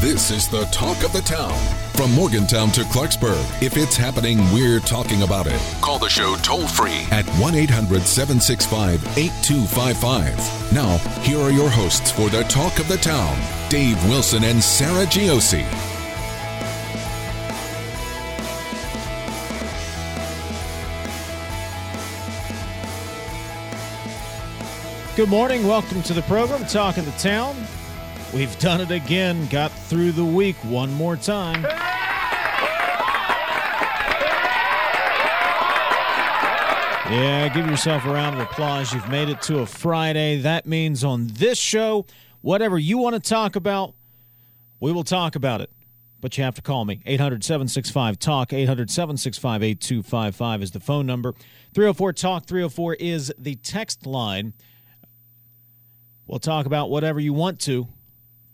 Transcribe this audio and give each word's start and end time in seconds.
This 0.00 0.30
is 0.30 0.46
the 0.46 0.64
talk 0.66 1.02
of 1.02 1.12
the 1.12 1.22
town. 1.22 1.58
From 1.94 2.12
Morgantown 2.12 2.70
to 2.70 2.82
Clarksburg, 2.82 3.42
if 3.60 3.76
it's 3.76 3.96
happening, 3.96 4.38
we're 4.52 4.78
talking 4.78 5.22
about 5.24 5.48
it. 5.48 5.60
Call 5.80 5.98
the 5.98 6.08
show 6.08 6.36
toll 6.36 6.68
free 6.68 7.04
at 7.10 7.26
1 7.40 7.54
800 7.56 8.02
765 8.02 9.18
8255. 9.18 10.72
Now, 10.72 10.98
here 11.22 11.40
are 11.40 11.50
your 11.50 11.68
hosts 11.68 12.12
for 12.12 12.28
the 12.28 12.44
talk 12.44 12.78
of 12.78 12.86
the 12.86 12.98
town 12.98 13.36
Dave 13.70 14.00
Wilson 14.08 14.44
and 14.44 14.62
Sarah 14.62 15.04
Giosi. 15.06 15.66
Good 25.16 25.28
morning. 25.28 25.66
Welcome 25.66 26.04
to 26.04 26.14
the 26.14 26.22
program, 26.22 26.64
Talk 26.66 26.98
of 26.98 27.04
the 27.04 27.18
Town. 27.18 27.56
We've 28.34 28.58
done 28.58 28.80
it 28.82 28.90
again. 28.90 29.46
Got 29.46 29.72
through 29.72 30.12
the 30.12 30.24
week 30.24 30.56
one 30.64 30.92
more 30.92 31.16
time. 31.16 31.64
Yeah, 37.10 37.48
give 37.48 37.66
yourself 37.66 38.04
a 38.04 38.10
round 38.10 38.36
of 38.36 38.42
applause. 38.42 38.92
You've 38.92 39.08
made 39.08 39.30
it 39.30 39.40
to 39.42 39.60
a 39.60 39.66
Friday. 39.66 40.42
That 40.42 40.66
means 40.66 41.04
on 41.04 41.28
this 41.28 41.56
show, 41.56 42.04
whatever 42.42 42.78
you 42.78 42.98
want 42.98 43.14
to 43.14 43.20
talk 43.20 43.56
about, 43.56 43.94
we 44.78 44.92
will 44.92 45.04
talk 45.04 45.34
about 45.34 45.62
it. 45.62 45.70
But 46.20 46.36
you 46.36 46.44
have 46.44 46.54
to 46.56 46.62
call 46.62 46.84
me. 46.84 47.00
800 47.06 47.42
765 47.42 48.18
TALK. 48.18 48.52
800 48.52 48.90
765 48.90 49.62
8255 49.62 50.62
is 50.62 50.70
the 50.72 50.80
phone 50.80 51.06
number. 51.06 51.32
304 51.72 52.12
TALK. 52.12 52.44
304 52.44 52.94
is 52.94 53.32
the 53.38 53.54
text 53.54 54.04
line. 54.04 54.52
We'll 56.26 56.40
talk 56.40 56.66
about 56.66 56.90
whatever 56.90 57.20
you 57.20 57.32
want 57.32 57.58
to. 57.60 57.88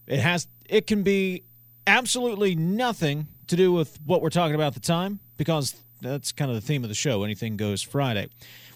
It 0.06 0.20
has 0.20 0.48
it 0.68 0.86
can 0.86 1.02
be 1.02 1.44
absolutely 1.86 2.54
nothing 2.54 3.28
to 3.46 3.56
do 3.56 3.72
with 3.72 3.98
what 4.04 4.22
we're 4.22 4.30
talking 4.30 4.54
about 4.54 4.68
at 4.68 4.74
the 4.74 4.80
time 4.80 5.20
because 5.36 5.76
that's 6.00 6.32
kind 6.32 6.50
of 6.50 6.56
the 6.56 6.60
theme 6.60 6.82
of 6.82 6.88
the 6.88 6.94
show. 6.94 7.24
Anything 7.24 7.56
goes 7.56 7.82
Friday. 7.82 8.28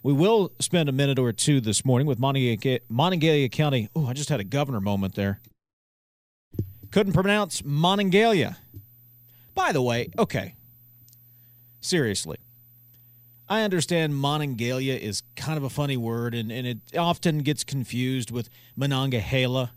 We 0.02 0.12
will 0.12 0.52
spend 0.60 0.88
a 0.88 0.92
minute 0.92 1.18
or 1.18 1.32
two 1.32 1.60
this 1.60 1.84
morning 1.84 2.06
with 2.06 2.18
Monongalia, 2.18 3.50
County. 3.50 3.88
Oh, 3.94 4.06
I 4.06 4.12
just 4.12 4.28
had 4.28 4.40
a 4.40 4.44
governor 4.44 4.80
moment 4.80 5.14
there. 5.14 5.40
Couldn't 6.90 7.12
pronounce 7.12 7.62
Monongalia. 7.62 8.56
By 9.54 9.72
the 9.72 9.82
way, 9.82 10.10
okay. 10.18 10.54
Seriously. 11.80 12.38
I 13.48 13.62
understand 13.62 14.14
Monongalia 14.14 14.98
is 14.98 15.22
kind 15.34 15.56
of 15.56 15.64
a 15.64 15.70
funny 15.70 15.96
word 15.96 16.34
and, 16.34 16.52
and 16.52 16.66
it 16.66 16.78
often 16.96 17.38
gets 17.38 17.64
confused 17.64 18.30
with 18.30 18.48
Monongahela. 18.76 19.72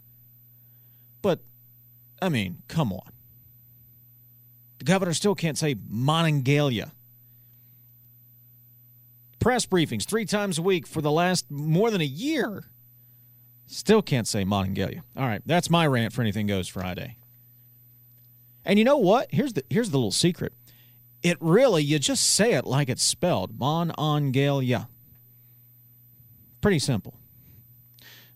I 2.22 2.30
mean, 2.30 2.62
come 2.68 2.94
on. 2.94 3.12
The 4.78 4.86
governor 4.86 5.14
still 5.14 5.36
can't 5.36 5.58
say 5.58 5.76
Monongalia. 5.76 6.92
Press 9.40 9.66
briefings 9.66 10.06
three 10.06 10.26
times 10.26 10.60
a 10.60 10.62
week 10.62 10.86
for 10.86 11.02
the 11.02 11.12
last 11.12 11.50
more 11.50 11.90
than 11.90 12.02
a 12.02 12.06
year. 12.06 12.66
Still 13.66 14.02
can't 14.02 14.28
say 14.28 14.44
Monongalia. 14.44 15.02
All 15.18 15.26
right, 15.26 15.42
that's 15.46 15.70
my 15.70 15.88
rant 15.88 16.14
for 16.14 16.22
Anything 16.22 16.46
Goes 16.46 16.68
Friday. 16.68 17.18
And 18.66 18.78
you 18.78 18.86
know 18.86 18.98
what? 18.98 19.28
Here's 19.32 19.54
the 19.54 19.64
here's 19.70 19.90
the 19.90 19.98
little 19.98 20.12
secret. 20.12 20.54
It 21.24 21.38
really, 21.40 21.84
you 21.84 22.00
just 22.00 22.24
say 22.24 22.54
it 22.54 22.66
like 22.66 22.90
it's 22.90 23.04
spelled 23.04 23.58
Monongalia. 23.58 24.88
Pretty 26.62 26.80
simple. 26.80 27.16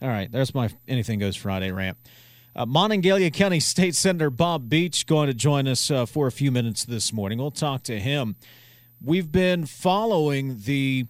All 0.02 0.10
right, 0.10 0.32
there's 0.32 0.54
my 0.54 0.70
Anything 0.88 1.20
Goes 1.20 1.36
Friday 1.36 1.72
rant. 1.72 1.98
Uh, 2.58 2.66
Monongalia 2.66 3.34
County 3.34 3.60
State 3.60 3.96
Senator 3.96 4.30
Bob 4.30 4.70
Beach 4.70 5.06
going 5.06 5.28
to 5.28 5.34
join 5.34 5.68
us 5.68 5.92
uh, 5.92 6.06
for 6.06 6.26
a 6.26 6.32
few 6.32 6.52
minutes 6.52 6.86
this 6.86 7.12
morning. 7.12 7.38
We'll 7.38 7.52
talk 7.52 7.84
to 7.84 8.00
him. 8.00 8.38
We've 9.04 9.30
been 9.30 9.66
following 9.66 10.62
the, 10.64 11.06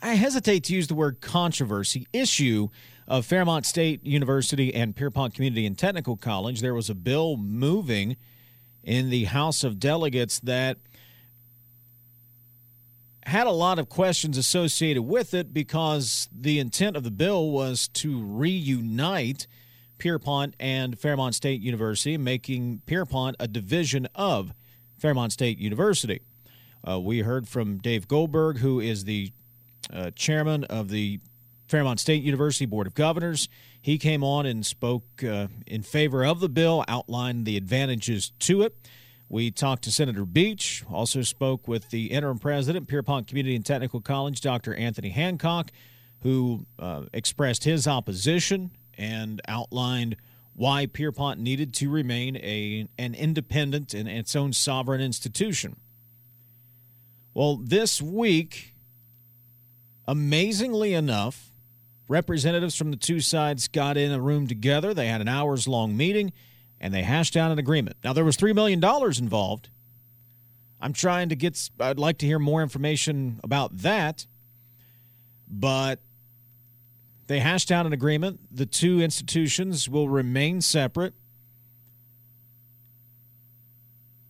I 0.00 0.14
hesitate 0.14 0.64
to 0.64 0.74
use 0.74 0.86
the 0.86 0.94
word 0.94 1.20
controversy, 1.20 2.06
issue 2.10 2.70
of 3.06 3.26
Fairmont 3.26 3.66
State 3.66 4.02
University 4.02 4.74
and 4.74 4.96
Pierpont 4.96 5.34
Community 5.34 5.66
and 5.66 5.76
Technical 5.76 6.16
College. 6.16 6.62
There 6.62 6.72
was 6.72 6.88
a 6.88 6.94
bill 6.94 7.36
moving 7.36 8.16
in 8.82 9.10
the 9.10 9.24
House 9.24 9.62
of 9.62 9.78
Delegates 9.78 10.40
that 10.40 10.78
had 13.26 13.48
a 13.48 13.52
lot 13.52 13.80
of 13.80 13.88
questions 13.88 14.38
associated 14.38 15.02
with 15.02 15.34
it 15.34 15.52
because 15.52 16.28
the 16.32 16.60
intent 16.60 16.96
of 16.96 17.02
the 17.02 17.10
bill 17.10 17.50
was 17.50 17.88
to 17.88 18.22
reunite 18.22 19.48
Pierpont 19.98 20.54
and 20.60 20.96
Fairmont 20.96 21.34
State 21.34 21.60
University, 21.60 22.16
making 22.16 22.82
Pierpont 22.86 23.34
a 23.40 23.48
division 23.48 24.06
of 24.14 24.54
Fairmont 24.96 25.32
State 25.32 25.58
University. 25.58 26.20
Uh, 26.88 27.00
we 27.00 27.20
heard 27.20 27.48
from 27.48 27.78
Dave 27.78 28.06
Goldberg, 28.06 28.58
who 28.58 28.78
is 28.78 29.04
the 29.04 29.32
uh, 29.92 30.12
chairman 30.14 30.62
of 30.64 30.88
the 30.88 31.18
Fairmont 31.66 31.98
State 31.98 32.22
University 32.22 32.64
Board 32.64 32.86
of 32.86 32.94
Governors. 32.94 33.48
He 33.82 33.98
came 33.98 34.22
on 34.22 34.46
and 34.46 34.64
spoke 34.64 35.24
uh, 35.24 35.48
in 35.66 35.82
favor 35.82 36.24
of 36.24 36.38
the 36.38 36.48
bill, 36.48 36.84
outlined 36.86 37.44
the 37.44 37.56
advantages 37.56 38.30
to 38.40 38.62
it. 38.62 38.76
We 39.28 39.50
talked 39.50 39.82
to 39.84 39.92
Senator 39.92 40.24
Beach, 40.24 40.84
also 40.88 41.22
spoke 41.22 41.66
with 41.66 41.90
the 41.90 42.06
interim 42.06 42.38
president, 42.38 42.86
Pierpont 42.86 43.26
Community 43.26 43.56
and 43.56 43.66
Technical 43.66 44.00
College, 44.00 44.40
Dr. 44.40 44.74
Anthony 44.74 45.08
Hancock, 45.08 45.72
who 46.20 46.66
uh, 46.78 47.04
expressed 47.12 47.64
his 47.64 47.88
opposition 47.88 48.70
and 48.96 49.40
outlined 49.48 50.16
why 50.54 50.86
Pierpont 50.86 51.40
needed 51.40 51.74
to 51.74 51.90
remain 51.90 52.36
a, 52.36 52.88
an 52.98 53.14
independent 53.14 53.94
and 53.94 54.08
its 54.08 54.36
own 54.36 54.52
sovereign 54.52 55.00
institution. 55.00 55.76
Well, 57.34 57.56
this 57.56 58.00
week, 58.00 58.74
amazingly 60.06 60.94
enough, 60.94 61.52
representatives 62.08 62.76
from 62.76 62.92
the 62.92 62.96
two 62.96 63.20
sides 63.20 63.68
got 63.68 63.96
in 63.96 64.12
a 64.12 64.20
room 64.20 64.46
together. 64.46 64.94
They 64.94 65.08
had 65.08 65.20
an 65.20 65.28
hours 65.28 65.66
long 65.66 65.96
meeting 65.96 66.32
and 66.80 66.92
they 66.92 67.02
hashed 67.02 67.36
out 67.36 67.50
an 67.50 67.58
agreement. 67.58 67.96
Now, 68.04 68.12
there 68.12 68.24
was 68.24 68.36
$3 68.36 68.54
million 68.54 68.82
involved. 69.18 69.70
I'm 70.80 70.92
trying 70.92 71.30
to 71.30 71.36
get, 71.36 71.70
I'd 71.80 71.98
like 71.98 72.18
to 72.18 72.26
hear 72.26 72.38
more 72.38 72.62
information 72.62 73.40
about 73.42 73.78
that, 73.78 74.26
but 75.48 76.00
they 77.26 77.40
hashed 77.40 77.70
out 77.70 77.86
an 77.86 77.92
agreement. 77.92 78.40
The 78.54 78.66
two 78.66 79.00
institutions 79.00 79.88
will 79.88 80.08
remain 80.08 80.60
separate. 80.60 81.14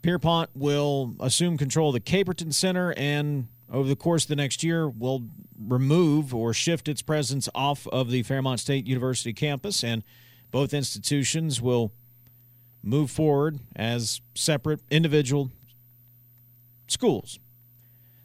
Pierpont 0.03 0.51
will 0.55 1.17
assume 1.19 1.59
control 1.59 1.89
of 1.89 1.95
the 1.95 2.01
Caperton 2.01 2.55
Center 2.55 2.95
and 2.97 3.49
over 3.71 3.89
the 3.89 3.97
course 3.97 4.25
of 4.25 4.29
the 4.29 4.37
next 4.37 4.63
year 4.63 4.89
will 4.89 5.25
remove 5.61 6.33
or 6.33 6.55
shift 6.55 6.89
its 6.89 7.03
presence 7.03 7.49
off 7.57 7.89
of 7.89 8.11
the 8.11 8.23
Fairmont 8.23 8.61
State 8.61 8.87
University 8.87 9.33
campus 9.33 9.83
and 9.83 10.05
both 10.53 10.73
institutions 10.73 11.61
will 11.61 11.93
move 12.83 13.11
forward 13.11 13.59
as 13.75 14.21
separate 14.35 14.81
individual 14.91 15.51
schools. 16.89 17.39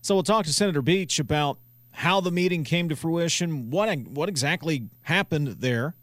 So 0.02 0.16
we'll 0.16 0.24
talk 0.24 0.46
to 0.46 0.54
Senator 0.54 0.82
Beach 0.82 1.20
about 1.20 1.58
how 1.92 2.22
the 2.22 2.32
meeting 2.32 2.64
came 2.64 2.90
to 2.90 2.96
fruition, 2.96 3.70
what 3.70 3.96
what 4.08 4.30
exactly 4.30 4.90
happened 5.04 5.48
there. 5.60 5.96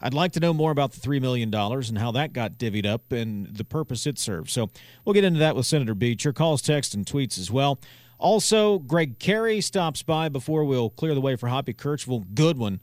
I'd 0.00 0.14
like 0.14 0.32
to 0.32 0.40
know 0.40 0.52
more 0.52 0.72
about 0.72 0.92
the 0.92 1.00
$3 1.00 1.20
million 1.20 1.54
and 1.54 1.98
how 1.98 2.10
that 2.12 2.32
got 2.32 2.58
divvied 2.58 2.86
up 2.86 3.12
and 3.12 3.46
the 3.46 3.64
purpose 3.64 4.04
it 4.04 4.18
serves. 4.18 4.52
So 4.52 4.68
we'll 5.04 5.14
get 5.14 5.22
into 5.22 5.38
that 5.38 5.54
with 5.54 5.64
Senator 5.64 5.94
Beach. 5.94 6.24
Your 6.24 6.32
calls, 6.32 6.60
text, 6.60 6.92
and 6.92 7.06
tweets 7.06 7.38
as 7.38 7.52
well. 7.52 7.78
Also, 8.18 8.80
Greg 8.80 9.20
Carey 9.20 9.60
stops 9.60 10.02
by 10.02 10.28
before 10.28 10.64
we'll 10.64 10.90
clear 10.90 11.14
the 11.14 11.20
way 11.20 11.36
for 11.36 11.48
Hoppy 11.48 11.72
Kercheval. 11.72 12.34
Good 12.34 12.58
one. 12.58 12.80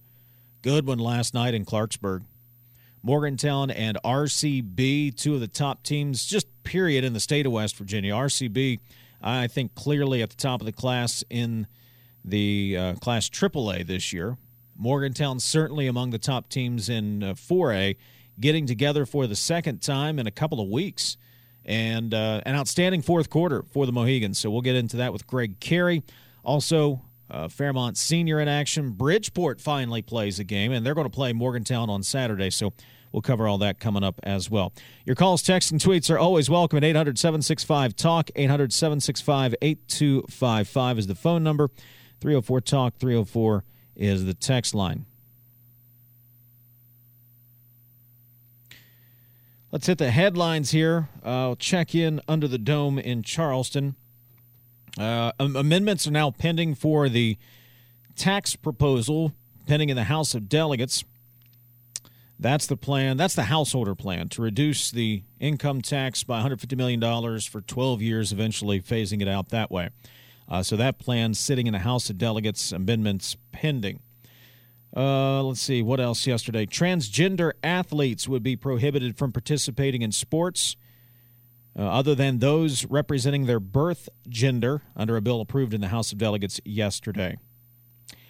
Good 0.61 0.87
one 0.87 0.99
last 0.99 1.33
night 1.33 1.53
in 1.53 1.65
Clarksburg. 1.65 2.23
Morgantown 3.01 3.71
and 3.71 3.97
RCB, 4.03 5.15
two 5.15 5.35
of 5.35 5.39
the 5.39 5.47
top 5.47 5.83
teams, 5.83 6.25
just 6.25 6.47
period, 6.63 7.03
in 7.03 7.13
the 7.13 7.19
state 7.19 7.45
of 7.45 7.51
West 7.51 7.77
Virginia. 7.77 8.13
RCB, 8.13 8.79
I 9.21 9.47
think, 9.47 9.75
clearly 9.75 10.21
at 10.21 10.29
the 10.29 10.35
top 10.35 10.61
of 10.61 10.65
the 10.65 10.71
class 10.71 11.23
in 11.29 11.67
the 12.23 12.77
uh, 12.77 12.93
Class 12.95 13.29
AAA 13.29 13.87
this 13.87 14.11
year. 14.11 14.37
Morgantown 14.77 15.39
certainly 15.39 15.87
among 15.87 16.11
the 16.11 16.17
top 16.17 16.49
teams 16.49 16.89
in 16.89 17.23
uh, 17.23 17.33
4A, 17.33 17.97
getting 18.39 18.65
together 18.65 19.05
for 19.05 19.27
the 19.27 19.35
second 19.35 19.81
time 19.81 20.19
in 20.19 20.27
a 20.27 20.31
couple 20.31 20.61
of 20.61 20.69
weeks. 20.69 21.17
And 21.65 22.13
uh, 22.13 22.41
an 22.45 22.55
outstanding 22.55 23.01
fourth 23.01 23.29
quarter 23.29 23.63
for 23.63 23.85
the 23.85 23.91
Mohigans. 23.91 24.39
So 24.39 24.49
we'll 24.49 24.61
get 24.61 24.75
into 24.75 24.97
that 24.97 25.13
with 25.13 25.27
Greg 25.27 25.59
Carey. 25.59 26.03
Also, 26.43 27.01
uh, 27.29 27.47
Fairmont 27.47 27.97
Senior 27.97 28.39
in 28.39 28.47
action. 28.47 28.91
Bridgeport 28.91 29.61
finally 29.61 30.01
plays 30.01 30.39
a 30.39 30.43
game, 30.43 30.71
and 30.71 30.85
they're 30.85 30.95
going 30.95 31.09
to 31.09 31.13
play 31.13 31.33
Morgantown 31.33 31.89
on 31.89 32.03
Saturday. 32.03 32.49
So 32.49 32.73
we'll 33.11 33.21
cover 33.21 33.47
all 33.47 33.57
that 33.59 33.79
coming 33.79 34.03
up 34.03 34.19
as 34.23 34.49
well. 34.49 34.73
Your 35.05 35.15
calls, 35.15 35.41
texts, 35.41 35.71
and 35.71 35.79
tweets 35.79 36.09
are 36.09 36.17
always 36.17 36.49
welcome 36.49 36.77
at 36.77 36.83
800 36.83 37.17
765 37.17 37.95
TALK. 37.95 38.31
800 38.35 38.73
765 38.73 39.55
8255 39.61 40.99
is 40.99 41.07
the 41.07 41.15
phone 41.15 41.43
number. 41.43 41.69
304 42.21 42.61
TALK. 42.61 42.95
304 42.97 43.63
is 43.95 44.25
the 44.25 44.33
text 44.33 44.73
line. 44.73 45.05
Let's 49.71 49.85
hit 49.85 49.99
the 49.99 50.09
headlines 50.09 50.71
here. 50.71 51.09
I'll 51.23 51.55
check 51.55 51.93
in 51.93 52.21
under 52.27 52.47
the 52.47 52.57
dome 52.57 52.97
in 52.97 53.21
Charleston. 53.21 53.95
Uh, 54.97 55.31
amendments 55.39 56.07
are 56.07 56.11
now 56.11 56.31
pending 56.31 56.75
for 56.75 57.09
the 57.09 57.37
tax 58.15 58.55
proposal 58.55 59.33
pending 59.65 59.89
in 59.89 59.95
the 59.95 60.05
House 60.05 60.33
of 60.33 60.49
Delegates. 60.49 61.03
That's 62.39 62.67
the 62.67 62.77
plan. 62.77 63.17
That's 63.17 63.35
the 63.35 63.43
householder 63.43 63.95
plan 63.95 64.29
to 64.29 64.41
reduce 64.41 64.91
the 64.91 65.23
income 65.39 65.81
tax 65.81 66.23
by 66.23 66.41
$150 66.41 66.75
million 66.77 67.39
for 67.41 67.61
12 67.61 68.01
years, 68.01 68.31
eventually 68.31 68.81
phasing 68.81 69.21
it 69.21 69.27
out 69.27 69.49
that 69.49 69.69
way. 69.69 69.89
Uh, 70.47 70.63
so 70.63 70.75
that 70.75 70.97
plan 70.97 71.33
sitting 71.33 71.67
in 71.67 71.73
the 71.73 71.79
House 71.79 72.09
of 72.09 72.17
Delegates, 72.17 72.71
amendments 72.71 73.35
pending. 73.51 73.99
Uh, 74.95 75.43
let's 75.43 75.61
see, 75.61 75.83
what 75.83 75.99
else 75.99 76.25
yesterday? 76.25 76.65
Transgender 76.65 77.51
athletes 77.61 78.27
would 78.27 78.41
be 78.41 78.55
prohibited 78.55 79.17
from 79.17 79.31
participating 79.31 80.01
in 80.01 80.11
sports 80.11 80.75
uh, 81.79 81.83
other 81.83 82.13
than 82.13 82.39
those 82.39 82.85
representing 82.85 83.45
their 83.45 83.59
birth 83.59 84.09
gender 84.27 84.81
under 84.97 85.15
a 85.15 85.21
bill 85.21 85.39
approved 85.39 85.73
in 85.73 85.79
the 85.79 85.87
House 85.87 86.11
of 86.11 86.17
Delegates 86.17 86.59
yesterday. 86.65 87.37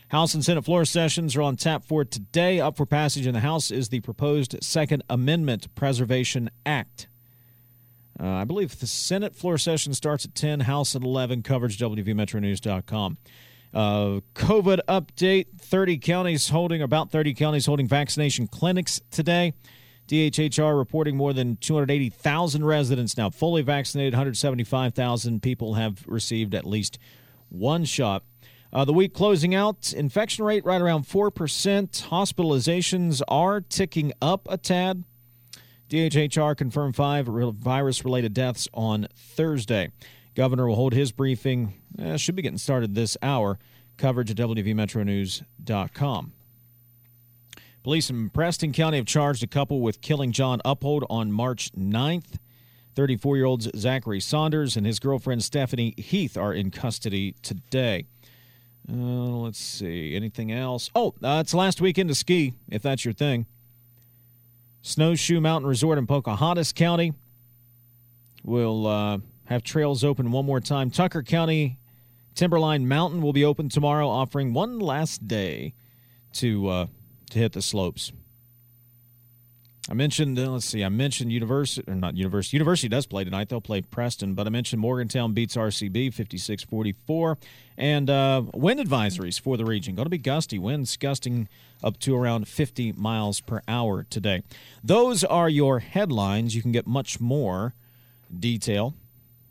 House 0.10 0.36
and 0.36 0.46
Senate 0.46 0.64
floor 0.64 0.86
sessions 0.86 1.36
are 1.36 1.42
on 1.42 1.56
tap 1.56 1.84
for 1.84 2.06
today. 2.06 2.60
Up 2.60 2.78
for 2.78 2.86
passage 2.86 3.26
in 3.26 3.34
the 3.34 3.40
House 3.40 3.72
is 3.72 3.90
the 3.90 4.02
proposed 4.02 4.56
Second 4.62 5.04
Amendment 5.10 5.74
Preservation 5.74 6.52
Act. 6.64 7.08
Uh, 8.22 8.28
I 8.28 8.44
believe 8.44 8.80
the 8.80 8.88
Senate 8.88 9.36
floor 9.36 9.58
session 9.58 9.94
starts 9.94 10.26
at 10.26 10.36
10, 10.36 10.62
House 10.62 10.96
at 10.96 11.04
11. 11.04 11.42
Coverage, 11.42 11.78
WVMetroNews.com. 11.80 13.18
Uh, 13.74 14.20
COVID 14.36 14.80
update 14.88 15.46
30 15.60 15.98
counties 16.00 16.50
holding, 16.50 16.82
about 16.82 17.12
30 17.12 17.34
counties 17.34 17.66
holding 17.66 17.88
vaccination 17.88 18.48
clinics 18.48 19.02
today. 19.10 19.54
DHHR 20.10 20.76
reporting 20.76 21.16
more 21.16 21.34
than 21.34 21.56
280,000 21.58 22.66
residents 22.66 23.16
now 23.16 23.30
fully 23.30 23.62
vaccinated. 23.62 24.14
175,000 24.14 25.44
people 25.44 25.76
have 25.76 26.04
received 26.08 26.56
at 26.56 26.66
least 26.66 26.98
one 27.50 27.86
shot. 27.86 28.24
Uh, 28.74 28.84
the 28.84 28.94
week 28.94 29.14
closing 29.14 29.54
out, 29.54 29.94
infection 29.94 30.44
rate 30.44 30.66
right 30.66 30.82
around 30.82 31.04
4%. 31.04 31.32
Hospitalizations 32.08 33.22
are 33.28 33.62
ticking 33.62 34.12
up 34.20 34.48
a 34.50 34.58
tad. 34.58 35.04
DHHR 35.90 36.58
confirmed 36.58 36.96
five 36.96 37.28
virus 37.28 38.04
related 38.04 38.34
deaths 38.34 38.68
on 38.74 39.08
Thursday. 39.16 39.92
Governor 40.36 40.68
will 40.68 40.76
hold 40.76 40.94
his 40.94 41.12
briefing, 41.12 41.76
uh, 42.00 42.18
should 42.18 42.36
be 42.36 42.42
getting 42.42 42.58
started 42.58 42.96
this 42.96 43.16
hour. 43.22 43.60
Coverage 43.98 44.32
at 44.32 44.38
WVMetroNews.com. 44.38 46.34
Police 47.84 48.10
in 48.10 48.30
Preston 48.30 48.74
County 48.74 48.98
have 48.98 49.06
charged 49.06 49.42
a 49.42 49.48
couple 49.48 49.80
with 49.80 50.02
killing 50.02 50.32
John 50.32 50.62
Uphold 50.66 51.06
on 51.10 51.32
March 51.32 51.72
9th. 51.72 52.38
34 52.96 53.38
year 53.38 53.46
olds 53.46 53.70
Zachary 53.78 54.20
Saunders 54.20 54.76
and 54.76 54.86
his 54.86 55.00
girlfriend 55.00 55.44
Stephanie 55.44 55.94
Heath 55.98 56.36
are 56.36 56.54
in 56.54 56.72
custody 56.72 57.36
today. 57.42 58.06
Uh, 58.92 58.96
let's 58.96 59.60
see. 59.60 60.16
Anything 60.16 60.52
else? 60.52 60.90
Oh, 60.94 61.14
uh, 61.24 61.40
it's 61.42 61.54
last 61.54 61.80
weekend 61.80 62.10
to 62.10 62.16
ski, 62.16 62.56
if 62.68 62.82
that's 62.82 63.06
your 63.06 63.14
thing. 63.14 63.46
Snowshoe 64.82 65.40
Mountain 65.40 65.70
Resort 65.70 65.98
in 65.98 66.08
Pocahontas 66.08 66.74
County 66.74 67.14
will 68.44 68.88
uh, 68.88 69.20
have 69.46 69.64
trails 69.64 70.04
open 70.04 70.32
one 70.32 70.46
more 70.46 70.60
time. 70.60 70.90
Tucker 70.90 71.24
County 71.24 71.78
Timberline 72.36 72.88
Mountain 72.88 73.22
will 73.22 73.34
be 73.34 73.46
open 73.46 73.70
tomorrow, 73.70 74.10
offering 74.10 74.54
one 74.54 74.80
last 74.80 75.28
day 75.28 75.74
to 76.34 76.68
uh, 76.68 76.86
to 77.30 77.40
hit 77.40 77.54
the 77.54 77.62
slopes. 77.62 78.12
I 79.90 79.96
mentioned, 79.96 80.38
uh, 80.38 80.52
let's 80.52 80.68
see, 80.68 80.84
I 80.84 80.90
mentioned 80.90 81.32
University, 81.32 81.90
or 81.90 81.96
not 81.96 82.16
University. 82.16 82.58
University 82.58 82.88
does 82.88 83.08
play 83.08 83.24
tonight. 83.24 83.50
They'll 83.50 83.60
play 83.60 83.82
Preston, 83.82 84.36
but 84.36 84.46
I 84.46 84.52
mentioned 84.52 84.82
Morgantown 84.82 85.34
beats 85.34 85.56
RCB 85.56 86.14
56 86.14 86.64
44. 86.64 87.40
And 87.76 88.10
uh, 88.10 88.44
wind 88.54 88.80
advisories 88.80 89.42
for 89.42 89.58
the 89.58 89.66
region. 89.66 89.96
Going 89.96 90.06
to 90.06 90.12
be 90.12 90.20
gusty. 90.20 90.60
Winds 90.60 90.96
gusting 90.96 91.48
up 91.84 91.98
to 92.02 92.16
around 92.16 92.48
50 92.48 92.92
miles 92.92 93.42
per 93.42 93.62
hour 93.68 94.04
today. 94.04 94.44
Those 94.84 95.24
are 95.24 95.50
your 95.50 95.80
headlines. 95.80 96.56
You 96.56 96.62
can 96.62 96.72
get 96.72 96.86
much 96.86 97.20
more 97.20 97.74
detail 98.38 98.94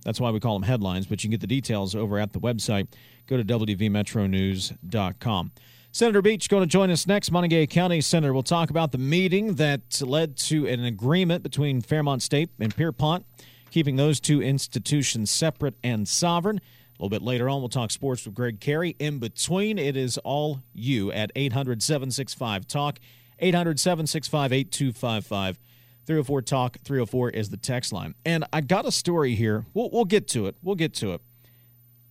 that's 0.09 0.21
why 0.21 0.31
we 0.31 0.41
call 0.41 0.59
them 0.59 0.67
headlines, 0.67 1.07
but 1.07 1.23
you 1.23 1.29
can 1.29 1.33
get 1.33 1.43
the 1.43 1.47
details 1.47 1.95
over 1.95 2.19
at 2.19 2.33
the 2.33 2.41
website. 2.41 2.89
Go 3.27 3.37
to 3.37 3.45
WVMetroNews.com. 3.45 5.53
Senator 5.91 6.21
Beach 6.21 6.49
going 6.49 6.63
to 6.63 6.67
join 6.67 6.91
us 6.91 7.07
next. 7.07 7.31
Montague 7.31 7.67
County 7.69 8.01
Senator 8.03 8.33
will 8.33 8.43
talk 8.43 8.69
about 8.69 8.93
the 8.93 8.99
meeting 8.99 9.55
that 9.55 10.01
led 10.03 10.37
to 10.37 10.67
an 10.67 10.85
agreement 10.85 11.43
between 11.43 11.81
Fairmont 11.81 12.23
State 12.23 12.51
and 12.61 12.77
Pierpont, 12.77 13.25
keeping 13.71 13.97
those 13.97 14.21
two 14.21 14.43
institutions 14.43 15.31
separate 15.31 15.75
and 15.83 16.07
sovereign. 16.07 16.59
A 16.59 17.03
little 17.03 17.09
bit 17.09 17.23
later 17.23 17.49
on, 17.49 17.63
we'll 17.63 17.71
talk 17.71 17.91
sports 17.91 18.27
with 18.27 18.35
Greg 18.35 18.61
Carey. 18.61 18.97
In 18.99 19.19
between, 19.19 19.79
it 19.79 19.97
is 19.97 20.19
all 20.19 20.61
you 20.75 21.11
at 21.11 21.33
800 21.35 21.83
765 21.83 22.69
TALK, 22.69 22.99
800 23.39 23.81
765 23.81 24.53
8255. 24.53 25.59
304 26.05 26.43
Talk 26.43 26.79
304 26.85 27.31
is 27.31 27.51
the 27.51 27.59
text 27.59 27.93
line. 27.93 28.15
And 28.25 28.45
I 28.51 28.63
got 28.63 28.87
a 28.87 28.93
story 28.93 29.35
here. 29.35 29.67
We'll, 29.75 29.91
we'll 29.91 30.07
get 30.07 30.27
to 30.29 30.47
it. 30.47 30.57
We'll 30.63 30.75
get 30.75 30.95
to 30.95 31.13
it. 31.13 31.21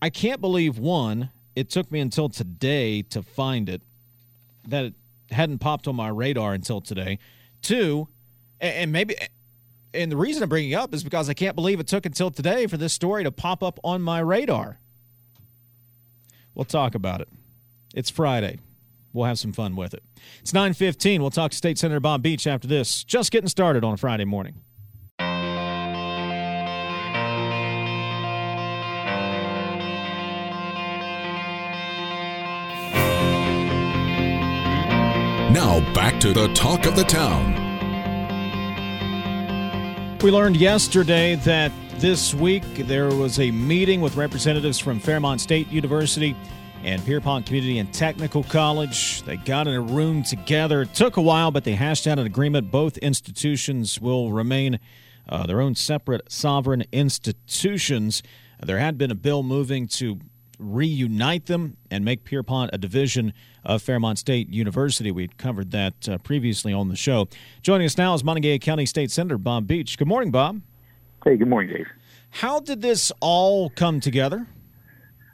I 0.00 0.08
can't 0.08 0.40
believe, 0.40 0.78
one, 0.78 1.30
it 1.58 1.70
took 1.70 1.90
me 1.90 2.00
until 2.00 2.28
today 2.28 3.02
to 3.02 3.22
find 3.22 3.68
it, 3.68 3.82
that 4.66 4.84
it 4.84 4.94
hadn't 5.30 5.58
popped 5.58 5.88
on 5.88 5.96
my 5.96 6.08
radar 6.08 6.54
until 6.54 6.80
today. 6.80 7.18
Two, 7.62 8.08
and 8.60 8.92
maybe, 8.92 9.16
and 9.92 10.10
the 10.10 10.16
reason 10.16 10.42
I'm 10.42 10.48
bringing 10.48 10.70
it 10.70 10.76
up 10.76 10.94
is 10.94 11.04
because 11.04 11.28
I 11.28 11.34
can't 11.34 11.54
believe 11.54 11.80
it 11.80 11.86
took 11.86 12.06
until 12.06 12.30
today 12.30 12.66
for 12.66 12.76
this 12.76 12.92
story 12.92 13.24
to 13.24 13.30
pop 13.30 13.62
up 13.62 13.78
on 13.82 14.02
my 14.02 14.20
radar. 14.20 14.78
We'll 16.54 16.64
talk 16.64 16.94
about 16.94 17.20
it. 17.20 17.28
It's 17.94 18.10
Friday 18.10 18.58
we'll 19.12 19.26
have 19.26 19.38
some 19.38 19.52
fun 19.52 19.76
with 19.76 19.94
it. 19.94 20.02
It's 20.40 20.52
9:15. 20.52 21.20
We'll 21.20 21.30
talk 21.30 21.50
to 21.50 21.56
State 21.56 21.78
Senator 21.78 22.00
Bob 22.00 22.22
Beach 22.22 22.46
after 22.46 22.68
this. 22.68 23.04
Just 23.04 23.30
getting 23.30 23.48
started 23.48 23.84
on 23.84 23.94
a 23.94 23.96
Friday 23.96 24.24
morning. 24.24 24.62
Now 35.58 35.80
back 35.92 36.20
to 36.20 36.32
the 36.32 36.46
talk 36.54 36.86
of 36.86 36.94
the 36.94 37.02
town. 37.02 37.52
We 40.20 40.30
learned 40.30 40.56
yesterday 40.56 41.34
that 41.34 41.72
this 41.96 42.32
week 42.32 42.62
there 42.86 43.08
was 43.08 43.40
a 43.40 43.50
meeting 43.50 44.00
with 44.00 44.14
representatives 44.14 44.78
from 44.78 45.00
Fairmont 45.00 45.40
State 45.40 45.66
University 45.66 46.36
and 46.84 47.04
Pierpont 47.04 47.44
Community 47.44 47.80
and 47.80 47.92
Technical 47.92 48.44
College. 48.44 49.24
They 49.24 49.36
got 49.36 49.66
in 49.66 49.74
a 49.74 49.80
room 49.80 50.22
together. 50.22 50.82
It 50.82 50.94
took 50.94 51.16
a 51.16 51.22
while, 51.22 51.50
but 51.50 51.64
they 51.64 51.74
hashed 51.74 52.06
out 52.06 52.20
an 52.20 52.26
agreement. 52.26 52.70
Both 52.70 52.96
institutions 52.98 54.00
will 54.00 54.30
remain 54.30 54.78
uh, 55.28 55.44
their 55.44 55.60
own 55.60 55.74
separate 55.74 56.30
sovereign 56.30 56.84
institutions. 56.92 58.22
There 58.62 58.78
had 58.78 58.96
been 58.96 59.10
a 59.10 59.16
bill 59.16 59.42
moving 59.42 59.88
to 59.88 60.20
reunite 60.58 61.46
them 61.46 61.76
and 61.90 62.04
make 62.04 62.24
Pierpont 62.24 62.70
a 62.72 62.78
division 62.78 63.32
of 63.64 63.82
Fairmont 63.82 64.18
State 64.18 64.48
University. 64.48 65.10
We 65.10 65.28
covered 65.28 65.70
that 65.70 66.08
uh, 66.08 66.18
previously 66.18 66.72
on 66.72 66.88
the 66.88 66.96
show. 66.96 67.28
Joining 67.62 67.86
us 67.86 67.96
now 67.96 68.14
is 68.14 68.24
Montague 68.24 68.58
County 68.58 68.86
State 68.86 69.10
Senator 69.10 69.38
Bob 69.38 69.66
Beach. 69.66 69.96
Good 69.98 70.08
morning, 70.08 70.30
Bob. 70.30 70.60
Hey, 71.24 71.36
good 71.36 71.48
morning, 71.48 71.74
Dave. 71.74 71.86
How 72.30 72.60
did 72.60 72.82
this 72.82 73.10
all 73.20 73.70
come 73.70 74.00
together? 74.00 74.46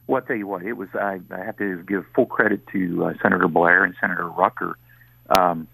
Well, 0.07 0.23
I 0.23 0.27
tell 0.27 0.37
you 0.37 0.47
what, 0.47 0.63
it 0.63 0.75
was. 0.75 0.89
I, 0.95 1.21
I 1.31 1.45
have 1.45 1.57
to 1.59 1.83
give 1.83 2.05
full 2.15 2.27
credit 2.27 2.67
to 2.73 3.07
uh, 3.07 3.13
Senator 3.23 3.49
Blair 3.49 3.85
and 3.85 3.95
Senator 4.01 4.29
Rucker, 4.29 4.79
um, 5.31 5.67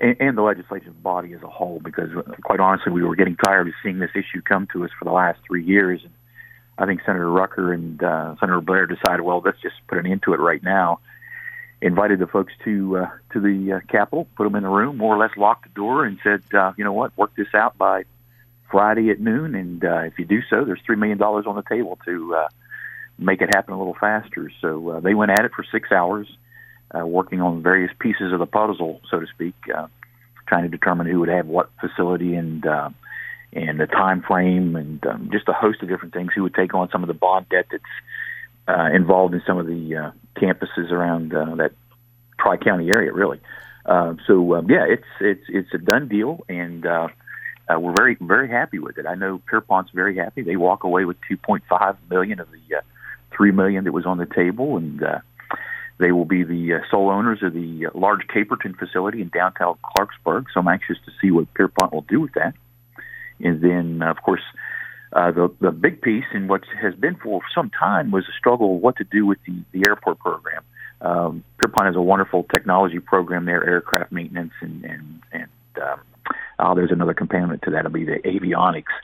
and, 0.00 0.16
and 0.18 0.38
the 0.38 0.42
legislative 0.42 1.02
body 1.02 1.34
as 1.34 1.42
a 1.42 1.48
whole, 1.48 1.78
because 1.78 2.10
uh, 2.16 2.22
quite 2.42 2.60
honestly, 2.60 2.90
we 2.90 3.02
were 3.02 3.16
getting 3.16 3.36
tired 3.36 3.68
of 3.68 3.74
seeing 3.82 3.98
this 3.98 4.10
issue 4.14 4.40
come 4.42 4.66
to 4.72 4.84
us 4.84 4.90
for 4.98 5.04
the 5.04 5.12
last 5.12 5.40
three 5.46 5.62
years. 5.62 6.00
And 6.02 6.12
I 6.76 6.86
think 6.86 7.02
Senator 7.06 7.30
Rucker 7.30 7.72
and 7.72 8.02
uh, 8.02 8.34
Senator 8.40 8.60
Blair 8.60 8.86
decided, 8.86 9.22
well, 9.22 9.42
let's 9.44 9.60
just 9.60 9.76
put 9.86 9.98
an 9.98 10.06
end 10.06 10.22
to 10.24 10.34
it 10.34 10.40
right 10.40 10.62
now. 10.62 11.00
Invited 11.80 12.18
the 12.18 12.26
folks 12.26 12.52
to 12.64 12.98
uh, 12.98 13.10
to 13.32 13.40
the 13.40 13.74
uh, 13.74 13.80
Capitol, 13.88 14.26
put 14.36 14.44
them 14.44 14.56
in 14.56 14.62
the 14.62 14.68
room, 14.68 14.96
more 14.96 15.14
or 15.14 15.18
less 15.18 15.36
locked 15.36 15.64
the 15.64 15.74
door, 15.74 16.04
and 16.04 16.18
said, 16.24 16.42
uh, 16.54 16.72
you 16.78 16.84
know 16.84 16.94
what, 16.94 17.16
work 17.16 17.34
this 17.36 17.52
out 17.54 17.76
by 17.76 18.04
Friday 18.70 19.10
at 19.10 19.20
noon, 19.20 19.54
and 19.54 19.84
uh, 19.84 19.98
if 19.98 20.18
you 20.18 20.24
do 20.24 20.40
so, 20.48 20.64
there's 20.64 20.80
three 20.86 20.96
million 20.96 21.18
dollars 21.18 21.44
on 21.46 21.56
the 21.56 21.62
table 21.62 21.98
to 22.06 22.34
uh, 22.34 22.48
make 23.18 23.42
it 23.42 23.54
happen 23.54 23.74
a 23.74 23.78
little 23.78 23.96
faster. 24.00 24.50
So 24.60 24.88
uh, 24.90 25.00
they 25.00 25.14
went 25.14 25.30
at 25.30 25.44
it 25.44 25.52
for 25.54 25.64
six 25.70 25.92
hours, 25.92 26.26
uh, 26.96 27.06
working 27.06 27.40
on 27.40 27.62
various 27.62 27.92
pieces 27.98 28.32
of 28.32 28.38
the 28.38 28.46
puzzle, 28.46 29.00
so 29.10 29.20
to 29.20 29.26
speak, 29.26 29.54
uh, 29.74 29.86
trying 30.46 30.62
to 30.62 30.68
determine 30.68 31.06
who 31.06 31.20
would 31.20 31.28
have 31.28 31.46
what 31.46 31.70
facility 31.80 32.34
and 32.34 32.66
uh, 32.66 32.88
and 33.54 33.78
the 33.78 33.86
time 33.86 34.22
frame 34.22 34.76
and 34.76 35.04
um, 35.06 35.28
just 35.32 35.48
a 35.48 35.52
host 35.52 35.82
of 35.82 35.88
different 35.88 36.14
things. 36.14 36.32
Who 36.34 36.42
would 36.42 36.54
take 36.54 36.74
on 36.74 36.90
some 36.90 37.02
of 37.02 37.08
the 37.08 37.14
bond 37.14 37.48
debt 37.48 37.66
that's 37.70 37.82
uh, 38.68 38.90
involved 38.94 39.34
in 39.34 39.42
some 39.46 39.58
of 39.58 39.66
the 39.66 39.96
uh, 39.96 40.10
campuses 40.36 40.90
around 40.90 41.34
uh, 41.34 41.54
that 41.56 41.72
tri 42.38 42.56
county 42.56 42.88
area, 42.88 43.12
really. 43.12 43.40
Uh, 43.86 44.14
so 44.26 44.54
um, 44.54 44.70
yeah, 44.70 44.86
it's 44.88 45.06
it's 45.20 45.44
it's 45.48 45.74
a 45.74 45.78
done 45.78 46.08
deal, 46.08 46.44
and 46.48 46.86
uh, 46.86 47.08
uh, 47.68 47.78
we're 47.78 47.94
very 47.96 48.16
very 48.20 48.48
happy 48.48 48.78
with 48.78 48.98
it. 48.98 49.06
I 49.06 49.14
know 49.14 49.40
Pierpont's 49.50 49.90
very 49.92 50.16
happy. 50.16 50.42
They 50.42 50.56
walk 50.56 50.84
away 50.84 51.04
with 51.04 51.16
2.5 51.30 51.96
million 52.10 52.40
of 52.40 52.48
the 52.50 52.76
uh, 52.76 52.80
three 53.36 53.50
million 53.50 53.84
that 53.84 53.92
was 53.92 54.06
on 54.06 54.18
the 54.18 54.26
table, 54.26 54.76
and 54.76 55.02
uh, 55.02 55.18
they 55.98 56.12
will 56.12 56.24
be 56.24 56.44
the 56.44 56.74
uh, 56.74 56.78
sole 56.90 57.10
owners 57.10 57.42
of 57.42 57.52
the 57.52 57.86
uh, 57.86 57.90
large 57.94 58.26
Caperton 58.26 58.76
facility 58.76 59.20
in 59.20 59.28
downtown 59.28 59.76
Clarksburg. 59.84 60.46
So 60.52 60.60
I'm 60.60 60.68
anxious 60.68 60.96
to 61.04 61.12
see 61.20 61.30
what 61.30 61.52
Pierpont 61.54 61.92
will 61.92 62.02
do 62.08 62.20
with 62.20 62.32
that. 62.34 62.54
And 63.44 63.60
then, 63.60 64.02
of 64.02 64.16
course, 64.22 64.42
uh, 65.12 65.30
the 65.30 65.54
the 65.60 65.70
big 65.70 66.02
piece 66.02 66.24
and 66.32 66.48
what 66.48 66.62
has 66.82 66.94
been 66.94 67.14
for 67.14 67.40
some 67.54 67.70
time 67.70 68.10
was 68.10 68.24
a 68.24 68.32
struggle 68.36 68.80
what 68.80 68.96
to 68.96 69.04
do 69.04 69.24
with 69.24 69.38
the 69.46 69.62
the 69.72 69.84
airport 69.88 70.18
program. 70.18 70.64
Um, 71.00 71.44
Pierpont 71.60 71.86
has 71.86 71.96
a 71.96 72.00
wonderful 72.00 72.44
technology 72.44 72.98
program 72.98 73.44
there, 73.44 73.64
aircraft 73.64 74.10
maintenance, 74.10 74.52
and 74.60 74.84
and 74.84 75.22
and 75.30 75.50
um, 75.80 76.00
oh, 76.58 76.74
there's 76.74 76.90
another 76.90 77.14
component 77.14 77.62
to 77.62 77.70
that. 77.70 77.80
It'll 77.80 77.92
be 77.92 78.04
the 78.04 78.18
avionics. 78.24 78.94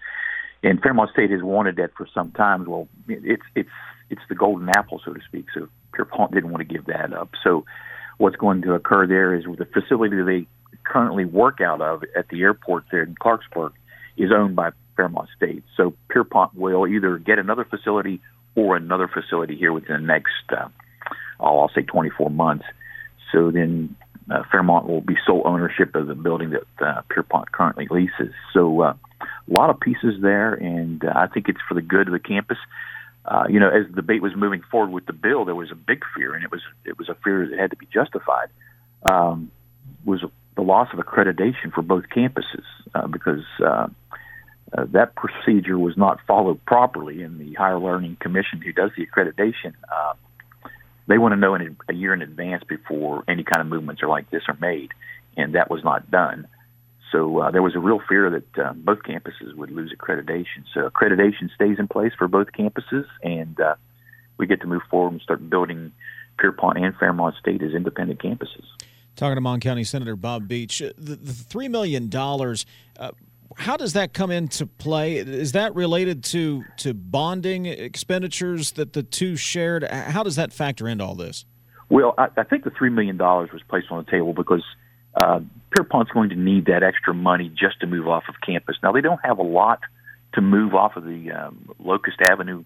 And 0.62 0.80
Fairmont 0.82 1.10
State 1.10 1.30
has 1.30 1.42
wanted 1.42 1.76
that 1.76 1.92
for 1.96 2.08
some 2.12 2.32
time. 2.32 2.64
Well, 2.64 2.88
it's 3.08 3.42
it's 3.54 3.70
it's 4.08 4.22
the 4.28 4.34
golden 4.34 4.68
apple, 4.70 5.00
so 5.04 5.12
to 5.12 5.20
speak. 5.28 5.46
So 5.54 5.68
Pierpont 5.94 6.32
didn't 6.32 6.50
want 6.50 6.66
to 6.66 6.74
give 6.74 6.86
that 6.86 7.12
up. 7.12 7.30
So 7.44 7.64
what's 8.18 8.36
going 8.36 8.62
to 8.62 8.74
occur 8.74 9.06
there 9.06 9.34
is 9.34 9.46
with 9.46 9.58
the 9.58 9.64
facility 9.66 10.22
they 10.22 10.46
currently 10.84 11.24
work 11.24 11.60
out 11.60 11.80
of 11.80 12.02
at 12.16 12.28
the 12.28 12.42
airport 12.42 12.84
there 12.90 13.02
in 13.02 13.14
Clarksburg 13.14 13.72
is 14.16 14.30
owned 14.32 14.56
by 14.56 14.70
Fairmont 14.96 15.28
State. 15.36 15.64
So 15.76 15.94
Pierpont 16.08 16.54
will 16.54 16.86
either 16.86 17.18
get 17.18 17.38
another 17.38 17.64
facility 17.64 18.20
or 18.54 18.76
another 18.76 19.08
facility 19.08 19.56
here 19.56 19.72
within 19.72 20.00
the 20.00 20.06
next, 20.06 20.32
uh, 20.50 20.68
oh, 21.38 21.60
I'll 21.60 21.70
say 21.74 21.82
24 21.82 22.30
months. 22.30 22.64
So 23.32 23.50
then 23.50 23.96
uh, 24.30 24.42
Fairmont 24.50 24.86
will 24.86 25.00
be 25.00 25.16
sole 25.26 25.42
ownership 25.44 25.94
of 25.94 26.06
the 26.06 26.14
building 26.14 26.50
that 26.50 26.86
uh, 26.86 27.02
Pierpont 27.08 27.50
currently 27.52 27.86
leases. 27.90 28.34
So 28.52 28.82
uh, 28.82 28.94
a 29.22 29.52
lot 29.52 29.70
of 29.70 29.80
pieces 29.80 30.20
there, 30.20 30.54
and 30.54 31.04
uh, 31.04 31.12
I 31.14 31.26
think 31.26 31.48
it's 31.48 31.60
for 31.68 31.74
the 31.74 31.82
good 31.82 32.08
of 32.08 32.12
the 32.12 32.20
campus. 32.20 32.58
Uh, 33.24 33.44
you 33.48 33.60
know, 33.60 33.68
as 33.68 33.86
the 33.88 33.96
debate 33.96 34.22
was 34.22 34.32
moving 34.34 34.62
forward 34.70 34.92
with 34.92 35.06
the 35.06 35.12
bill, 35.12 35.44
there 35.44 35.54
was 35.54 35.70
a 35.70 35.74
big 35.74 36.02
fear, 36.16 36.34
and 36.34 36.42
it 36.42 36.50
was 36.50 36.62
it 36.84 36.98
was 36.98 37.08
a 37.08 37.14
fear 37.22 37.46
that 37.46 37.58
had 37.58 37.70
to 37.70 37.76
be 37.76 37.86
justified. 37.92 38.48
Um, 39.10 39.50
was 40.04 40.24
the 40.56 40.62
loss 40.62 40.88
of 40.92 40.98
accreditation 40.98 41.72
for 41.74 41.82
both 41.82 42.04
campuses 42.14 42.64
uh, 42.94 43.06
because 43.06 43.44
uh, 43.64 43.86
uh, 44.72 44.84
that 44.90 45.14
procedure 45.14 45.78
was 45.78 45.96
not 45.96 46.20
followed 46.26 46.64
properly, 46.64 47.22
and 47.22 47.40
the 47.40 47.54
Higher 47.54 47.78
Learning 47.78 48.16
Commission, 48.20 48.60
who 48.60 48.72
does 48.72 48.90
the 48.96 49.06
accreditation, 49.06 49.74
uh, 49.90 50.14
they 51.06 51.18
want 51.18 51.32
to 51.32 51.36
know 51.36 51.54
in 51.56 51.76
a, 51.88 51.94
year 51.94 52.14
in 52.14 52.22
advance 52.22 52.62
before 52.64 53.24
any 53.26 53.42
kind 53.42 53.60
of 53.60 53.66
movements 53.66 54.02
are 54.02 54.08
like 54.08 54.30
this 54.30 54.42
are 54.48 54.56
made, 54.60 54.92
and 55.36 55.54
that 55.54 55.70
was 55.70 55.82
not 55.82 56.10
done. 56.10 56.46
So 57.10 57.40
uh, 57.40 57.50
there 57.50 57.62
was 57.62 57.74
a 57.74 57.80
real 57.80 58.00
fear 58.08 58.30
that 58.30 58.64
uh, 58.64 58.72
both 58.74 59.02
campuses 59.02 59.54
would 59.56 59.72
lose 59.72 59.92
accreditation. 59.92 60.64
So 60.72 60.88
accreditation 60.88 61.52
stays 61.52 61.80
in 61.80 61.88
place 61.88 62.12
for 62.16 62.28
both 62.28 62.52
campuses, 62.52 63.06
and 63.24 63.58
uh, 63.60 63.74
we 64.38 64.46
get 64.46 64.60
to 64.60 64.68
move 64.68 64.82
forward 64.88 65.14
and 65.14 65.20
start 65.20 65.50
building 65.50 65.92
Pierpont 66.38 66.78
and 66.78 66.94
Fairmont 66.96 67.34
State 67.40 67.62
as 67.62 67.72
independent 67.74 68.20
campuses. 68.20 68.64
Talking 69.16 69.34
to 69.34 69.40
Mon 69.40 69.60
County 69.60 69.84
Senator 69.84 70.16
Bob 70.16 70.48
Beach, 70.48 70.80
uh, 70.80 70.90
the, 70.96 71.16
the 71.16 71.32
three 71.32 71.68
million 71.68 72.08
dollars. 72.08 72.64
Uh, 72.98 73.10
how 73.56 73.76
does 73.76 73.92
that 73.92 74.14
come 74.14 74.30
into 74.30 74.66
play? 74.66 75.16
Is 75.16 75.52
that 75.52 75.74
related 75.74 76.24
to 76.24 76.64
to 76.78 76.94
bonding 76.94 77.66
expenditures 77.66 78.72
that 78.72 78.92
the 78.92 79.02
two 79.02 79.36
shared? 79.36 79.84
How 79.84 80.22
does 80.22 80.36
that 80.36 80.52
factor 80.52 80.88
into 80.88 81.04
all 81.04 81.14
this? 81.14 81.44
Well, 81.88 82.14
I, 82.16 82.28
I 82.36 82.44
think 82.44 82.64
the 82.64 82.70
three 82.70 82.90
million 82.90 83.16
dollars 83.16 83.50
was 83.52 83.62
placed 83.68 83.90
on 83.90 84.04
the 84.04 84.10
table 84.10 84.32
because 84.32 84.64
uh, 85.14 85.40
Pierpont's 85.76 86.10
going 86.12 86.30
to 86.30 86.36
need 86.36 86.66
that 86.66 86.82
extra 86.82 87.12
money 87.12 87.48
just 87.48 87.80
to 87.80 87.86
move 87.86 88.08
off 88.08 88.24
of 88.28 88.36
campus. 88.46 88.76
Now 88.82 88.92
they 88.92 89.00
don't 89.00 89.20
have 89.24 89.38
a 89.38 89.42
lot 89.42 89.80
to 90.34 90.40
move 90.40 90.74
off 90.74 90.96
of 90.96 91.04
the 91.04 91.32
um, 91.32 91.74
Locust 91.78 92.20
Avenue 92.20 92.64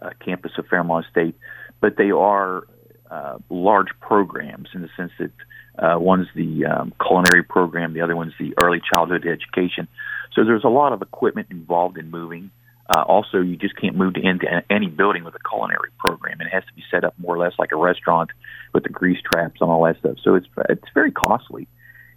uh, 0.00 0.10
campus 0.24 0.52
of 0.58 0.66
Fairmont 0.66 1.06
State, 1.10 1.34
but 1.80 1.96
they 1.96 2.10
are 2.10 2.64
uh, 3.10 3.38
large 3.50 3.88
programs 4.00 4.68
in 4.74 4.82
the 4.82 4.88
sense 4.96 5.12
that 5.18 5.30
uh, 5.78 5.98
one's 5.98 6.28
the 6.34 6.64
um, 6.64 6.92
culinary 7.00 7.42
program, 7.42 7.92
the 7.92 8.00
other 8.00 8.16
one's 8.16 8.32
the 8.38 8.54
early 8.62 8.80
childhood 8.94 9.26
education. 9.26 9.88
So 10.34 10.44
there's 10.44 10.64
a 10.64 10.68
lot 10.68 10.92
of 10.92 11.02
equipment 11.02 11.48
involved 11.50 11.98
in 11.98 12.10
moving. 12.10 12.50
Uh, 12.94 13.02
also, 13.02 13.40
you 13.40 13.56
just 13.56 13.76
can't 13.76 13.96
move 13.96 14.14
to 14.14 14.20
into 14.20 14.46
any 14.70 14.86
building 14.86 15.24
with 15.24 15.34
a 15.34 15.48
culinary 15.48 15.90
program. 15.98 16.40
It 16.40 16.48
has 16.52 16.64
to 16.64 16.72
be 16.74 16.82
set 16.90 17.04
up 17.04 17.14
more 17.18 17.34
or 17.34 17.38
less 17.38 17.54
like 17.58 17.72
a 17.72 17.76
restaurant 17.76 18.30
with 18.72 18.84
the 18.84 18.90
grease 18.90 19.18
traps 19.32 19.60
and 19.60 19.70
all 19.70 19.84
that 19.84 19.98
stuff. 19.98 20.16
So 20.22 20.36
it's 20.36 20.46
it's 20.68 20.88
very 20.94 21.10
costly. 21.10 21.66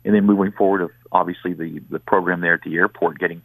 And 0.06 0.14
then 0.14 0.26
moving 0.26 0.52
forward, 0.52 0.82
of 0.82 0.92
obviously 1.12 1.54
the 1.54 1.82
the 1.90 2.00
program 2.00 2.42
there 2.42 2.54
at 2.54 2.62
the 2.62 2.76
airport, 2.76 3.20
getting 3.20 3.42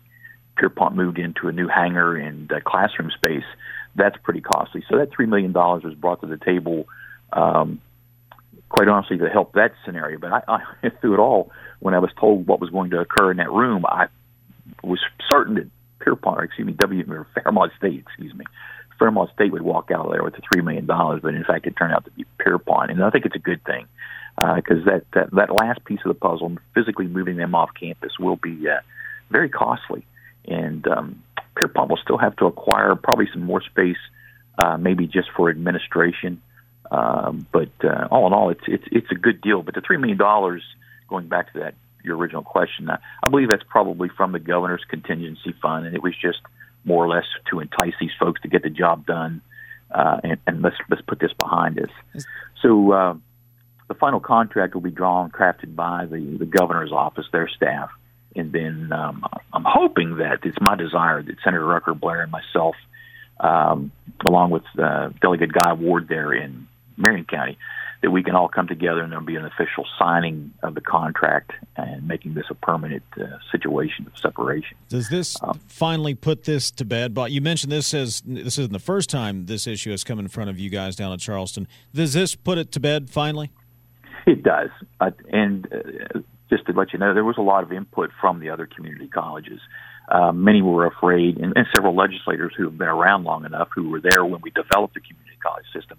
Pierpont 0.57 0.95
moved 0.95 1.19
into 1.19 1.49
a 1.49 1.53
new 1.53 1.67
hangar 1.67 2.17
and 2.17 2.53
uh, 2.53 2.61
classroom 2.61 3.11
space, 3.11 3.45
that's 3.97 4.17
pretty 4.23 4.41
costly. 4.41 4.85
So 4.91 4.99
that 4.99 5.11
three 5.11 5.27
million 5.27 5.53
dollars 5.53 5.83
was 5.83 5.95
brought 5.95 6.21
to 6.21 6.27
the 6.27 6.37
table. 6.37 6.87
Um, 7.33 7.81
quite 8.69 8.89
honestly, 8.89 9.19
to 9.19 9.29
help 9.29 9.53
that 9.55 9.73
scenario. 9.85 10.19
But 10.19 10.33
I, 10.33 10.43
I, 10.83 10.89
through 11.01 11.15
it 11.15 11.21
all, 11.21 11.51
when 11.81 11.95
I 11.95 11.99
was 11.99 12.11
told 12.19 12.47
what 12.47 12.61
was 12.61 12.71
going 12.71 12.91
to 12.91 13.01
occur 13.01 13.31
in 13.31 13.37
that 13.39 13.51
room, 13.51 13.85
I 13.87 14.07
was 14.83 15.01
certain 15.31 15.55
that 15.55 15.69
Pierpont, 16.01 16.39
or 16.39 16.45
excuse 16.45 16.67
me, 16.67 16.73
W 16.75 17.05
or 17.09 17.27
Fairmont 17.35 17.73
State, 17.79 18.01
excuse 18.01 18.35
me, 18.35 18.45
Fairmont 18.99 19.31
State 19.35 19.53
would 19.53 19.63
walk 19.63 19.91
out 19.91 20.07
of 20.07 20.13
there 20.13 20.23
with 20.23 20.35
the 20.35 20.43
three 20.51 20.63
million 20.63 20.87
dollars, 20.87 21.21
but 21.23 21.35
in 21.35 21.45
fact, 21.45 21.67
it 21.67 21.75
turned 21.77 21.93
out 21.93 22.05
to 22.05 22.11
be 22.13 22.25
Pierpont, 22.39 22.91
and 22.91 23.03
I 23.03 23.11
think 23.11 23.27
it's 23.27 23.35
a 23.35 23.41
good 23.41 23.63
thing 23.65 23.87
because 24.37 24.83
uh, 24.83 24.91
that, 24.91 25.05
that 25.15 25.31
that 25.33 25.51
last 25.51 25.85
piece 25.85 26.01
of 26.05 26.09
the 26.09 26.19
puzzle, 26.19 26.57
physically 26.75 27.07
moving 27.07 27.37
them 27.37 27.55
off 27.55 27.71
campus, 27.79 28.19
will 28.19 28.37
be 28.37 28.69
uh, 28.69 28.81
very 29.31 29.49
costly, 29.49 30.05
and 30.47 30.87
um, 30.89 31.23
Pierpont 31.57 31.91
will 31.91 31.99
still 32.03 32.19
have 32.19 32.37
to 32.37 32.47
acquire 32.47 32.95
probably 32.95 33.29
some 33.33 33.43
more 33.43 33.63
space, 33.63 33.99
uh, 34.59 34.77
maybe 34.77 35.07
just 35.07 35.29
for 35.37 35.51
administration. 35.51 36.41
Um, 36.91 37.47
but 37.53 37.71
uh, 37.83 38.09
all 38.11 38.27
in 38.27 38.33
all, 38.33 38.51
it's 38.51 38.65
it's 38.67 38.85
it's 38.91 39.11
a 39.11 39.15
good 39.15 39.41
deal. 39.41 39.63
But 39.63 39.75
the 39.75 39.81
three 39.81 39.97
million 39.97 40.19
dollars, 40.19 40.63
going 41.09 41.29
back 41.29 41.53
to 41.53 41.61
that 41.61 41.75
your 42.03 42.17
original 42.17 42.43
question, 42.43 42.91
I, 42.91 42.99
I 43.23 43.31
believe 43.31 43.49
that's 43.49 43.65
probably 43.69 44.09
from 44.09 44.33
the 44.33 44.39
governor's 44.39 44.85
contingency 44.89 45.55
fund, 45.63 45.87
and 45.87 45.97
it 45.97 46.03
was 46.03 46.15
just 46.21 46.41
more 46.85 47.05
or 47.05 47.09
less 47.09 47.25
to 47.51 47.61
entice 47.61 47.95
these 47.99 48.11
folks 48.19 48.43
to 48.43 48.49
get 48.49 48.63
the 48.63 48.71
job 48.71 49.07
done. 49.07 49.41
Uh, 49.91 50.21
and, 50.23 50.39
and 50.47 50.63
let's 50.63 50.77
let's 50.91 51.03
put 51.03 51.21
this 51.21 51.33
behind 51.33 51.79
us. 51.79 52.25
So 52.61 52.93
uh, 52.93 53.15
the 53.89 53.95
final 53.95 54.21
contract 54.21 54.75
will 54.75 54.83
be 54.83 54.91
drawn, 54.91 55.31
crafted 55.31 55.75
by 55.75 56.07
the 56.07 56.37
the 56.39 56.47
governor's 56.47 56.93
office, 56.93 57.27
their 57.33 57.49
staff, 57.49 57.91
and 58.35 58.53
then 58.53 58.93
um, 58.93 59.25
I'm 59.53 59.65
hoping 59.65 60.17
that 60.17 60.41
it's 60.45 60.59
my 60.61 60.75
desire 60.75 61.23
that 61.23 61.37
Senator 61.45 61.65
Rucker 61.65 61.95
Blair 61.95 62.23
and 62.23 62.33
myself, 62.33 62.77
um, 63.41 63.93
along 64.27 64.51
with 64.51 64.65
uh, 64.79 65.11
Delegate 65.21 65.53
Guy 65.53 65.73
Ward 65.75 66.09
there 66.09 66.33
in 66.33 66.67
Marion 66.97 67.25
County, 67.25 67.59
that 68.03 68.11
we 68.11 68.23
can 68.23 68.35
all 68.35 68.49
come 68.49 68.69
together 68.69 69.01
and 69.01 69.11
there'll 69.11 69.25
be 69.25 69.37
an 69.37 69.47
official 69.47 69.87
signing 69.99 70.53
of 70.63 70.75
the 70.75 70.81
contract 70.81 71.53
and 71.77 72.07
making 72.07 72.35
this 72.35 72.45
a 72.51 72.55
permanent 72.55 73.03
uh, 73.19 73.25
situation 73.51 74.07
of 74.07 74.13
separation. 74.19 74.77
Does 74.91 75.09
this 75.09 75.37
um, 75.43 75.59
finally 75.69 76.15
put 76.15 76.45
this 76.45 76.71
to 76.73 76.85
bed? 76.85 77.15
But 77.15 77.33
you 77.33 77.41
mentioned 77.41 77.73
this 77.73 77.95
as 77.95 78.23
this 78.27 78.59
isn't 78.59 78.73
the 78.73 78.79
first 78.79 79.09
time 79.09 79.47
this 79.47 79.67
issue 79.67 79.91
has 79.91 80.05
come 80.05 80.19
in 80.19 80.29
front 80.29 80.51
of 80.51 80.59
you 80.59 80.69
guys 80.69 80.97
down 80.97 81.13
at 81.13 81.21
Charleston. 81.21 81.67
Does 81.95 82.13
this 82.13 82.35
put 82.35 82.59
it 82.59 82.73
to 82.73 82.81
bed 82.81 83.09
finally? 83.09 83.51
It 84.27 84.43
does, 84.43 84.71
uh, 85.01 85.11
and 85.31 85.67
uh, 85.71 86.21
just 86.49 86.67
to 86.67 86.73
let 86.73 86.93
you 86.93 86.99
know, 86.99 87.13
there 87.13 87.25
was 87.25 87.37
a 87.37 87.43
lot 87.43 87.63
of 87.63 87.73
input 87.73 88.11
from 88.21 88.41
the 88.41 88.51
other 88.51 88.67
community 88.67 89.09
colleges. 89.09 89.61
Uh, 90.09 90.33
many 90.33 90.63
were 90.63 90.87
afraid, 90.87 91.39
and, 91.39 91.53
and 91.57 91.67
several 91.75 91.95
legislators 91.95 92.53
who 92.57 92.65
have 92.65 92.79
been 92.79 92.89
around 92.89 93.25
long 93.25 93.45
enough, 93.45 93.69
who 93.75 93.91
were 93.91 94.01
there 94.01 94.25
when 94.25 94.41
we 94.43 94.51
developed 94.51 94.95
the 94.95 95.01
community 95.01 95.37
college 95.43 95.67
system, 95.75 95.99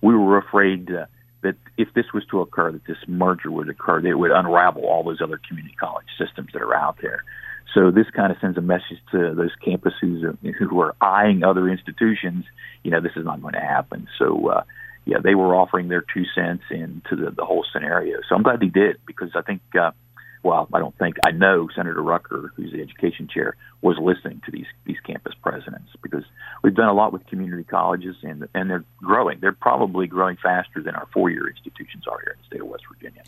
we 0.00 0.14
were 0.14 0.38
afraid. 0.38 0.90
Uh, 0.90 1.06
that 1.42 1.54
if 1.76 1.88
this 1.94 2.06
was 2.12 2.24
to 2.30 2.40
occur, 2.40 2.72
that 2.72 2.84
this 2.86 2.96
merger 3.06 3.50
would 3.50 3.68
occur, 3.68 4.00
that 4.00 4.08
it 4.08 4.18
would 4.18 4.32
unravel 4.32 4.84
all 4.86 5.04
those 5.04 5.20
other 5.22 5.40
community 5.48 5.74
college 5.78 6.06
systems 6.18 6.50
that 6.52 6.62
are 6.62 6.74
out 6.74 6.98
there. 7.00 7.22
So 7.74 7.90
this 7.90 8.06
kind 8.10 8.32
of 8.32 8.38
sends 8.40 8.56
a 8.56 8.62
message 8.62 8.98
to 9.12 9.34
those 9.34 9.52
campuses 9.64 10.36
who 10.58 10.80
are 10.80 10.96
eyeing 11.00 11.44
other 11.44 11.68
institutions. 11.68 12.44
You 12.82 12.90
know, 12.90 13.00
this 13.00 13.12
is 13.14 13.24
not 13.24 13.42
going 13.42 13.54
to 13.54 13.60
happen. 13.60 14.08
So, 14.18 14.48
uh, 14.48 14.62
yeah, 15.04 15.18
they 15.22 15.34
were 15.34 15.54
offering 15.54 15.88
their 15.88 16.02
two 16.12 16.24
cents 16.34 16.64
into 16.70 17.14
the, 17.14 17.30
the 17.30 17.44
whole 17.44 17.64
scenario. 17.72 18.18
So 18.28 18.34
I'm 18.34 18.42
glad 18.42 18.60
they 18.60 18.66
did 18.66 18.96
because 19.06 19.30
I 19.34 19.42
think 19.42 19.60
uh, 19.78 19.92
well, 20.42 20.68
I 20.72 20.78
don't 20.78 20.96
think 20.98 21.16
I 21.24 21.30
know 21.32 21.68
Senator 21.74 22.02
Rucker, 22.02 22.52
who's 22.54 22.72
the 22.72 22.80
education 22.80 23.28
chair, 23.28 23.56
was 23.82 23.96
listening 24.00 24.40
to 24.46 24.52
these 24.52 24.66
these 24.84 24.98
campus 25.04 25.34
presidents 25.42 25.90
because 26.02 26.24
we've 26.62 26.74
done 26.74 26.88
a 26.88 26.92
lot 26.92 27.12
with 27.12 27.26
community 27.26 27.64
colleges 27.64 28.16
and 28.22 28.48
and 28.54 28.70
they're 28.70 28.84
growing. 28.98 29.38
They're 29.40 29.52
probably 29.52 30.06
growing 30.06 30.36
faster 30.36 30.82
than 30.82 30.94
our 30.94 31.06
four 31.12 31.30
year 31.30 31.48
institutions 31.48 32.04
are 32.06 32.18
here 32.20 32.32
in 32.32 32.38
the 32.38 32.46
state 32.46 32.60
of 32.60 32.68
West 32.68 32.84
Virginia. 32.92 33.22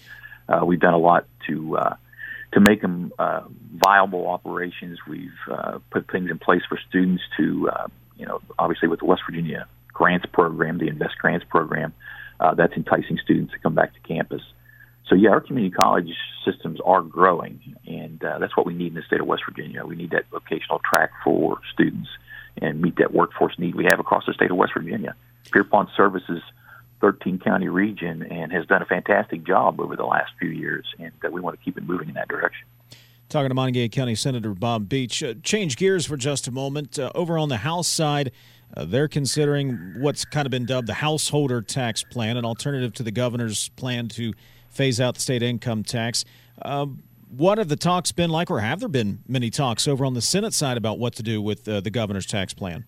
Uh, 0.49 0.65
we've 0.65 0.81
done 0.81 0.95
a 0.95 0.99
lot 0.99 1.27
to 1.49 1.77
uh, 1.77 1.97
to 2.53 2.61
make 2.61 2.81
them 2.81 3.13
uh, 3.19 3.43
viable 3.75 4.29
operations. 4.29 4.99
We've 5.09 5.31
uh, 5.51 5.79
put 5.91 6.11
things 6.11 6.31
in 6.31 6.39
place 6.39 6.63
for 6.69 6.79
students 6.89 7.23
to 7.39 7.71
uh, 7.71 7.87
you 8.17 8.27
know 8.27 8.41
obviously 8.59 8.89
with 8.89 9.01
the 9.01 9.07
West 9.07 9.23
Virginia 9.27 9.67
grants 9.93 10.27
program, 10.33 10.79
the 10.79 10.89
Invest 10.89 11.19
Grants 11.19 11.45
program, 11.49 11.93
uh, 12.39 12.55
that's 12.55 12.73
enticing 12.75 13.19
students 13.23 13.53
to 13.53 13.59
come 13.59 13.75
back 13.75 13.93
to 13.95 14.01
campus 14.01 14.43
so 15.11 15.17
yeah, 15.17 15.31
our 15.31 15.41
community 15.41 15.75
college 15.75 16.15
systems 16.45 16.79
are 16.85 17.03
growing, 17.03 17.59
and 17.85 18.23
uh, 18.25 18.39
that's 18.39 18.57
what 18.57 18.65
we 18.65 18.73
need 18.73 18.89
in 18.89 18.95
the 18.95 19.03
state 19.03 19.21
of 19.21 19.27
West 19.27 19.43
Virginia. 19.45 19.85
We 19.85 19.97
need 19.97 20.13
that 20.13 20.31
vocational 20.31 20.81
track 20.89 21.11
for 21.25 21.59
students 21.75 22.09
and 22.63 22.81
meet 22.81 22.97
that 22.97 23.13
workforce 23.13 23.59
need 23.59 23.75
we 23.75 23.85
have 23.85 23.99
across 23.99 24.25
the 24.27 24.33
state 24.33 24.53
of 24.53 24.57
West 24.57 24.73
Virginia. 24.73 25.17
Pierpont 25.51 25.89
services 25.97 26.41
13 27.01 27.41
county 27.41 27.67
region 27.67 28.23
and 28.23 28.53
has 28.53 28.67
done 28.67 28.83
a 28.83 28.87
fantastic 28.87 29.45
job 29.45 29.81
over 29.81 29.97
the 29.97 30.05
last 30.05 30.31
few 30.39 30.51
years, 30.51 30.87
and 31.01 31.13
uh, 31.25 31.29
we 31.31 31.41
want 31.41 31.59
to 31.59 31.65
keep 31.65 31.77
it 31.77 31.83
moving 31.83 32.09
in 32.09 32.15
that 32.15 32.29
direction. 32.29 32.67
Talking 33.29 33.49
to 33.49 33.55
Montague 33.55 33.89
County 33.89 34.15
Senator 34.15 34.55
Bob 34.55 34.89
Beach. 34.89 35.25
Uh, 35.25 35.35
change 35.43 35.77
gears 35.77 36.07
for 36.07 36.17
just 36.17 36.47
a 36.47 36.53
moment. 36.53 37.01
Uh, 37.01 37.11
over 37.17 37.37
on 37.37 37.49
the 37.49 37.59
House 37.59 37.89
side, 37.89 38.31
uh, 38.77 38.85
they're 38.85 39.09
considering 39.09 39.97
what's 39.99 40.25
kind 40.25 40.47
of 40.47 40.53
been 40.53 40.67
dubbed 40.67 40.87
the 40.87 40.95
householder 40.95 41.63
tax 41.63 42.05
plan, 42.05 42.37
an 42.37 42.45
alternative 42.45 42.93
to 42.95 43.03
the 43.03 43.11
governor's 43.11 43.71
plan 43.71 44.07
to 44.09 44.33
phase 44.71 45.01
out 45.01 45.17
the 45.17 45.21
state 45.21 45.43
income 45.43 45.83
tax. 45.83 46.25
Um, 46.63 47.03
what 47.37 47.59
have 47.59 47.69
the 47.69 47.77
talks 47.77 48.13
been 48.13 48.31
like, 48.31 48.51
or 48.51 48.61
have 48.61 48.81
there 48.81 48.89
been 48.89 49.21
many 49.29 49.51
talks 49.51 49.87
over 49.87 50.05
on 50.05 50.15
the 50.15 50.23
Senate 50.23 50.53
side 50.53 50.77
about 50.77 50.99
what 50.99 51.15
to 51.15 51.23
do 51.23 51.41
with 51.41 51.69
uh, 51.69 51.81
the 51.81 51.91
governor's 51.91 52.27
tax 52.27 52.55
plan? 52.55 52.85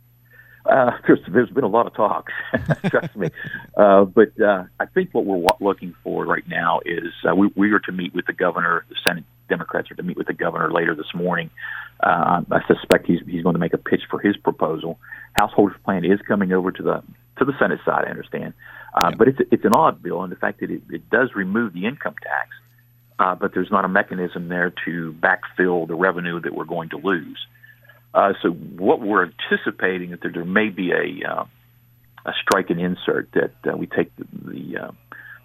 Uh, 0.64 0.92
there's, 1.06 1.18
there's 1.28 1.50
been 1.50 1.64
a 1.64 1.68
lot 1.68 1.86
of 1.86 1.94
talks, 1.94 2.32
trust 2.86 3.16
me. 3.16 3.28
Uh, 3.76 4.04
but 4.04 4.28
uh, 4.40 4.64
I 4.78 4.86
think 4.86 5.10
what 5.12 5.24
we're 5.24 5.44
looking 5.60 5.94
for 6.04 6.24
right 6.24 6.46
now 6.48 6.80
is 6.84 7.12
uh, 7.28 7.34
we, 7.34 7.50
we 7.56 7.72
are 7.72 7.80
to 7.80 7.92
meet 7.92 8.14
with 8.14 8.26
the 8.26 8.32
governor. 8.32 8.84
The 8.88 8.96
Senate 9.06 9.24
Democrats 9.48 9.90
are 9.90 9.96
to 9.96 10.02
meet 10.02 10.16
with 10.16 10.28
the 10.28 10.32
governor 10.32 10.72
later 10.72 10.94
this 10.94 11.12
morning. 11.14 11.50
I 12.04 12.60
suspect 12.66 13.06
he's 13.06 13.20
he's 13.26 13.44
going 13.44 13.54
to 13.54 13.60
make 13.60 13.74
a 13.74 13.78
pitch 13.78 14.02
for 14.10 14.18
his 14.18 14.36
proposal. 14.36 14.98
Householder's 15.40 15.76
plan 15.84 16.04
is 16.04 16.20
coming 16.26 16.52
over 16.52 16.72
to 16.72 16.82
the 16.82 17.02
to 17.38 17.44
the 17.44 17.52
Senate 17.58 17.80
side, 17.84 18.04
I 18.06 18.10
understand, 18.10 18.54
uh, 18.94 19.08
yeah. 19.11 19.16
but 19.16 19.28
it's 19.28 19.38
it's 19.50 19.64
an 19.64 19.72
odd 19.75 20.02
bill 20.02 20.22
in 20.25 20.30
the 20.30 20.37
fact 20.37 20.61
that 20.61 20.70
it, 20.70 20.82
it 20.90 21.08
does 21.11 21.30
remove 21.34 21.72
the 21.72 21.87
income 21.87 22.14
tax, 22.22 22.50
uh, 23.18 23.34
but 23.34 23.52
there's 23.54 23.70
not 23.70 23.84
a 23.84 23.88
mechanism 23.88 24.49
there 24.49 24.72
to 24.84 25.14
backfill 25.20 25.87
the 25.87 25.94
revenue 25.94 26.40
that 26.40 26.54
we're 26.54 26.64
going 26.64 26.90
to 26.90 26.99
lose. 26.99 27.38
Uh, 28.14 28.34
so 28.42 28.50
what 28.50 29.00
we're 29.00 29.25
anticipating 29.25 30.12
is 30.12 30.20
that 30.20 30.34
there 30.34 30.44
may 30.44 30.68
be 30.68 30.92
a 30.92 31.28
uh, 31.28 31.44
a 32.26 32.32
strike 32.42 32.70
and 32.70 32.80
insert 32.80 33.30
that 33.32 33.52
uh, 33.66 33.76
we 33.76 33.87
take 33.87 34.14
the 34.16 34.26
the, 34.44 34.78
uh, 34.78 34.90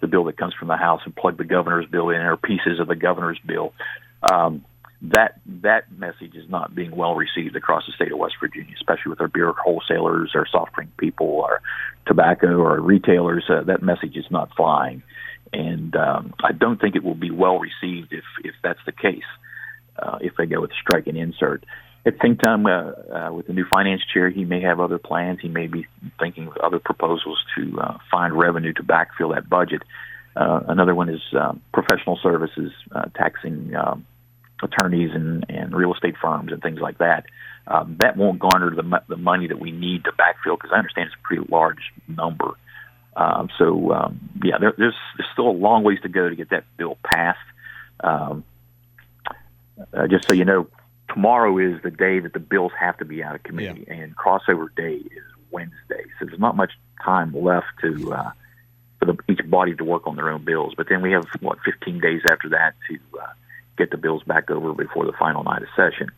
the 0.00 0.06
bill 0.06 0.24
that 0.24 0.36
comes 0.36 0.54
from 0.54 0.68
the 0.68 0.76
House 0.76 1.00
and 1.04 1.16
plug 1.16 1.38
the 1.38 1.44
governor's 1.44 1.86
bill 1.86 2.10
in 2.10 2.20
or 2.20 2.36
pieces 2.36 2.78
of 2.78 2.86
the 2.86 2.94
governor's 2.94 3.40
bill. 3.44 3.72
Um, 4.30 4.64
that 5.00 5.40
that 5.46 5.92
message 5.92 6.34
is 6.34 6.48
not 6.48 6.74
being 6.74 6.94
well 6.94 7.14
received 7.14 7.54
across 7.54 7.86
the 7.86 7.92
state 7.92 8.12
of 8.12 8.18
West 8.18 8.34
Virginia, 8.40 8.74
especially 8.76 9.10
with 9.10 9.20
our 9.20 9.28
beer 9.28 9.52
wholesalers, 9.52 10.32
our 10.34 10.46
soft 10.50 10.74
drink 10.74 10.96
people, 10.96 11.42
our 11.42 11.62
tobacco, 12.06 12.62
our 12.62 12.80
retailers. 12.80 13.44
Uh, 13.48 13.62
that 13.62 13.82
message 13.82 14.16
is 14.16 14.26
not 14.30 14.50
flying, 14.56 15.02
and 15.52 15.94
um, 15.94 16.34
I 16.42 16.52
don't 16.52 16.80
think 16.80 16.96
it 16.96 17.04
will 17.04 17.14
be 17.14 17.30
well 17.30 17.58
received 17.58 18.12
if 18.12 18.24
if 18.42 18.54
that's 18.62 18.80
the 18.86 18.92
case. 18.92 19.28
Uh, 19.96 20.18
if 20.20 20.34
they 20.36 20.46
go 20.46 20.60
with 20.60 20.70
strike 20.80 21.08
and 21.08 21.16
insert, 21.16 21.64
at 22.06 22.14
the 22.14 22.18
same 22.22 22.36
time, 22.36 22.66
uh, 22.66 22.92
uh, 23.12 23.32
with 23.32 23.48
the 23.48 23.52
new 23.52 23.66
finance 23.68 24.02
chair, 24.12 24.30
he 24.30 24.44
may 24.44 24.62
have 24.62 24.80
other 24.80 24.98
plans. 24.98 25.40
He 25.42 25.48
may 25.48 25.66
be 25.66 25.86
thinking 26.18 26.46
of 26.46 26.56
other 26.58 26.78
proposals 26.78 27.38
to 27.56 27.78
uh, 27.80 27.98
find 28.10 28.32
revenue 28.32 28.72
to 28.74 28.82
backfill 28.82 29.34
that 29.34 29.48
budget. 29.48 29.82
Uh, 30.34 30.60
another 30.68 30.94
one 30.94 31.08
is 31.08 31.20
um, 31.38 31.60
professional 31.72 32.18
services, 32.22 32.72
uh, 32.92 33.06
taxing 33.14 33.74
um, 33.74 34.06
attorneys 34.62 35.10
and, 35.14 35.46
and 35.48 35.74
real 35.74 35.94
estate 35.94 36.16
firms 36.20 36.52
and 36.52 36.62
things 36.62 36.80
like 36.80 36.98
that. 36.98 37.26
Um, 37.66 37.96
that 38.00 38.16
won't 38.16 38.38
garner 38.38 38.74
the, 38.74 39.02
the 39.08 39.16
money 39.16 39.48
that 39.48 39.60
we 39.60 39.70
need 39.70 40.04
to 40.04 40.12
backfill 40.12 40.56
because 40.56 40.70
I 40.72 40.78
understand 40.78 41.08
it's 41.08 41.16
a 41.22 41.26
pretty 41.26 41.46
large 41.50 41.92
number. 42.06 42.52
Um, 43.14 43.48
so 43.58 43.92
um, 43.92 44.20
yeah, 44.42 44.58
there, 44.58 44.74
there's 44.78 44.94
there's 45.16 45.28
still 45.32 45.48
a 45.48 45.50
long 45.50 45.82
ways 45.82 45.98
to 46.02 46.08
go 46.08 46.28
to 46.28 46.36
get 46.36 46.50
that 46.50 46.64
bill 46.76 46.96
passed. 47.04 47.38
Um, 48.00 48.44
uh, 49.92 50.06
just 50.06 50.28
so 50.28 50.34
you 50.34 50.44
know, 50.44 50.68
tomorrow 51.08 51.58
is 51.58 51.82
the 51.82 51.90
day 51.90 52.20
that 52.20 52.32
the 52.32 52.38
bills 52.38 52.72
have 52.78 52.96
to 52.98 53.04
be 53.04 53.22
out 53.22 53.34
of 53.34 53.42
committee, 53.42 53.84
yeah. 53.86 53.94
and 53.94 54.16
crossover 54.16 54.74
day 54.74 54.94
is 54.94 55.24
Wednesday. 55.50 56.04
So 56.18 56.26
there's 56.26 56.38
not 56.38 56.56
much 56.56 56.72
time 57.04 57.34
left 57.34 57.66
to 57.82 58.12
uh, 58.12 58.30
for 58.98 59.06
the, 59.06 59.18
each 59.28 59.40
body 59.48 59.74
to 59.74 59.84
work 59.84 60.06
on 60.06 60.16
their 60.16 60.30
own 60.30 60.44
bills. 60.44 60.74
But 60.76 60.88
then 60.88 61.02
we 61.02 61.12
have 61.12 61.26
what 61.40 61.58
15 61.64 62.00
days 62.00 62.22
after 62.28 62.48
that 62.50 62.74
to 62.88 62.98
uh, 63.20 63.26
get 63.78 63.90
the 63.90 63.96
bills 63.96 64.22
back 64.24 64.50
over 64.50 64.74
before 64.74 65.06
the 65.06 65.12
final 65.12 65.42
night 65.44 65.62
of 65.62 65.68
session. 65.76 66.10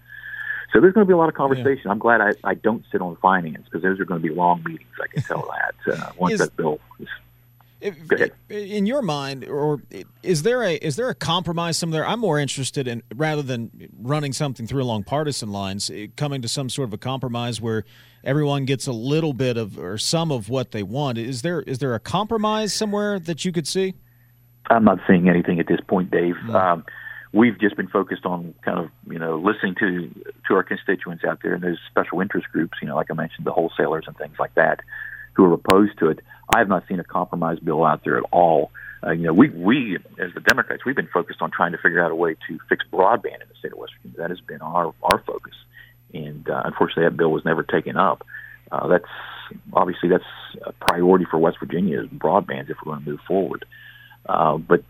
So 0.73 0.81
there's 0.81 0.95
going 0.95 1.07
to 1.07 1.09
be 1.09 1.15
a 1.15 1.17
lot 1.17 1.29
of 1.29 1.35
conversation. 1.35 1.83
Yeah. 1.87 1.91
I'm 1.91 1.99
glad 1.99 2.21
I, 2.21 2.33
I 2.45 2.55
don't 2.55 2.85
sit 2.93 3.01
on 3.01 3.17
finance 3.17 3.65
because 3.65 3.83
those 3.83 3.99
are 4.01 4.05
going 4.05 4.23
to 4.23 4.29
be 4.29 4.33
long 4.33 4.63
meetings. 4.65 4.91
I 5.03 5.09
can 5.09 5.23
tell 5.23 5.49
that 5.87 5.99
uh, 5.99 6.13
once 6.17 6.35
is, 6.35 6.41
that 6.41 6.57
bill 6.57 6.79
is 6.99 7.09
if, 7.81 8.31
in 8.51 8.87
your 8.87 9.03
mind, 9.03 9.45
or 9.49 9.81
is 10.23 10.43
there 10.43 10.63
a 10.63 10.75
is 10.75 10.97
there 10.97 11.09
a 11.09 11.15
compromise 11.15 11.79
somewhere? 11.79 12.07
I'm 12.07 12.21
more 12.21 12.39
interested 12.39 12.87
in 12.87 13.03
rather 13.15 13.43
than 13.43 13.89
running 13.99 14.33
something 14.33 14.67
through 14.67 14.83
along 14.83 15.05
partisan 15.05 15.51
lines, 15.51 15.91
eh, 15.91 16.09
coming 16.17 16.43
to 16.43 16.49
some 16.49 16.69
sort 16.69 16.89
of 16.89 16.93
a 16.93 16.99
compromise 16.99 17.61
where 17.61 17.85
everyone 18.23 18.67
gets 18.67 18.87
a 18.87 18.93
little 18.93 19.33
bit 19.33 19.57
of 19.57 19.79
or 19.79 19.97
some 19.97 20.31
of 20.31 20.49
what 20.49 20.73
they 20.73 20.83
want. 20.83 21.17
Is 21.17 21.43
there 21.43 21.63
is 21.63 21.79
there 21.79 21.95
a 21.95 22.01
compromise 22.01 22.75
somewhere 22.75 23.19
that 23.19 23.45
you 23.45 23.53
could 23.53 23.67
see? 23.67 23.95
I'm 24.69 24.85
not 24.85 24.99
seeing 25.07 25.29
anything 25.29 25.59
at 25.59 25.67
this 25.67 25.81
point, 25.81 26.11
Dave. 26.11 26.35
Mm-hmm. 26.35 26.55
Um, 26.55 26.85
we've 27.33 27.59
just 27.61 27.77
been 27.77 27.89
focused 27.89 28.27
on 28.27 28.55
kind 28.63 28.79
of 28.79 28.91
you 29.11 29.19
know 29.19 29.39
listening 29.39 29.75
to 29.77 30.11
to 30.49 30.55
our 30.55 30.63
constituents 30.63 31.25
out 31.25 31.41
there 31.43 31.55
and 31.55 31.63
those 31.63 31.79
special 31.91 32.21
interest 32.21 32.49
groups. 32.53 32.79
You 32.83 32.89
know, 32.89 32.97
like 32.97 33.11
I 33.11 33.15
mentioned, 33.15 33.47
the 33.47 33.53
wholesalers 33.53 34.05
and 34.07 34.17
things 34.17 34.37
like 34.39 34.55
that 34.55 34.81
who 35.35 35.45
are 35.45 35.55
opposed 35.55 35.99
to 36.01 36.09
it. 36.09 36.21
I 36.55 36.59
have 36.59 36.69
not 36.69 36.87
seen 36.89 36.99
a 36.99 37.05
compromise 37.05 37.59
bill 37.61 37.85
out 37.85 38.03
there 38.05 38.19
at 38.19 38.25
all. 38.33 38.73
Uh, 39.07 39.13
you 39.13 39.23
know, 39.23 39.33
we 39.33 39.49
we 39.51 39.97
as 40.19 40.35
the 40.35 40.41
Democrats, 40.41 40.85
we've 40.85 40.97
been 40.97 41.09
focused 41.13 41.41
on 41.41 41.51
trying 41.51 41.73
to 41.73 41.79
figure 41.79 42.05
out 42.05 42.11
a 42.11 42.15
way 42.15 42.35
to 42.49 42.59
fix 42.69 42.85
broadband 42.93 43.41
in 43.41 43.49
the 43.49 43.55
state 43.59 43.73
of 43.73 43.79
West 43.79 43.93
Virginia. 44.03 44.19
That 44.19 44.31
has 44.31 44.41
been 44.41 44.61
our 44.61 44.93
our 45.03 45.23
focus, 45.27 45.55
and 46.13 46.49
uh, 46.49 46.63
unfortunately, 46.65 47.05
that 47.05 47.17
bill 47.17 47.31
was 47.31 47.45
never 47.45 47.63
taken 47.63 47.97
up. 47.97 48.27
Uh, 48.71 48.89
that's 48.89 49.05
obviously 49.73 50.09
that's 50.09 50.25
a 50.63 50.73
priority 50.73 51.25
for 51.31 51.39
West 51.39 51.59
Virginia 51.61 52.03
is 52.03 52.09
broadband 52.09 52.71
if 52.71 52.77
we're 52.85 52.93
going 52.93 53.05
to 53.05 53.11
move 53.11 53.21
forward. 53.27 53.65
Uh, 54.29 54.59
but 54.59 54.85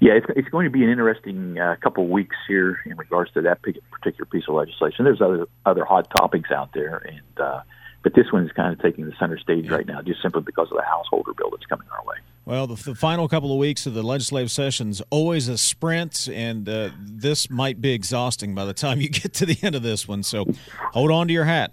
yeah, 0.00 0.12
it's, 0.12 0.26
it's 0.36 0.48
going 0.48 0.64
to 0.64 0.70
be 0.70 0.84
an 0.84 0.90
interesting 0.90 1.58
uh, 1.58 1.76
couple 1.82 2.04
of 2.04 2.10
weeks 2.10 2.36
here 2.46 2.80
in 2.86 2.96
regards 2.96 3.32
to 3.32 3.42
that 3.42 3.60
particular 3.62 4.26
piece 4.26 4.44
of 4.48 4.54
legislation. 4.54 5.04
There's 5.04 5.20
other 5.20 5.46
other 5.66 5.84
hot 5.84 6.08
topics 6.10 6.50
out 6.50 6.72
there, 6.72 6.98
and 6.98 7.40
uh, 7.40 7.62
but 8.02 8.14
this 8.14 8.32
one 8.32 8.44
is 8.44 8.52
kind 8.52 8.72
of 8.72 8.80
taking 8.80 9.06
the 9.06 9.12
center 9.18 9.38
stage 9.38 9.68
right 9.68 9.86
now, 9.86 10.00
just 10.02 10.22
simply 10.22 10.42
because 10.42 10.68
of 10.70 10.76
the 10.76 10.84
householder 10.84 11.32
bill 11.34 11.50
that's 11.50 11.66
coming 11.66 11.88
our 11.90 12.04
way. 12.04 12.16
Well, 12.44 12.66
the, 12.66 12.76
the 12.76 12.94
final 12.94 13.28
couple 13.28 13.52
of 13.52 13.58
weeks 13.58 13.86
of 13.86 13.94
the 13.94 14.02
legislative 14.02 14.50
session's 14.50 15.02
always 15.10 15.48
a 15.48 15.58
sprint, 15.58 16.28
and 16.32 16.68
uh, 16.68 16.90
this 16.98 17.50
might 17.50 17.80
be 17.80 17.92
exhausting 17.92 18.54
by 18.54 18.64
the 18.64 18.72
time 18.72 19.00
you 19.00 19.08
get 19.10 19.34
to 19.34 19.46
the 19.46 19.58
end 19.62 19.74
of 19.74 19.82
this 19.82 20.06
one. 20.06 20.22
So, 20.22 20.46
hold 20.92 21.10
on 21.10 21.26
to 21.26 21.32
your 21.32 21.44
hat. 21.44 21.72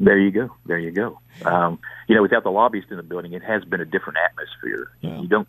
There 0.00 0.18
you 0.18 0.30
go. 0.30 0.50
There 0.64 0.78
you 0.78 0.92
go. 0.92 1.20
Um, 1.44 1.78
you 2.08 2.14
know, 2.14 2.22
without 2.22 2.42
the 2.42 2.50
lobbyists 2.50 2.90
in 2.90 2.96
the 2.96 3.02
building, 3.02 3.34
it 3.34 3.42
has 3.42 3.64
been 3.64 3.82
a 3.82 3.84
different 3.84 4.18
atmosphere. 4.24 4.90
Yeah. 5.02 5.20
You 5.20 5.28
don't 5.28 5.46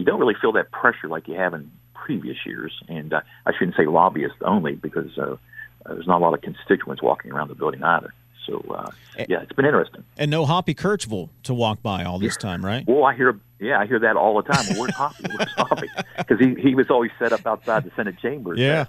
you 0.00 0.06
don't 0.06 0.18
really 0.18 0.34
feel 0.40 0.52
that 0.52 0.72
pressure 0.72 1.08
like 1.08 1.28
you 1.28 1.34
have 1.34 1.52
in 1.52 1.70
previous 1.92 2.38
years. 2.46 2.72
And 2.88 3.12
uh, 3.12 3.20
I 3.44 3.52
shouldn't 3.52 3.76
say 3.76 3.84
lobbyists 3.84 4.38
only 4.40 4.74
because 4.74 5.16
uh, 5.18 5.36
there's 5.84 6.06
not 6.06 6.22
a 6.22 6.24
lot 6.24 6.32
of 6.32 6.40
constituents 6.40 7.02
walking 7.02 7.32
around 7.32 7.48
the 7.48 7.54
building 7.54 7.82
either. 7.82 8.14
So 8.46 8.64
uh, 8.74 8.90
yeah, 9.28 9.42
it's 9.42 9.52
been 9.52 9.66
interesting. 9.66 10.02
And 10.16 10.30
no 10.30 10.46
Hoppy 10.46 10.74
Kercheval 10.74 11.28
to 11.42 11.52
walk 11.52 11.82
by 11.82 12.04
all 12.04 12.18
this 12.18 12.38
time, 12.38 12.64
right? 12.64 12.82
Well, 12.88 13.04
I 13.04 13.14
hear 13.14 13.38
yeah, 13.60 13.78
I 13.78 13.86
hear 13.86 13.98
that 13.98 14.16
all 14.16 14.42
the 14.42 14.50
time. 14.50 14.64
Well, 14.70 14.80
where's 14.80 14.94
Hoppy? 14.94 15.24
Where's 15.36 15.52
Hoppy? 15.56 15.88
Because 16.16 16.38
he 16.38 16.54
he 16.54 16.74
was 16.74 16.88
always 16.88 17.10
set 17.18 17.32
up 17.34 17.46
outside 17.46 17.84
the 17.84 17.92
Senate 17.94 18.16
chambers. 18.18 18.58
Yeah. 18.58 18.86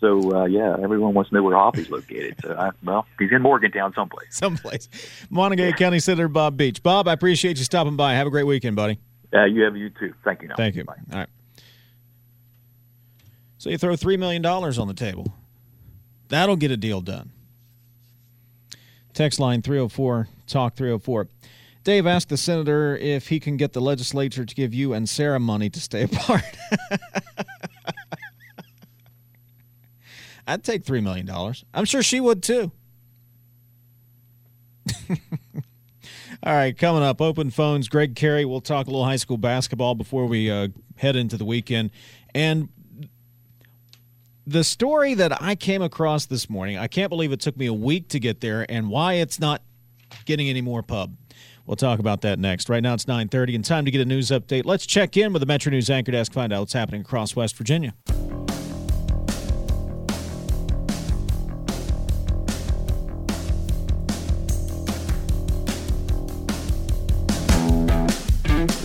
So 0.00 0.36
uh, 0.36 0.44
yeah, 0.46 0.76
everyone 0.82 1.14
wants 1.14 1.30
to 1.30 1.36
know 1.36 1.44
where 1.44 1.56
Hoppy's 1.56 1.88
located. 1.88 2.34
So 2.42 2.56
I, 2.58 2.70
well, 2.82 3.06
he's 3.20 3.30
in 3.30 3.42
Morgantown 3.42 3.92
someplace. 3.94 4.36
Someplace. 4.36 4.88
Montague 5.30 5.72
County 5.74 6.00
Senator 6.00 6.26
Bob 6.28 6.56
Beach. 6.56 6.82
Bob, 6.82 7.06
I 7.06 7.12
appreciate 7.12 7.58
you 7.58 7.64
stopping 7.64 7.94
by. 7.94 8.14
Have 8.14 8.26
a 8.26 8.30
great 8.30 8.44
weekend, 8.44 8.74
buddy. 8.74 8.98
Uh, 9.32 9.44
you 9.44 9.62
have 9.62 9.76
you 9.76 9.90
too. 9.90 10.14
Thank 10.24 10.42
you. 10.42 10.48
Now. 10.48 10.56
Thank 10.56 10.74
you. 10.74 10.84
Bye. 10.84 10.94
All 11.12 11.18
right. 11.20 11.28
So 13.58 13.70
you 13.70 13.78
throw 13.78 13.94
three 13.96 14.16
million 14.16 14.42
dollars 14.42 14.78
on 14.78 14.88
the 14.88 14.94
table. 14.94 15.34
That'll 16.28 16.56
get 16.56 16.70
a 16.70 16.76
deal 16.76 17.00
done. 17.00 17.30
Text 19.12 19.40
line 19.40 19.60
304 19.62 20.28
Talk 20.46 20.74
304. 20.74 21.28
Dave 21.84 22.06
asked 22.06 22.28
the 22.28 22.36
senator 22.36 22.96
if 22.96 23.28
he 23.28 23.40
can 23.40 23.56
get 23.56 23.72
the 23.72 23.80
legislature 23.80 24.44
to 24.44 24.54
give 24.54 24.74
you 24.74 24.92
and 24.92 25.08
Sarah 25.08 25.40
money 25.40 25.70
to 25.70 25.80
stay 25.80 26.02
apart. 26.04 26.42
I'd 30.46 30.64
take 30.64 30.84
$3 30.84 31.02
million. 31.02 31.30
I'm 31.72 31.84
sure 31.84 32.02
she 32.02 32.20
would 32.20 32.42
too. 32.42 32.72
All 36.42 36.54
right, 36.54 36.76
coming 36.76 37.02
up, 37.02 37.20
open 37.20 37.50
phones. 37.50 37.88
Greg 37.88 38.16
Carey. 38.16 38.46
We'll 38.46 38.62
talk 38.62 38.86
a 38.86 38.90
little 38.90 39.04
high 39.04 39.16
school 39.16 39.36
basketball 39.36 39.94
before 39.94 40.24
we 40.24 40.50
uh, 40.50 40.68
head 40.96 41.14
into 41.14 41.36
the 41.36 41.44
weekend. 41.44 41.90
And 42.34 42.70
the 44.46 44.64
story 44.64 45.12
that 45.14 45.42
I 45.42 45.54
came 45.54 45.82
across 45.82 46.24
this 46.24 46.48
morning, 46.48 46.78
I 46.78 46.86
can't 46.86 47.10
believe 47.10 47.30
it 47.32 47.40
took 47.40 47.58
me 47.58 47.66
a 47.66 47.74
week 47.74 48.08
to 48.08 48.18
get 48.18 48.40
there 48.40 48.64
and 48.70 48.88
why 48.88 49.14
it's 49.14 49.38
not 49.38 49.60
getting 50.24 50.48
any 50.48 50.62
more 50.62 50.82
pub. 50.82 51.14
We'll 51.66 51.76
talk 51.76 51.98
about 51.98 52.22
that 52.22 52.38
next. 52.38 52.70
Right 52.70 52.82
now 52.82 52.94
it's 52.94 53.04
9:30 53.04 53.54
and 53.54 53.64
time 53.64 53.84
to 53.84 53.90
get 53.90 54.00
a 54.00 54.06
news 54.06 54.30
update. 54.30 54.64
Let's 54.64 54.86
check 54.86 55.18
in 55.18 55.34
with 55.34 55.40
the 55.40 55.46
Metro 55.46 55.70
News 55.70 55.90
Anchor 55.90 56.12
Desk 56.12 56.32
find 56.32 56.54
out 56.54 56.60
what's 56.60 56.72
happening 56.72 57.02
across 57.02 57.36
West 57.36 57.54
Virginia. 57.56 57.94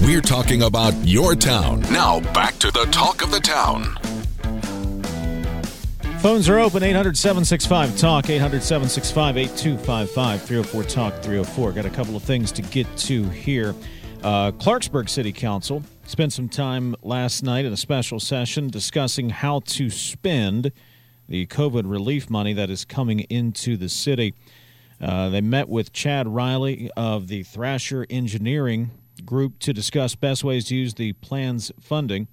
We're 0.06 0.22
talking 0.22 0.62
about 0.62 0.94
your 1.04 1.36
town. 1.36 1.82
Now, 1.92 2.20
back 2.32 2.60
to 2.60 2.70
the 2.70 2.86
talk 2.92 3.24
of 3.24 3.32
the 3.32 3.40
town. 3.40 3.98
Phones 6.20 6.48
are 6.48 6.60
open 6.60 6.84
800 6.84 7.18
765 7.18 7.98
Talk, 7.98 8.30
800 8.30 8.62
765 8.62 9.36
8255, 9.36 10.44
304 10.44 10.84
Talk 10.84 11.24
304. 11.24 11.72
Got 11.72 11.86
a 11.88 11.90
couple 11.90 12.16
of 12.16 12.22
things 12.22 12.52
to 12.52 12.62
get 12.62 12.86
to 12.98 13.24
here. 13.30 13.74
Uh, 14.22 14.52
Clarksburg 14.52 15.10
City 15.10 15.32
Council 15.32 15.82
spent 16.06 16.32
some 16.32 16.50
time 16.50 16.96
last 17.02 17.42
night 17.42 17.66
in 17.66 17.74
a 17.74 17.78
special 17.78 18.20
session 18.20 18.70
discussing 18.70 19.32
how 19.32 19.62
to 19.62 19.90
spend 19.90 20.72
the 21.28 21.48
COVID 21.48 21.90
relief 21.90 22.30
money 22.30 22.54
that 22.54 22.70
is 22.70 22.86
coming 22.86 23.22
into 23.22 23.76
the 23.76 23.90
city. 23.90 24.36
Uh, 25.02 25.30
they 25.30 25.42
met 25.42 25.68
with 25.68 25.92
Chad 25.92 26.28
Riley 26.28 26.92
of 26.96 27.28
the 27.28 27.42
Thrasher 27.42 28.06
Engineering 28.08 28.92
Group 29.26 29.60
to 29.60 29.74
discuss 29.74 30.16
best 30.16 30.44
ways 30.44 30.66
to 30.66 30.76
use 30.76 30.94
the 30.94 31.14
plan's 31.14 31.72
funding. 31.80 32.28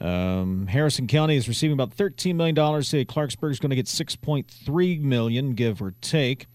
Um, 0.00 0.66
Harrison 0.66 1.06
County 1.06 1.36
is 1.36 1.46
receiving 1.46 1.74
about 1.74 1.96
$13 1.96 2.34
million. 2.34 2.82
City 2.82 3.02
of 3.02 3.08
Clarksburg 3.08 3.50
is 3.50 3.60
going 3.60 3.70
to 3.70 3.76
get 3.76 3.86
6.3 3.86 5.00
million, 5.00 5.54
give 5.54 5.82
or 5.82 5.94
take, 6.00 6.46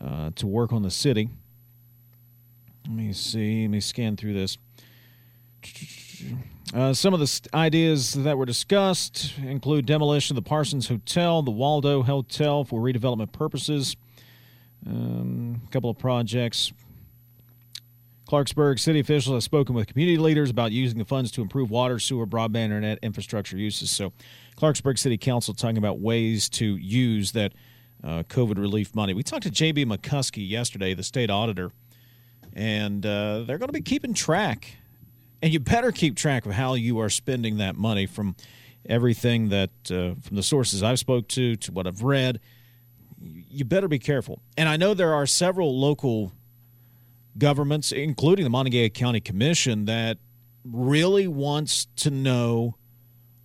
uh, 0.00 0.30
to 0.36 0.46
work 0.46 0.72
on 0.72 0.82
the 0.82 0.90
city. 0.90 1.28
Let 2.86 2.96
me 2.96 3.12
see. 3.12 3.62
Let 3.62 3.70
me 3.70 3.80
scan 3.80 4.16
through 4.16 4.34
this. 4.34 4.58
Uh, 6.72 6.92
some 6.92 7.14
of 7.14 7.20
the 7.20 7.26
st- 7.26 7.52
ideas 7.54 8.12
that 8.12 8.36
were 8.36 8.46
discussed 8.46 9.32
include 9.38 9.86
demolition 9.86 10.36
of 10.36 10.44
the 10.44 10.48
Parsons 10.48 10.88
Hotel, 10.88 11.42
the 11.42 11.50
Waldo 11.50 12.02
Hotel 12.02 12.64
for 12.64 12.80
redevelopment 12.80 13.32
purposes, 13.32 13.96
um, 14.86 15.62
a 15.66 15.70
couple 15.70 15.88
of 15.88 15.98
projects. 15.98 16.72
Clarksburg 18.26 18.80
city 18.80 19.00
officials 19.00 19.34
have 19.34 19.42
spoken 19.42 19.74
with 19.74 19.86
community 19.86 20.16
leaders 20.16 20.48
about 20.48 20.72
using 20.72 20.98
the 20.98 21.04
funds 21.04 21.30
to 21.32 21.42
improve 21.42 21.70
water, 21.70 21.98
sewer, 21.98 22.26
broadband, 22.26 22.64
internet 22.64 22.98
infrastructure 23.02 23.56
uses. 23.56 23.90
So, 23.90 24.12
Clarksburg 24.56 24.98
City 24.98 25.18
Council 25.18 25.52
talking 25.52 25.76
about 25.76 26.00
ways 26.00 26.48
to 26.50 26.76
use 26.76 27.32
that 27.32 27.52
uh, 28.02 28.22
COVID 28.24 28.58
relief 28.58 28.94
money. 28.94 29.12
We 29.12 29.22
talked 29.22 29.42
to 29.42 29.50
J.B. 29.50 29.86
McCuskey 29.86 30.48
yesterday, 30.48 30.94
the 30.94 31.02
state 31.02 31.30
auditor, 31.30 31.70
and 32.54 33.04
uh, 33.04 33.42
they're 33.42 33.58
going 33.58 33.68
to 33.68 33.72
be 33.72 33.82
keeping 33.82 34.14
track. 34.14 34.76
And 35.42 35.52
you 35.52 35.60
better 35.60 35.92
keep 35.92 36.16
track 36.16 36.46
of 36.46 36.52
how 36.52 36.74
you 36.74 37.00
are 37.00 37.10
spending 37.10 37.58
that 37.58 37.76
money 37.76 38.06
from 38.06 38.36
everything 38.88 39.50
that, 39.50 39.70
uh, 39.90 40.14
from 40.22 40.36
the 40.36 40.42
sources 40.42 40.82
I've 40.82 40.98
spoke 40.98 41.28
to 41.28 41.56
to 41.56 41.72
what 41.72 41.86
I've 41.86 42.02
read. 42.02 42.40
You 43.20 43.64
better 43.64 43.88
be 43.88 43.98
careful. 43.98 44.40
And 44.56 44.68
I 44.68 44.76
know 44.76 44.94
there 44.94 45.12
are 45.14 45.26
several 45.26 45.78
local 45.78 46.32
governments, 47.38 47.92
including 47.92 48.44
the 48.44 48.50
Montague 48.50 48.90
County 48.90 49.20
Commission, 49.20 49.86
that 49.86 50.18
really 50.64 51.28
wants 51.28 51.86
to 51.96 52.10
know 52.10 52.76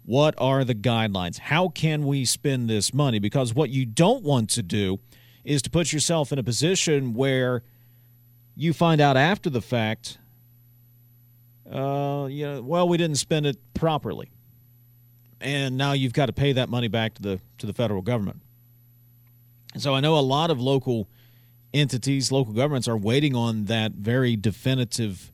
what 0.06 0.34
are 0.38 0.64
the 0.64 0.74
guidelines? 0.74 1.38
How 1.38 1.68
can 1.70 2.06
we 2.06 2.26
spend 2.26 2.70
this 2.70 2.94
money? 2.94 3.20
Because 3.20 3.54
what 3.54 3.70
you 3.70 3.86
don't 3.86 4.24
want 4.24 4.50
to 4.52 4.64
do 4.64 5.00
is 5.44 5.62
to 5.64 5.70
put 5.70 5.94
yourself 5.94 6.32
in 6.32 6.40
a 6.40 6.44
position 6.44 7.14
where 7.14 7.64
you 8.56 8.74
find 8.74 9.00
out 9.00 9.18
after 9.18 9.50
the 9.50 9.62
fact, 9.62 10.18
uh, 11.72 12.28
you 12.30 12.46
know, 12.46 12.62
well, 12.62 12.90
we 12.90 12.98
didn't 12.98 13.18
spend 13.18 13.46
it 13.46 13.58
properly, 13.74 14.32
and 15.40 15.78
now 15.78 15.94
you've 15.94 16.14
got 16.14 16.26
to 16.26 16.34
pay 16.34 16.54
that 16.54 16.70
money 16.70 16.88
back 16.88 17.14
to 17.14 17.22
the 17.22 17.40
to 17.60 17.68
the 17.68 17.74
federal 17.74 18.02
government. 18.02 18.42
so 19.78 19.94
I 19.94 20.00
know 20.00 20.18
a 20.18 20.22
lot 20.22 20.50
of 20.50 20.60
local 20.60 21.08
entities, 21.74 22.32
local 22.32 22.54
governments 22.54 22.88
are 22.88 22.98
waiting 22.98 23.36
on 23.36 23.66
that 23.66 23.92
very 23.94 24.36
definitive, 24.36 25.32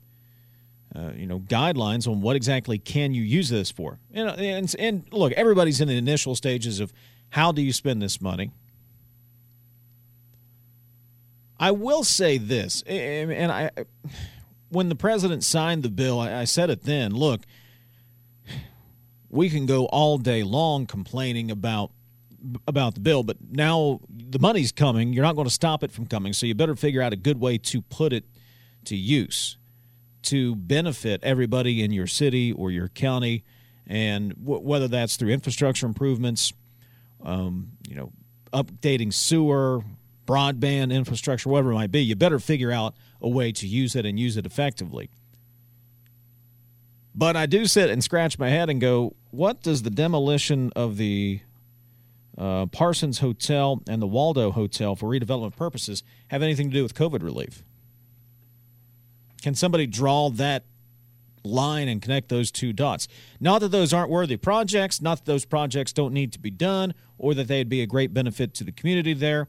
uh, 0.95 1.11
you 1.15 1.27
know, 1.27 1.39
guidelines 1.39 2.07
on 2.07 2.21
what 2.21 2.35
exactly 2.35 2.77
can 2.77 3.13
you 3.13 3.23
use 3.23 3.49
this 3.49 3.71
for. 3.71 3.99
And, 4.13 4.29
and 4.29 4.75
and 4.77 5.05
look, 5.11 5.33
everybody's 5.33 5.81
in 5.81 5.87
the 5.87 5.97
initial 5.97 6.35
stages 6.35 6.79
of 6.79 6.91
how 7.29 7.51
do 7.51 7.61
you 7.61 7.73
spend 7.73 8.01
this 8.01 8.21
money. 8.21 8.51
I 11.57 11.71
will 11.71 12.03
say 12.03 12.37
this, 12.37 12.81
and 12.83 13.51
I, 13.51 13.71
when 14.69 14.89
the 14.89 14.95
president 14.95 15.43
signed 15.43 15.83
the 15.83 15.89
bill, 15.89 16.19
I 16.19 16.43
said 16.43 16.69
it 16.69 16.83
then. 16.83 17.13
Look, 17.13 17.41
we 19.29 19.49
can 19.49 19.65
go 19.65 19.85
all 19.85 20.17
day 20.17 20.43
long 20.43 20.85
complaining 20.85 21.49
about 21.49 21.91
about 22.67 22.95
the 22.95 22.99
bill, 22.99 23.23
but 23.23 23.37
now 23.49 23.99
the 24.09 24.39
money's 24.39 24.71
coming. 24.71 25.13
You're 25.13 25.23
not 25.23 25.35
going 25.35 25.47
to 25.47 25.53
stop 25.53 25.83
it 25.83 25.91
from 25.91 26.05
coming, 26.05 26.33
so 26.33 26.45
you 26.45 26.55
better 26.55 26.75
figure 26.75 27.01
out 27.01 27.13
a 27.13 27.17
good 27.17 27.39
way 27.39 27.57
to 27.57 27.81
put 27.81 28.13
it 28.13 28.25
to 28.85 28.95
use 28.95 29.57
to 30.25 30.55
benefit 30.55 31.23
everybody 31.23 31.83
in 31.83 31.91
your 31.91 32.07
city 32.07 32.51
or 32.51 32.71
your 32.71 32.89
county, 32.89 33.43
and 33.87 34.35
w- 34.43 34.61
whether 34.61 34.87
that's 34.87 35.15
through 35.15 35.29
infrastructure 35.29 35.85
improvements, 35.85 36.51
um, 37.23 37.71
you 37.87 37.95
know, 37.95 38.11
updating 38.51 39.13
sewer, 39.13 39.83
broadband 40.25 40.91
infrastructure, 40.91 41.49
whatever 41.49 41.71
it 41.71 41.75
might 41.75 41.91
be. 41.91 42.01
You 42.03 42.15
better 42.15 42.39
figure 42.39 42.71
out 42.71 42.95
a 43.21 43.29
way 43.29 43.51
to 43.51 43.67
use 43.67 43.95
it 43.95 44.05
and 44.05 44.19
use 44.19 44.37
it 44.37 44.45
effectively. 44.45 45.09
But 47.13 47.37
I 47.37 47.45
do 47.45 47.65
sit 47.65 47.89
and 47.89 48.03
scratch 48.03 48.37
my 48.37 48.49
head 48.49 48.69
and 48.69 48.81
go, 48.81 49.15
what 49.29 49.61
does 49.61 49.83
the 49.83 49.89
demolition 49.89 50.71
of 50.75 50.97
the 50.97 51.39
uh, 52.37 52.65
Parsons 52.67 53.19
Hotel 53.19 53.81
and 53.87 54.01
the 54.01 54.07
Waldo 54.07 54.51
Hotel 54.51 54.95
for 54.95 55.09
redevelopment 55.09 55.55
purposes 55.55 56.03
have 56.27 56.41
anything 56.41 56.69
to 56.69 56.73
do 56.73 56.83
with 56.83 56.93
COVID 56.93 57.23
relief? 57.23 57.63
Can 59.41 59.55
somebody 59.55 59.85
draw 59.85 60.29
that 60.31 60.63
line 61.43 61.87
and 61.87 62.01
connect 62.01 62.29
those 62.29 62.51
two 62.51 62.73
dots? 62.73 63.07
Not 63.39 63.61
that 63.61 63.69
those 63.69 63.93
aren't 63.93 64.09
worthy 64.09 64.37
projects, 64.37 65.01
not 65.01 65.19
that 65.19 65.25
those 65.25 65.45
projects 65.45 65.93
don't 65.93 66.13
need 66.13 66.33
to 66.33 66.39
be 66.39 66.51
done, 66.51 66.93
or 67.17 67.33
that 67.35 67.47
they'd 67.47 67.69
be 67.69 67.81
a 67.81 67.87
great 67.87 68.13
benefit 68.13 68.53
to 68.55 68.63
the 68.63 68.71
community 68.71 69.13
there. 69.13 69.47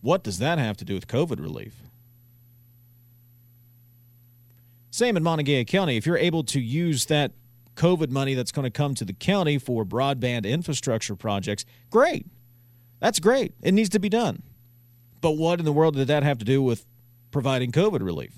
What 0.00 0.22
does 0.22 0.38
that 0.38 0.58
have 0.58 0.76
to 0.78 0.84
do 0.84 0.94
with 0.94 1.08
COVID 1.08 1.40
relief? 1.40 1.74
Same 4.90 5.16
in 5.16 5.22
Montague 5.22 5.64
County. 5.64 5.96
If 5.96 6.06
you're 6.06 6.16
able 6.16 6.44
to 6.44 6.60
use 6.60 7.06
that 7.06 7.32
COVID 7.74 8.10
money 8.10 8.34
that's 8.34 8.52
going 8.52 8.64
to 8.64 8.70
come 8.70 8.94
to 8.94 9.04
the 9.04 9.12
county 9.12 9.58
for 9.58 9.84
broadband 9.84 10.44
infrastructure 10.44 11.16
projects, 11.16 11.64
great. 11.90 12.26
That's 13.00 13.20
great. 13.20 13.54
It 13.62 13.72
needs 13.72 13.90
to 13.90 13.98
be 13.98 14.08
done. 14.08 14.42
But 15.20 15.32
what 15.32 15.58
in 15.58 15.64
the 15.64 15.72
world 15.72 15.96
did 15.96 16.08
that 16.08 16.22
have 16.22 16.38
to 16.38 16.44
do 16.44 16.62
with 16.62 16.86
providing 17.30 17.72
COVID 17.72 18.02
relief? 18.02 18.32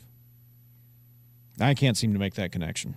I 1.60 1.74
can't 1.74 1.96
seem 1.96 2.12
to 2.12 2.18
make 2.18 2.34
that 2.34 2.52
connection. 2.52 2.96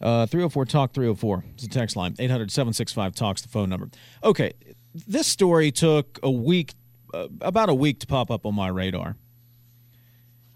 Uh, 0.00 0.26
304 0.26 0.64
Talk 0.66 0.92
304 0.92 1.44
is 1.56 1.62
the 1.62 1.68
text 1.68 1.96
line. 1.96 2.16
800 2.18 2.50
765 2.50 3.14
Talks 3.14 3.42
the 3.42 3.48
phone 3.48 3.68
number. 3.68 3.88
Okay, 4.24 4.52
this 5.06 5.26
story 5.26 5.70
took 5.70 6.18
a 6.22 6.30
week, 6.30 6.74
uh, 7.14 7.28
about 7.40 7.68
a 7.68 7.74
week 7.74 8.00
to 8.00 8.06
pop 8.06 8.30
up 8.30 8.44
on 8.44 8.54
my 8.54 8.68
radar. 8.68 9.16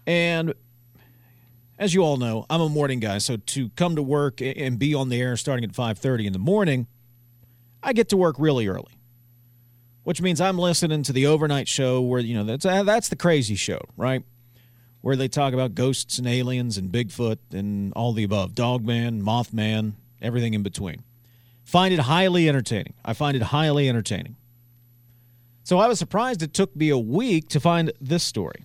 And 0.05 0.53
as 1.79 1.93
you 1.93 2.01
all 2.01 2.17
know, 2.17 2.45
I'm 2.49 2.61
a 2.61 2.69
morning 2.69 2.99
guy, 2.99 3.19
so 3.19 3.37
to 3.37 3.69
come 3.69 3.95
to 3.95 4.01
work 4.01 4.41
and 4.41 4.79
be 4.79 4.93
on 4.93 5.09
the 5.09 5.21
air 5.21 5.37
starting 5.37 5.63
at 5.63 5.75
5:30 5.75 6.25
in 6.25 6.33
the 6.33 6.39
morning, 6.39 6.87
I 7.83 7.93
get 7.93 8.09
to 8.09 8.17
work 8.17 8.35
really 8.39 8.67
early. 8.67 8.93
Which 10.03 10.21
means 10.21 10.39
I'm 10.39 10.57
listening 10.57 11.03
to 11.03 11.13
the 11.13 11.27
overnight 11.27 11.67
show 11.67 12.01
where 12.01 12.21
you 12.21 12.33
know 12.33 12.43
that's 12.43 12.65
uh, 12.65 12.83
that's 12.83 13.09
the 13.09 13.15
crazy 13.15 13.55
show, 13.55 13.79
right? 13.95 14.23
Where 15.01 15.15
they 15.15 15.27
talk 15.27 15.53
about 15.53 15.75
ghosts 15.75 16.17
and 16.17 16.27
aliens 16.27 16.77
and 16.77 16.91
Bigfoot 16.91 17.37
and 17.51 17.93
all 17.93 18.13
the 18.13 18.23
above, 18.23 18.55
Dogman, 18.55 19.21
Mothman, 19.21 19.93
everything 20.21 20.53
in 20.53 20.63
between. 20.63 21.03
Find 21.63 21.93
it 21.93 21.99
highly 21.99 22.47
entertaining. 22.47 22.93
I 23.03 23.13
find 23.13 23.35
it 23.35 23.43
highly 23.43 23.89
entertaining. 23.89 24.37
So 25.63 25.79
I 25.79 25.87
was 25.87 25.99
surprised 25.99 26.41
it 26.41 26.53
took 26.53 26.73
me 26.75 26.89
a 26.89 26.97
week 26.97 27.49
to 27.49 27.59
find 27.59 27.91
this 27.99 28.23
story. 28.23 28.63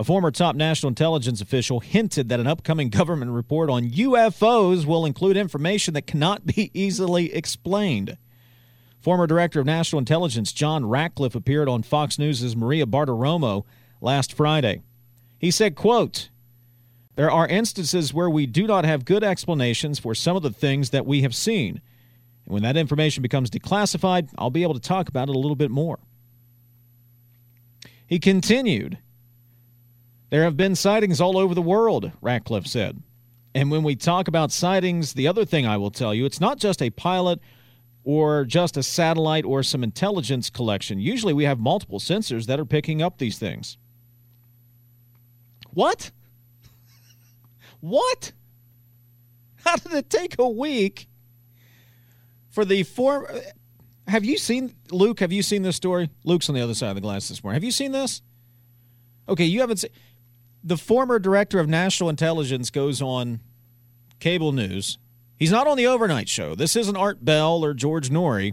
A 0.00 0.04
former 0.04 0.30
top 0.30 0.56
national 0.56 0.88
intelligence 0.88 1.42
official 1.42 1.80
hinted 1.80 2.30
that 2.30 2.40
an 2.40 2.46
upcoming 2.46 2.88
government 2.98 3.32
report 3.32 3.68
on 3.68 3.90
UFOs 3.90 4.86
will 4.86 5.04
include 5.04 5.36
information 5.36 5.92
that 5.92 6.06
cannot 6.06 6.46
be 6.46 6.70
easily 6.74 7.34
explained. 7.34 8.16
Former 8.98 9.26
Director 9.26 9.60
of 9.60 9.66
National 9.66 9.98
Intelligence 9.98 10.54
John 10.54 10.86
Ratcliffe 10.86 11.34
appeared 11.34 11.68
on 11.68 11.82
Fox 11.82 12.18
News' 12.18 12.56
Maria 12.56 12.86
Bartiromo 12.86 13.66
last 14.00 14.32
Friday. 14.32 14.80
He 15.38 15.50
said, 15.50 15.74
quote, 15.74 16.30
There 17.16 17.30
are 17.30 17.46
instances 17.46 18.14
where 18.14 18.30
we 18.30 18.46
do 18.46 18.66
not 18.66 18.86
have 18.86 19.04
good 19.04 19.22
explanations 19.22 19.98
for 19.98 20.14
some 20.14 20.34
of 20.34 20.42
the 20.42 20.48
things 20.48 20.90
that 20.90 21.04
we 21.04 21.20
have 21.20 21.34
seen. 21.34 21.82
And 22.46 22.54
when 22.54 22.62
that 22.62 22.78
information 22.78 23.20
becomes 23.20 23.50
declassified, 23.50 24.30
I'll 24.38 24.48
be 24.48 24.62
able 24.62 24.72
to 24.72 24.80
talk 24.80 25.10
about 25.10 25.28
it 25.28 25.36
a 25.36 25.38
little 25.38 25.56
bit 25.56 25.70
more. 25.70 25.98
He 28.06 28.18
continued, 28.18 28.96
there 30.30 30.44
have 30.44 30.56
been 30.56 30.74
sightings 30.74 31.20
all 31.20 31.36
over 31.36 31.54
the 31.54 31.62
world, 31.62 32.12
Ratcliffe 32.20 32.66
said. 32.66 33.02
And 33.54 33.70
when 33.70 33.82
we 33.82 33.96
talk 33.96 34.28
about 34.28 34.52
sightings, 34.52 35.12
the 35.12 35.26
other 35.26 35.44
thing 35.44 35.66
I 35.66 35.76
will 35.76 35.90
tell 35.90 36.14
you, 36.14 36.24
it's 36.24 36.40
not 36.40 36.58
just 36.58 36.80
a 36.80 36.90
pilot 36.90 37.40
or 38.04 38.44
just 38.44 38.76
a 38.76 38.82
satellite 38.82 39.44
or 39.44 39.62
some 39.62 39.82
intelligence 39.82 40.48
collection. 40.48 41.00
Usually 41.00 41.32
we 41.32 41.44
have 41.44 41.58
multiple 41.58 41.98
sensors 41.98 42.46
that 42.46 42.60
are 42.60 42.64
picking 42.64 43.02
up 43.02 43.18
these 43.18 43.38
things. 43.38 43.76
What? 45.72 46.10
What? 47.80 48.32
How 49.64 49.76
did 49.76 49.92
it 49.92 50.10
take 50.10 50.38
a 50.38 50.48
week 50.48 51.08
for 52.50 52.64
the 52.64 52.82
form? 52.84 53.26
Have 54.06 54.24
you 54.24 54.38
seen 54.38 54.74
Luke? 54.90 55.20
Have 55.20 55.32
you 55.32 55.42
seen 55.42 55.62
this 55.62 55.76
story? 55.76 56.08
Luke's 56.24 56.48
on 56.48 56.54
the 56.54 56.60
other 56.60 56.74
side 56.74 56.90
of 56.90 56.94
the 56.94 57.00
glass 57.00 57.28
this 57.28 57.42
morning. 57.42 57.56
Have 57.56 57.64
you 57.64 57.70
seen 57.70 57.92
this? 57.92 58.22
Okay, 59.28 59.44
you 59.44 59.60
haven't 59.60 59.78
seen. 59.78 59.90
The 60.62 60.76
former 60.76 61.18
director 61.18 61.58
of 61.58 61.68
national 61.68 62.10
intelligence 62.10 62.70
goes 62.70 63.00
on 63.00 63.40
cable 64.18 64.52
news. 64.52 64.98
He's 65.38 65.50
not 65.50 65.66
on 65.66 65.78
the 65.78 65.86
overnight 65.86 66.28
show. 66.28 66.54
This 66.54 66.76
isn't 66.76 66.96
Art 66.96 67.24
Bell 67.24 67.64
or 67.64 67.72
George 67.72 68.10
Noory. 68.10 68.52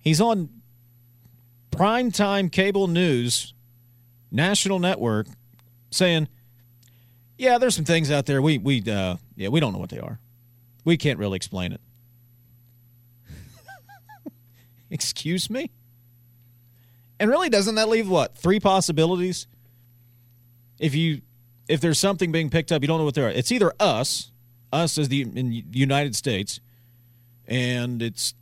He's 0.00 0.20
on 0.20 0.48
primetime 1.72 2.50
cable 2.50 2.86
news, 2.86 3.54
national 4.30 4.78
network, 4.78 5.26
saying, 5.90 6.28
"Yeah, 7.36 7.58
there's 7.58 7.74
some 7.74 7.84
things 7.84 8.10
out 8.10 8.26
there 8.26 8.40
we 8.40 8.58
we 8.58 8.82
uh, 8.88 9.16
yeah 9.34 9.48
we 9.48 9.58
don't 9.58 9.72
know 9.72 9.80
what 9.80 9.90
they 9.90 9.98
are. 9.98 10.20
We 10.84 10.96
can't 10.96 11.18
really 11.18 11.36
explain 11.36 11.72
it." 11.72 11.80
Excuse 14.90 15.50
me. 15.50 15.70
And 17.18 17.28
really, 17.28 17.50
doesn't 17.50 17.74
that 17.74 17.88
leave 17.88 18.08
what 18.08 18.38
three 18.38 18.60
possibilities? 18.60 19.48
If 20.80 20.94
you 20.94 21.20
if 21.68 21.80
there's 21.80 22.00
something 22.00 22.32
being 22.32 22.50
picked 22.50 22.72
up, 22.72 22.82
you 22.82 22.88
don't 22.88 22.98
know 22.98 23.04
what 23.04 23.14
they 23.14 23.22
are. 23.22 23.30
It's 23.30 23.52
either 23.52 23.72
us, 23.78 24.32
us 24.72 24.98
as 24.98 25.08
the 25.08 25.22
in 25.22 25.52
United 25.70 26.16
States, 26.16 26.58
and 27.46 28.02
it's 28.02 28.34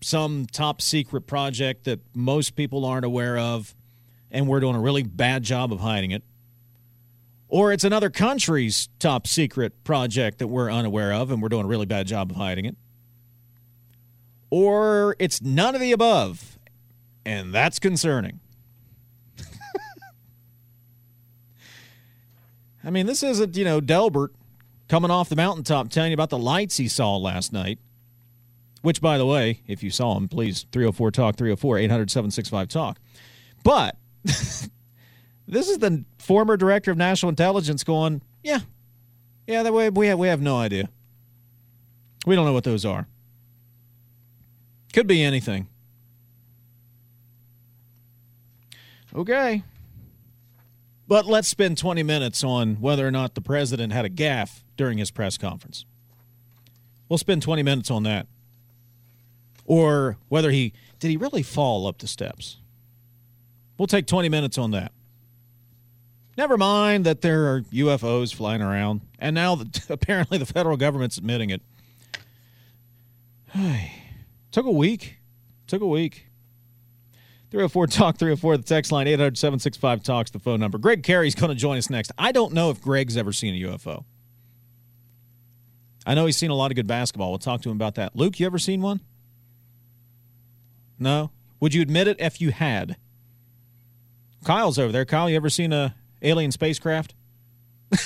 some 0.00 0.46
top 0.46 0.80
secret 0.80 1.22
project 1.26 1.84
that 1.84 1.98
most 2.14 2.54
people 2.54 2.84
aren't 2.84 3.04
aware 3.04 3.38
of, 3.38 3.74
and 4.30 4.46
we're 4.46 4.60
doing 4.60 4.76
a 4.76 4.80
really 4.80 5.02
bad 5.02 5.42
job 5.42 5.72
of 5.72 5.80
hiding 5.80 6.12
it. 6.12 6.22
Or 7.48 7.72
it's 7.72 7.84
another 7.84 8.10
country's 8.10 8.88
top 8.98 9.26
secret 9.26 9.82
project 9.82 10.38
that 10.38 10.48
we're 10.48 10.70
unaware 10.70 11.12
of, 11.12 11.30
and 11.30 11.40
we're 11.40 11.48
doing 11.48 11.64
a 11.64 11.68
really 11.68 11.86
bad 11.86 12.06
job 12.06 12.30
of 12.30 12.36
hiding 12.36 12.66
it. 12.66 12.76
Or 14.50 15.16
it's 15.18 15.40
none 15.40 15.74
of 15.74 15.80
the 15.80 15.92
above, 15.92 16.58
and 17.24 17.52
that's 17.52 17.78
concerning. 17.78 18.40
I 22.86 22.90
mean, 22.90 23.06
this 23.06 23.24
isn't, 23.24 23.56
you 23.56 23.64
know, 23.64 23.80
Delbert 23.80 24.32
coming 24.88 25.10
off 25.10 25.28
the 25.28 25.34
mountaintop 25.34 25.90
telling 25.90 26.12
you 26.12 26.14
about 26.14 26.30
the 26.30 26.38
lights 26.38 26.76
he 26.76 26.86
saw 26.86 27.16
last 27.16 27.52
night. 27.52 27.80
Which, 28.82 29.00
by 29.00 29.18
the 29.18 29.26
way, 29.26 29.62
if 29.66 29.82
you 29.82 29.90
saw 29.90 30.16
him, 30.16 30.28
please 30.28 30.66
304 30.70 31.10
Talk, 31.10 31.36
304 31.36 31.78
800 31.78 32.10
765 32.10 32.68
Talk. 32.68 32.98
But 33.64 33.96
this 34.24 34.68
is 35.48 35.78
the 35.78 36.04
former 36.18 36.56
director 36.56 36.92
of 36.92 36.96
national 36.96 37.30
intelligence 37.30 37.82
going, 37.82 38.22
yeah, 38.44 38.60
yeah, 39.48 39.64
that 39.64 39.72
way 39.72 39.90
we 39.90 40.06
have, 40.06 40.20
we 40.20 40.28
have 40.28 40.40
no 40.40 40.56
idea. 40.56 40.88
We 42.24 42.36
don't 42.36 42.44
know 42.44 42.52
what 42.52 42.62
those 42.62 42.84
are. 42.84 43.08
Could 44.92 45.08
be 45.08 45.24
anything. 45.24 45.66
Okay. 49.12 49.64
But 51.08 51.26
let's 51.26 51.48
spend 51.48 51.78
20 51.78 52.02
minutes 52.02 52.42
on 52.42 52.76
whether 52.80 53.06
or 53.06 53.10
not 53.10 53.34
the 53.34 53.40
president 53.40 53.92
had 53.92 54.04
a 54.04 54.10
gaffe 54.10 54.62
during 54.76 54.98
his 54.98 55.10
press 55.10 55.38
conference. 55.38 55.84
We'll 57.08 57.18
spend 57.18 57.42
20 57.42 57.62
minutes 57.62 57.90
on 57.90 58.02
that. 58.02 58.26
Or 59.64 60.18
whether 60.28 60.50
he 60.50 60.72
did 60.98 61.10
he 61.10 61.16
really 61.16 61.42
fall 61.42 61.86
up 61.86 61.98
the 61.98 62.06
steps. 62.06 62.58
We'll 63.78 63.86
take 63.86 64.06
20 64.06 64.28
minutes 64.28 64.58
on 64.58 64.70
that. 64.72 64.92
Never 66.36 66.58
mind 66.58 67.06
that 67.06 67.22
there 67.22 67.52
are 67.52 67.62
UFOs 67.62 68.34
flying 68.34 68.60
around, 68.60 69.00
and 69.18 69.34
now 69.34 69.58
apparently 69.88 70.38
the 70.38 70.46
federal 70.46 70.76
government's 70.76 71.18
admitting 71.18 71.50
it. 71.50 71.62
Took 74.52 74.66
a 74.66 74.70
week. 74.70 75.16
Took 75.66 75.82
a 75.82 75.86
week. 75.86 76.26
304 77.50 77.86
Talk 77.86 78.18
304, 78.18 78.56
the 78.56 78.62
text 78.62 78.92
line 78.92 79.06
800 79.06 79.38
765 79.38 80.02
Talks, 80.02 80.30
the 80.30 80.38
phone 80.38 80.60
number. 80.60 80.78
Greg 80.78 81.02
Carey's 81.02 81.34
going 81.34 81.50
to 81.50 81.54
join 81.54 81.78
us 81.78 81.88
next. 81.90 82.12
I 82.18 82.32
don't 82.32 82.52
know 82.52 82.70
if 82.70 82.80
Greg's 82.80 83.16
ever 83.16 83.32
seen 83.32 83.54
a 83.54 83.68
UFO. 83.68 84.04
I 86.04 86.14
know 86.14 86.26
he's 86.26 86.36
seen 86.36 86.50
a 86.50 86.54
lot 86.54 86.70
of 86.70 86.76
good 86.76 86.86
basketball. 86.86 87.30
We'll 87.30 87.38
talk 87.38 87.62
to 87.62 87.70
him 87.70 87.76
about 87.76 87.96
that. 87.96 88.14
Luke, 88.14 88.38
you 88.38 88.46
ever 88.46 88.58
seen 88.58 88.80
one? 88.80 89.00
No? 90.98 91.30
Would 91.60 91.74
you 91.74 91.82
admit 91.82 92.08
it 92.08 92.20
if 92.20 92.40
you 92.40 92.52
had? 92.52 92.96
Kyle's 94.44 94.78
over 94.78 94.92
there. 94.92 95.04
Kyle, 95.04 95.28
you 95.28 95.36
ever 95.36 95.50
seen 95.50 95.72
a 95.72 95.94
alien 96.22 96.52
spacecraft? 96.52 97.14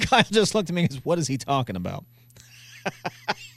Kyle 0.00 0.24
just 0.30 0.54
looked 0.54 0.68
at 0.70 0.74
me 0.74 0.82
and 0.82 0.90
goes, 0.90 1.04
What 1.04 1.18
is 1.18 1.28
he 1.28 1.38
talking 1.38 1.76
about? 1.76 2.04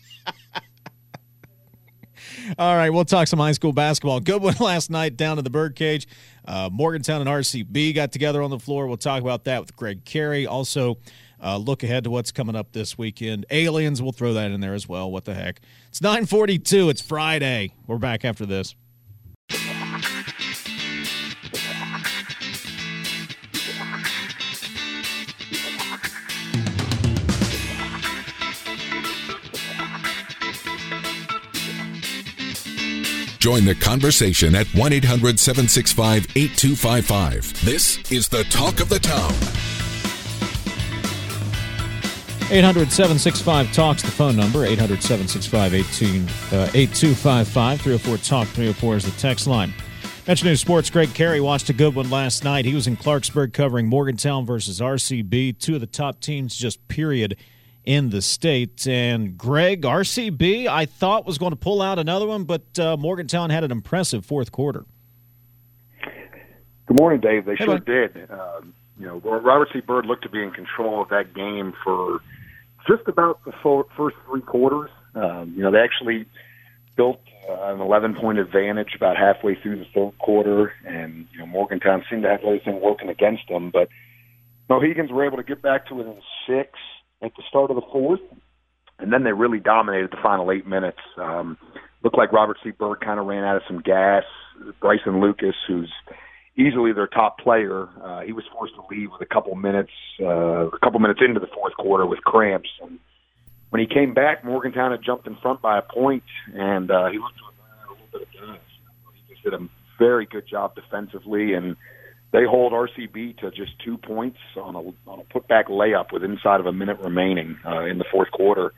All 2.58 2.76
right, 2.76 2.92
we'll 2.92 3.06
talk 3.06 3.28
some 3.28 3.39
high 3.39 3.54
school 3.54 3.74
basketball. 3.74 4.20
Good 4.20 4.42
one 4.42 4.56
last 4.60 4.92
night 4.92 5.18
down 5.18 5.38
to 5.38 5.42
the 5.42 5.50
birdcage. 5.50 6.08
Uh, 6.46 6.70
Morgantown 6.72 7.22
and 7.22 7.30
RCB 7.30 7.96
got 7.96 8.12
together 8.12 8.44
on 8.44 8.52
the 8.52 8.60
floor. 8.60 8.86
We'll 8.86 8.98
talk 8.98 9.22
about 9.22 9.46
that 9.46 9.62
with 9.62 9.76
Greg 9.76 10.06
Carey. 10.06 10.46
Also, 10.46 10.98
uh, 11.42 11.58
look 11.58 11.82
ahead 11.82 12.04
to 12.04 12.12
what's 12.12 12.32
coming 12.32 12.56
up 12.56 12.72
this 12.72 12.98
weekend. 12.98 13.46
Aliens, 13.50 14.02
we'll 14.02 14.12
throw 14.12 14.34
that 14.34 14.52
in 14.52 14.62
there 14.62 14.76
as 14.76 14.88
well. 14.88 15.10
What 15.10 15.26
the 15.26 15.34
heck? 15.34 15.62
It's 15.89 16.02
942. 16.02 16.89
It's 16.89 17.02
Friday. 17.02 17.74
We're 17.88 17.98
back 17.98 18.24
after 18.24 18.46
this. 18.46 18.76
Join 33.43 33.65
the 33.65 33.75
conversation 33.75 34.56
at 34.56 34.67
1 34.67 34.93
800 34.93 35.38
765 35.38 36.27
8255. 36.34 37.65
This 37.65 37.99
is 38.10 38.29
the 38.29 38.45
talk 38.45 38.79
of 38.79 38.88
the 38.88 38.99
town. 38.99 39.34
800 42.49 42.89
765 42.89 43.73
Talks, 43.73 44.01
the 44.01 44.12
phone 44.12 44.38
number. 44.38 44.63
800 44.63 45.03
765 45.03 45.73
8255. 45.73 47.58
Uh, 47.58 47.77
304 47.84 48.17
Talk 48.19 48.47
304 48.47 48.95
is 48.95 49.03
the 49.03 49.12
text 49.19 49.45
line. 49.45 49.73
Metro 50.25 50.47
News 50.47 50.62
Sports, 50.62 50.89
Greg 50.89 51.13
Carey 51.13 51.41
watched 51.41 51.69
a 51.69 51.73
good 51.73 51.95
one 51.95 52.10
last 52.10 52.45
night. 52.45 52.63
He 52.63 52.73
was 52.73 52.88
in 52.88 52.95
Clarksburg 52.95 53.51
covering 53.51 53.88
Morgantown 53.88 54.45
versus 54.45 54.79
RCB, 54.79 55.60
two 55.60 55.75
of 55.75 55.82
the 55.82 55.88
top 55.88 56.21
teams, 56.21 56.56
just 56.56 56.88
period, 56.88 57.36
in 57.86 58.10
the 58.10 58.22
state. 58.22 58.88
And 58.88 59.38
Greg, 59.38 59.82
RCB, 59.82 60.67
I 60.67 60.86
thought 60.86 61.26
was 61.26 61.38
going 61.38 61.52
to 61.52 61.58
pull 61.58 61.82
out 61.82 62.00
another 62.00 62.28
one, 62.28 62.43
but 62.43 62.80
uh, 62.80 62.98
Morgantown 62.98 63.50
had 63.50 63.63
an 63.63 63.72
impressive 63.72 64.26
fourth 64.26 64.52
quarter. 64.52 64.86
Good 66.86 67.00
morning, 67.00 67.22
Dave. 67.22 67.46
They 67.46 67.56
hey, 67.56 67.65
sure 67.65 67.80
did. 67.80 68.30
Um, 68.30 68.74
you 69.00 69.08
know, 69.08 69.17
Robert 69.19 69.69
C. 69.74 69.80
Byrd 69.80 70.06
looked 70.06 70.24
to 70.24 70.30
be 70.30 70.41
in 70.41 70.52
control 70.52 71.02
of 71.02 71.10
that 71.10 71.34
game 71.34 71.74
for 71.84 72.19
just 72.88 73.08
about 73.08 73.43
the 73.46 73.54
first 73.63 74.17
three 74.28 74.41
quarters. 74.41 74.89
Um, 75.15 75.54
you 75.56 75.63
know, 75.63 75.72
they 75.72 75.80
actually 75.80 76.26
built 76.96 77.22
uh, 77.50 77.74
an 77.74 77.82
11 77.82 78.15
point 78.15 78.38
advantage 78.38 78.93
about 78.96 79.17
halfway 79.17 79.56
through 79.56 79.80
the 79.80 79.86
third 79.93 80.17
quarter, 80.19 80.74
and 80.86 81.28
you 81.32 81.39
know 81.39 81.46
Morgantown 81.46 82.04
seemed 82.10 82.24
to 82.24 82.30
have 82.30 82.41
everything 82.43 82.82
working 82.82 83.10
against 83.10 83.48
them. 83.48 83.69
But 83.72 83.89
Mohigans 84.69 85.12
were 85.12 85.26
able 85.26 85.38
to 85.38 85.43
get 85.43 85.62
back 85.62 85.88
to 85.88 85.96
within 85.96 86.22
six 86.48 86.72
at 87.24 87.32
the 87.36 87.44
start 87.48 87.72
of 87.72 87.76
the 87.76 87.88
fourth, 87.92 88.20
and 89.00 89.12
then 89.12 89.24
they 89.24 89.32
really 89.32 89.60
dominated 89.60 90.12
the 90.12 90.22
final 90.22 90.52
eight 90.52 90.68
minutes. 90.68 91.00
Um, 91.18 91.58
looked 92.04 92.18
like 92.18 92.32
Robert 92.32 92.58
C. 92.64 92.72
Byrd 92.72 93.00
kind 93.02 93.20
of 93.20 93.26
ran 93.26 93.44
out 93.44 93.56
of 93.56 93.64
some 93.68 93.82
gas. 93.82 94.24
Bryson 94.80 95.20
Lucas, 95.22 95.56
who's 95.68 95.92
easily 96.56 96.94
their 96.94 97.08
top 97.08 97.40
player. 97.40 97.88
Uh, 98.02 98.22
he 98.22 98.34
was 98.34 98.44
forced 98.52 98.76
to 98.76 98.84
leave 98.92 99.10
with 99.12 99.22
a 99.22 99.34
couple 99.34 99.56
minutes, 99.56 99.92
uh, 100.22 100.68
a 100.68 100.80
couple 100.84 101.00
minutes 101.00 101.22
into 101.26 101.40
the 101.40 101.48
fourth 101.48 101.74
quarter 101.78 102.06
with 102.06 102.20
cramps. 102.22 102.70
And 102.82 103.00
when 103.70 103.80
he 103.80 103.88
came 103.88 104.14
back, 104.14 104.46
Morgantown 104.46 104.92
had 104.92 105.02
jumped 105.04 105.26
in 105.26 105.36
front 105.42 105.62
by 105.62 105.80
a 105.80 105.82
point, 105.82 106.24
and 106.54 106.92
uh, 106.92 107.10
he 107.10 107.18
looked 107.18 107.38
to 107.38 107.44
have 107.46 107.90
a 107.90 107.92
little 107.94 108.08
bit 108.12 108.22
of 108.22 108.32
gas. 108.32 108.62
He 109.28 109.34
just 109.34 109.44
did 109.44 109.54
a 109.54 109.68
very 109.98 110.26
good 110.26 110.48
job 110.48 110.76
defensively, 110.76 111.54
and 111.54 111.76
they 112.34 112.46
hold 112.46 112.74
RCB 112.74 113.38
to 113.38 113.52
just 113.52 113.72
two 113.86 113.98
points 113.98 114.39
on 114.58 114.76
a 114.76 115.10
on 115.10 115.19
a 115.19 115.24
putback 115.34 115.65
layup 115.65 116.12
with 116.12 116.24
inside 116.24 116.60
of 116.60 116.65
a 116.65 116.74
minute 116.74 117.00
remaining 117.00 117.58
uh, 117.65 117.86
in 117.86 118.00
the 118.00 118.06
fourth 118.12 118.32
quarter 118.32 118.74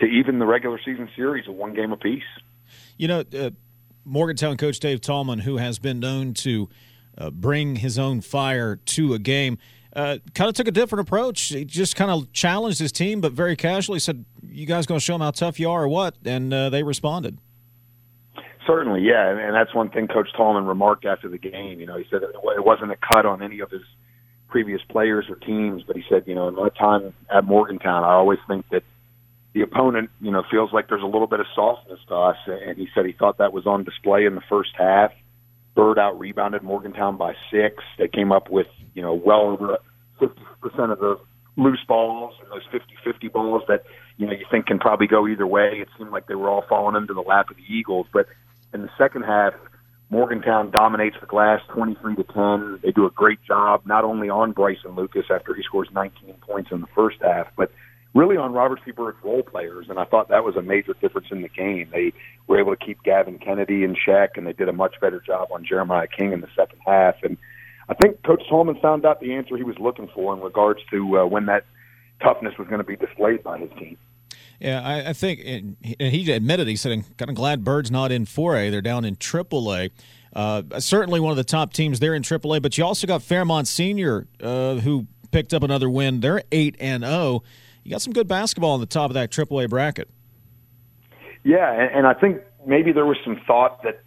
to 0.00 0.06
even 0.06 0.38
the 0.40 0.44
regular 0.44 0.78
season 0.84 1.08
series 1.16 1.48
of 1.48 1.54
one 1.54 1.72
game 1.72 1.92
apiece. 1.92 2.24
You 2.98 3.08
know, 3.08 3.24
uh, 3.38 3.50
Morgantown 4.04 4.56
coach 4.56 4.80
Dave 4.80 5.00
Tallman, 5.00 5.38
who 5.38 5.56
has 5.56 5.78
been 5.78 6.00
known 6.00 6.34
to 6.34 6.68
uh, 7.16 7.30
bring 7.30 7.76
his 7.76 7.98
own 7.98 8.20
fire 8.20 8.76
to 8.76 9.14
a 9.14 9.18
game. 9.18 9.58
Uh, 9.94 10.18
kind 10.34 10.48
of 10.48 10.54
took 10.54 10.68
a 10.68 10.72
different 10.72 11.08
approach. 11.08 11.40
He 11.40 11.64
just 11.64 11.96
kind 11.96 12.10
of 12.10 12.30
challenged 12.32 12.80
his 12.80 12.92
team, 12.92 13.20
but 13.20 13.32
very 13.32 13.56
casually 13.56 14.00
said, 14.00 14.24
"You 14.42 14.66
guys 14.66 14.84
going 14.84 14.98
to 14.98 15.04
show 15.04 15.14
them 15.14 15.22
how 15.22 15.30
tough 15.30 15.60
you 15.60 15.70
are, 15.70 15.84
or 15.84 15.88
what?" 15.88 16.16
And 16.24 16.52
uh, 16.52 16.70
they 16.70 16.82
responded. 16.82 17.38
Certainly, 18.66 19.02
yeah, 19.02 19.30
and 19.30 19.54
that's 19.54 19.74
one 19.74 19.90
thing 19.90 20.08
Coach 20.08 20.28
Tallman 20.36 20.64
remarked 20.64 21.04
after 21.04 21.28
the 21.28 21.38
game. 21.38 21.78
You 21.78 21.86
know, 21.86 21.96
he 21.96 22.04
said 22.10 22.22
it 22.22 22.64
wasn't 22.64 22.90
a 22.90 22.96
cut 22.96 23.24
on 23.24 23.42
any 23.42 23.60
of 23.60 23.70
his 23.70 23.82
previous 24.48 24.80
players 24.90 25.26
or 25.28 25.36
teams, 25.36 25.82
but 25.86 25.96
he 25.96 26.02
said, 26.08 26.24
you 26.26 26.34
know, 26.34 26.48
in 26.48 26.54
my 26.54 26.68
time 26.70 27.14
at 27.32 27.44
Morgantown, 27.44 28.04
I 28.04 28.12
always 28.12 28.38
think 28.48 28.64
that 28.70 28.82
the 29.54 29.62
opponent, 29.62 30.10
you 30.20 30.30
know, 30.30 30.42
feels 30.50 30.72
like 30.72 30.88
there's 30.88 31.02
a 31.02 31.06
little 31.06 31.26
bit 31.26 31.40
of 31.40 31.46
softness 31.54 31.98
to 32.08 32.14
us. 32.14 32.36
And 32.46 32.76
he 32.76 32.88
said 32.94 33.06
he 33.06 33.12
thought 33.12 33.38
that 33.38 33.52
was 33.52 33.66
on 33.66 33.84
display 33.84 34.26
in 34.26 34.34
the 34.34 34.42
first 34.48 34.70
half. 34.76 35.12
Byrd 35.74 35.98
out 35.98 36.18
rebounded 36.18 36.62
Morgantown 36.62 37.16
by 37.16 37.34
six. 37.50 37.76
They 37.98 38.08
came 38.08 38.32
up 38.32 38.50
with, 38.50 38.66
you 38.94 39.02
know, 39.02 39.14
well 39.14 39.42
over 39.42 39.78
50% 40.20 40.92
of 40.92 40.98
the 40.98 41.18
loose 41.56 41.82
balls 41.88 42.34
and 42.42 42.50
those 42.50 42.66
50-50 42.70 43.32
balls 43.32 43.62
that, 43.68 43.84
you 44.18 44.26
know, 44.26 44.32
you 44.32 44.44
think 44.50 44.66
can 44.66 44.78
probably 44.78 45.06
go 45.06 45.26
either 45.26 45.46
way. 45.46 45.78
It 45.80 45.88
seemed 45.96 46.10
like 46.10 46.26
they 46.26 46.34
were 46.34 46.50
all 46.50 46.64
falling 46.68 46.96
into 46.96 47.14
the 47.14 47.22
lap 47.22 47.50
of 47.50 47.56
the 47.56 47.62
Eagles. 47.62 48.06
But 48.12 48.26
in 48.76 48.82
the 48.82 48.90
second 48.98 49.22
half, 49.22 49.54
Morgantown 50.10 50.70
dominates 50.70 51.16
the 51.20 51.26
glass 51.26 51.60
23 51.72 52.16
to 52.16 52.24
10. 52.24 52.80
They 52.82 52.92
do 52.92 53.06
a 53.06 53.10
great 53.10 53.42
job, 53.42 53.82
not 53.86 54.04
only 54.04 54.28
on 54.28 54.52
Bryson 54.52 54.94
Lucas 54.94 55.24
after 55.34 55.54
he 55.54 55.62
scores 55.62 55.88
19 55.92 56.34
points 56.42 56.70
in 56.70 56.82
the 56.82 56.86
first 56.94 57.16
half, 57.22 57.48
but 57.56 57.72
really 58.14 58.36
on 58.36 58.52
Robert 58.52 58.80
C. 58.84 58.92
Role 58.96 59.42
players. 59.42 59.86
And 59.88 59.98
I 59.98 60.04
thought 60.04 60.28
that 60.28 60.44
was 60.44 60.56
a 60.56 60.62
major 60.62 60.94
difference 61.00 61.28
in 61.30 61.40
the 61.40 61.48
game. 61.48 61.88
They 61.90 62.12
were 62.46 62.60
able 62.60 62.76
to 62.76 62.84
keep 62.84 63.02
Gavin 63.02 63.38
Kennedy 63.38 63.82
in 63.82 63.96
check, 63.96 64.36
and 64.36 64.46
they 64.46 64.52
did 64.52 64.68
a 64.68 64.72
much 64.72 64.94
better 65.00 65.20
job 65.20 65.48
on 65.50 65.64
Jeremiah 65.64 66.06
King 66.06 66.32
in 66.32 66.42
the 66.42 66.48
second 66.54 66.78
half. 66.86 67.16
And 67.22 67.38
I 67.88 67.94
think 67.94 68.22
Coach 68.24 68.42
Tallman 68.48 68.78
found 68.80 69.06
out 69.06 69.20
the 69.20 69.32
answer 69.32 69.56
he 69.56 69.64
was 69.64 69.78
looking 69.80 70.08
for 70.14 70.34
in 70.34 70.40
regards 70.40 70.80
to 70.90 71.18
uh, 71.18 71.26
when 71.26 71.46
that 71.46 71.64
toughness 72.22 72.54
was 72.58 72.68
going 72.68 72.80
to 72.80 72.84
be 72.84 72.96
displayed 72.96 73.42
by 73.42 73.58
his 73.58 73.70
team. 73.78 73.96
Yeah, 74.60 74.80
I, 74.82 75.10
I 75.10 75.12
think, 75.12 75.40
and 75.44 75.76
he 75.82 76.30
admitted, 76.32 76.66
he 76.66 76.76
said, 76.76 76.92
I'm 76.92 77.02
kind 77.18 77.30
of 77.30 77.36
glad 77.36 77.64
Byrd's 77.64 77.90
not 77.90 78.10
in 78.10 78.24
4A. 78.24 78.70
They're 78.70 78.80
down 78.80 79.04
in 79.04 79.16
AAA. 79.16 79.90
Uh, 80.34 80.62
certainly 80.80 81.20
one 81.20 81.30
of 81.30 81.36
the 81.36 81.44
top 81.44 81.72
teams 81.72 82.00
there 82.00 82.14
in 82.14 82.22
AAA, 82.22 82.62
but 82.62 82.76
you 82.76 82.84
also 82.84 83.06
got 83.06 83.22
Fairmont 83.22 83.68
Senior, 83.68 84.26
uh, 84.42 84.76
who 84.76 85.06
picked 85.30 85.52
up 85.54 85.62
another 85.62 85.88
win. 85.90 86.20
They're 86.20 86.42
8 86.52 86.76
and 86.80 87.04
0. 87.04 87.42
You 87.84 87.90
got 87.90 88.02
some 88.02 88.12
good 88.12 88.28
basketball 88.28 88.72
on 88.72 88.80
the 88.80 88.86
top 88.86 89.10
of 89.10 89.14
that 89.14 89.30
AAA 89.30 89.68
bracket. 89.68 90.08
Yeah, 91.44 91.72
and, 91.72 91.98
and 91.98 92.06
I 92.06 92.14
think 92.14 92.42
maybe 92.66 92.92
there 92.92 93.06
was 93.06 93.16
some 93.24 93.40
thought 93.46 93.82
that 93.84 94.02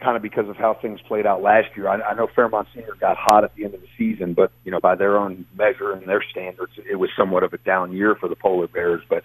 kind 0.00 0.16
of 0.16 0.22
because 0.22 0.48
of 0.48 0.56
how 0.56 0.74
things 0.74 1.00
played 1.02 1.26
out 1.26 1.42
last 1.42 1.68
year. 1.76 1.88
I, 1.88 2.00
I 2.00 2.14
know 2.14 2.28
Fairmont 2.34 2.68
Senior 2.74 2.94
got 3.00 3.16
hot 3.16 3.44
at 3.44 3.54
the 3.54 3.64
end 3.64 3.74
of 3.74 3.80
the 3.80 3.88
season, 3.96 4.34
but 4.34 4.52
you 4.64 4.70
know 4.70 4.80
by 4.80 4.94
their 4.94 5.16
own 5.16 5.46
measure 5.56 5.92
and 5.92 6.06
their 6.08 6.22
standards, 6.30 6.72
it 6.90 6.96
was 6.96 7.10
somewhat 7.16 7.42
of 7.42 7.52
a 7.52 7.58
down 7.58 7.92
year 7.92 8.14
for 8.14 8.28
the 8.28 8.36
Polar 8.36 8.66
Bears. 8.66 9.02
But 9.08 9.22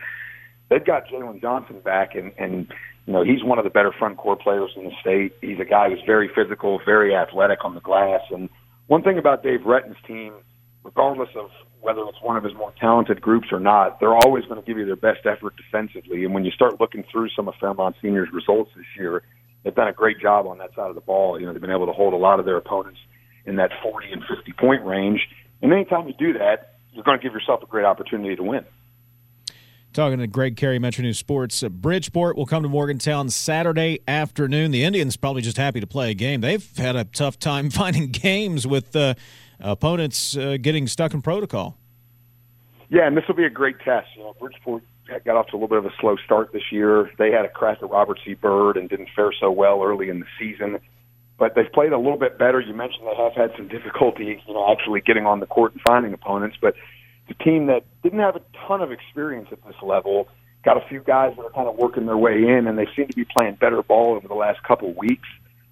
they've 0.70 0.86
got 0.86 1.08
Jalen 1.08 1.42
Johnson 1.42 1.80
back, 1.82 2.16
and 2.16 2.32
and 2.38 2.68
you 3.06 3.14
know 3.14 3.24
he's 3.24 3.44
one 3.44 3.58
of 3.58 3.64
the 3.64 3.70
better 3.70 3.92
front 3.98 4.18
court 4.18 4.42
players 4.42 4.72
in 4.76 4.86
the 4.86 4.92
state. 5.02 5.34
He's 5.42 5.60
a 5.60 5.66
guy 5.66 5.90
who's 5.90 6.02
very 6.06 6.30
physical, 6.34 6.80
very 6.86 7.16
athletic 7.16 7.66
on 7.66 7.76
the 7.76 7.82
glass. 7.82 8.22
And 8.32 8.50
one 8.88 9.04
thing 9.04 9.18
about 9.18 9.44
Dave 9.44 9.62
Retton's 9.62 9.98
team, 10.08 10.34
regardless 10.84 11.30
of 11.36 11.50
whether 11.82 12.02
it's 12.04 12.22
one 12.22 12.36
of 12.36 12.44
his 12.44 12.54
more 12.56 12.74
talented 12.80 13.22
groups 13.22 13.48
or 13.52 13.60
not, 13.60 14.00
they're 14.00 14.16
always 14.16 14.44
going 14.46 14.60
to 14.60 14.66
give 14.66 14.78
you 14.78 14.86
their 14.86 14.96
best 14.96 15.26
effort 15.26 15.54
defensively. 15.56 16.26
And 16.26 16.34
when 16.34 16.44
you 16.44 16.52
start 16.52 16.80
looking 16.80 17.06
through 17.12 17.30
some 17.36 17.48
of 17.48 17.56
Fairmont 17.60 17.96
Senior's 18.02 18.30
results 18.34 18.72
this 18.76 18.86
year, 18.98 19.24
they've 19.64 19.76
done 19.76 19.88
a 19.88 19.94
great 19.94 20.20
job 20.20 20.46
on 20.46 20.58
that 20.58 20.76
side 20.76 20.90
of 20.90 20.96
the 20.96 21.02
ball. 21.02 21.40
You 21.40 21.46
know, 21.46 21.54
they've 21.54 21.62
been 21.62 21.72
able 21.72 21.86
to 21.86 21.94
hold 21.94 22.14
a 22.14 22.18
lot 22.18 22.40
of 22.40 22.46
their 22.46 22.58
opponents 22.58 23.00
in 23.46 23.56
that 23.56 23.72
40 23.82 24.12
and 24.12 24.24
50 24.24 24.52
point 24.54 24.86
range. 24.86 25.22
And 25.62 25.72
anytime 25.72 26.08
you 26.08 26.14
do 26.20 26.34
that, 26.34 26.76
you're 26.92 27.04
going 27.04 27.18
to 27.18 27.24
give 27.24 27.34
yourself 27.34 27.64
a 27.64 27.66
great 27.66 27.86
opportunity 27.86 28.36
to 28.36 28.44
win. 28.44 28.66
Talking 29.92 30.20
to 30.20 30.28
Greg 30.28 30.56
Carey, 30.56 30.78
Metro 30.78 31.02
News 31.02 31.18
Sports. 31.18 31.64
Uh, 31.64 31.70
Bridgeport 31.70 32.38
will 32.38 32.46
come 32.46 32.62
to 32.62 32.70
Morgantown 32.70 33.30
Saturday 33.32 34.00
afternoon. 34.08 34.70
The 34.70 34.84
Indians 34.84 35.18
probably 35.18 35.42
just 35.42 35.58
happy 35.58 35.80
to 35.80 35.88
play 35.88 36.12
a 36.12 36.14
game. 36.14 36.42
They've 36.42 36.78
had 36.78 36.96
a 36.96 37.06
tough 37.06 37.40
time 37.40 37.70
finding 37.72 38.12
games 38.12 38.68
with 38.68 38.96
uh, 38.96 39.16
opponents 39.60 40.38
uh, 40.38 40.58
getting 40.62 40.86
stuck 40.86 41.16
in 41.16 41.24
protocol. 41.24 41.76
Yeah, 42.90 43.08
and 43.08 43.18
this 43.18 43.24
will 43.28 43.36
be 43.36 43.46
a 43.46 43.50
great 43.50 43.80
test. 43.80 44.10
You 44.16 44.24
know, 44.24 44.36
Bridgeport 44.40 44.84
got 45.26 45.36
off 45.36 45.48
to 45.48 45.54
a 45.54 45.58
little 45.58 45.68
bit 45.68 45.80
of 45.80 45.86
a 45.86 45.94
slow 46.00 46.18
start 46.24 46.54
this 46.54 46.72
year. 46.72 47.10
They 47.18 47.32
had 47.32 47.46
a 47.46 47.50
crack 47.50 47.80
at 47.82 47.90
Robert 47.90 48.20
C. 48.24 48.36
Byrd 48.36 48.78
and 48.78 48.88
didn't 48.90 49.10
fare 49.16 49.32
so 49.40 49.50
well 49.50 49.82
early 49.82 50.10
in 50.10 50.20
the 50.20 50.28
season. 50.38 50.80
But 51.40 51.56
they've 51.56 51.72
played 51.72 51.94
a 51.94 51.98
little 51.98 52.18
bit 52.18 52.38
better. 52.38 52.60
You 52.60 52.76
mentioned 52.76 53.08
they 53.08 53.16
have 53.16 53.34
had 53.34 53.52
some 53.58 53.68
difficulty, 53.70 54.40
you 54.46 54.54
know, 54.54 54.72
actually 54.72 55.02
getting 55.02 55.26
on 55.26 55.40
the 55.40 55.48
court 55.48 55.72
and 55.74 55.82
finding 55.88 56.14
opponents. 56.14 56.58
But 56.62 56.76
the 57.30 57.44
team 57.44 57.68
that 57.68 57.84
didn't 58.04 58.20
have 58.20 58.36
a 58.36 58.42
ton 58.68 58.82
of 58.82 58.92
experience 58.92 59.48
at 59.52 59.64
this 59.64 59.76
level 59.82 60.28
got 60.66 60.76
a 60.76 60.86
few 60.90 61.00
guys 61.00 61.34
that 61.38 61.44
are 61.44 61.52
kind 61.52 61.70
of 61.70 61.78
working 61.78 62.06
their 62.06 62.18
way 62.18 62.34
in, 62.34 62.68
and 62.68 62.78
they 62.78 62.88
seem 62.96 63.08
to 63.08 63.16
be 63.16 63.26
playing 63.38 63.56
better 63.56 63.82
ball 63.82 64.16
over 64.16 64.28
the 64.28 64.34
last 64.34 64.62
couple 64.64 64.94
weeks. 64.94 65.28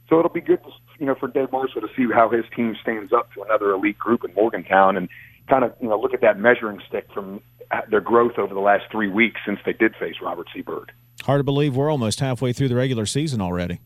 So 0.09 0.17
it'll 0.17 0.31
be 0.31 0.39
good, 0.39 0.63
to, 0.63 0.69
you 0.99 1.05
know, 1.05 1.15
for 1.15 1.27
Dave 1.27 1.51
Marshall 1.51 1.81
to 1.81 1.89
see 1.97 2.05
how 2.13 2.29
his 2.29 2.45
team 2.55 2.75
stands 2.81 3.11
up 3.11 3.33
to 3.33 3.43
another 3.43 3.71
elite 3.71 3.97
group 3.97 4.23
in 4.23 4.33
Morgantown, 4.33 4.95
and 4.95 5.09
kind 5.49 5.63
of 5.63 5.73
you 5.81 5.87
know 5.87 5.99
look 5.99 6.13
at 6.13 6.21
that 6.21 6.39
measuring 6.39 6.79
stick 6.87 7.07
from 7.13 7.41
their 7.89 8.01
growth 8.01 8.37
over 8.37 8.53
the 8.53 8.59
last 8.59 8.85
three 8.91 9.09
weeks 9.09 9.41
since 9.45 9.59
they 9.65 9.73
did 9.73 9.93
face 9.99 10.15
Robert 10.21 10.47
C. 10.53 10.61
Byrd. 10.61 10.91
Hard 11.23 11.39
to 11.39 11.43
believe 11.43 11.75
we're 11.75 11.91
almost 11.91 12.19
halfway 12.19 12.53
through 12.53 12.69
the 12.69 12.75
regular 12.75 13.05
season 13.05 13.41
already. 13.41 13.79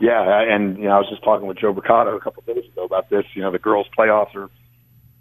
Yeah, 0.00 0.42
and 0.48 0.78
you 0.78 0.84
know 0.84 0.92
I 0.92 0.98
was 0.98 1.08
just 1.10 1.22
talking 1.22 1.46
with 1.46 1.58
Joe 1.58 1.74
Bricado 1.74 2.16
a 2.16 2.20
couple 2.20 2.42
of 2.46 2.54
days 2.54 2.64
ago 2.70 2.84
about 2.84 3.10
this. 3.10 3.24
You 3.34 3.42
know 3.42 3.50
the 3.50 3.58
girls' 3.58 3.86
playoffs 3.96 4.34
are 4.34 4.48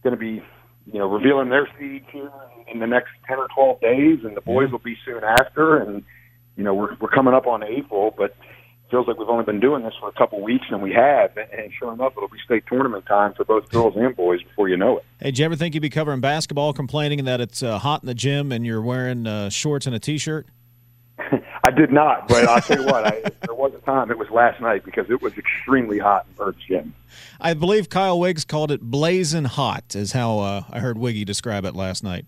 going 0.03 0.11
to 0.11 0.17
be 0.17 0.43
you 0.91 0.99
know 0.99 1.07
revealing 1.07 1.49
their 1.49 1.67
seeds 1.79 2.05
here 2.11 2.31
in 2.71 2.79
the 2.79 2.87
next 2.87 3.09
ten 3.27 3.37
or 3.37 3.47
twelve 3.53 3.79
days, 3.81 4.19
and 4.23 4.35
the 4.35 4.41
boys 4.41 4.71
will 4.71 4.79
be 4.79 4.97
soon 5.05 5.23
after. 5.23 5.77
And 5.77 6.03
you 6.55 6.63
know 6.63 6.73
we're 6.73 6.95
we're 6.99 7.09
coming 7.09 7.33
up 7.33 7.47
on 7.47 7.63
April, 7.63 8.13
but 8.17 8.31
it 8.31 8.91
feels 8.91 9.07
like 9.07 9.17
we've 9.17 9.29
only 9.29 9.45
been 9.45 9.59
doing 9.59 9.83
this 9.83 9.93
for 9.99 10.09
a 10.09 10.13
couple 10.13 10.39
of 10.39 10.43
weeks, 10.43 10.65
and 10.69 10.81
we 10.81 10.91
have. 10.93 11.37
And 11.37 11.71
sure 11.77 11.93
enough, 11.93 12.13
it'll 12.17 12.29
be 12.29 12.39
state 12.43 12.63
tournament 12.67 13.05
time 13.05 13.33
for 13.33 13.45
both 13.45 13.69
girls 13.69 13.95
and 13.95 14.15
boys 14.15 14.41
before 14.43 14.69
you 14.69 14.77
know 14.77 14.97
it. 14.97 15.05
Hey, 15.19 15.25
did 15.27 15.39
you 15.39 15.45
ever 15.45 15.55
think 15.55 15.73
you'd 15.73 15.81
be 15.81 15.89
covering 15.89 16.19
basketball, 16.19 16.73
complaining 16.73 17.25
that 17.25 17.41
it's 17.41 17.63
uh, 17.63 17.79
hot 17.79 18.03
in 18.03 18.07
the 18.07 18.13
gym 18.13 18.51
and 18.51 18.65
you're 18.65 18.81
wearing 18.81 19.25
uh, 19.25 19.49
shorts 19.49 19.85
and 19.85 19.95
a 19.95 19.99
t-shirt? 19.99 20.47
I 21.65 21.71
did 21.71 21.93
not, 21.93 22.27
but 22.27 22.45
I'll 22.45 22.59
tell 22.59 22.81
you 22.81 22.85
what, 22.85 23.05
I, 23.05 23.21
there 23.41 23.55
was 23.55 23.73
a 23.73 23.79
time, 23.85 24.11
it 24.11 24.17
was 24.17 24.29
last 24.29 24.59
night 24.59 24.83
because 24.83 25.09
it 25.09 25.21
was 25.21 25.37
extremely 25.37 25.97
hot 25.97 26.25
in 26.27 26.35
Byrd's 26.35 26.57
gym. 26.67 26.93
I 27.39 27.53
believe 27.53 27.89
Kyle 27.89 28.19
Wiggs 28.19 28.43
called 28.43 28.69
it 28.69 28.81
blazing 28.81 29.45
hot, 29.45 29.95
is 29.95 30.11
how 30.11 30.39
uh, 30.39 30.63
I 30.69 30.79
heard 30.79 30.97
Wiggy 30.97 31.23
describe 31.23 31.63
it 31.63 31.73
last 31.73 32.03
night. 32.03 32.25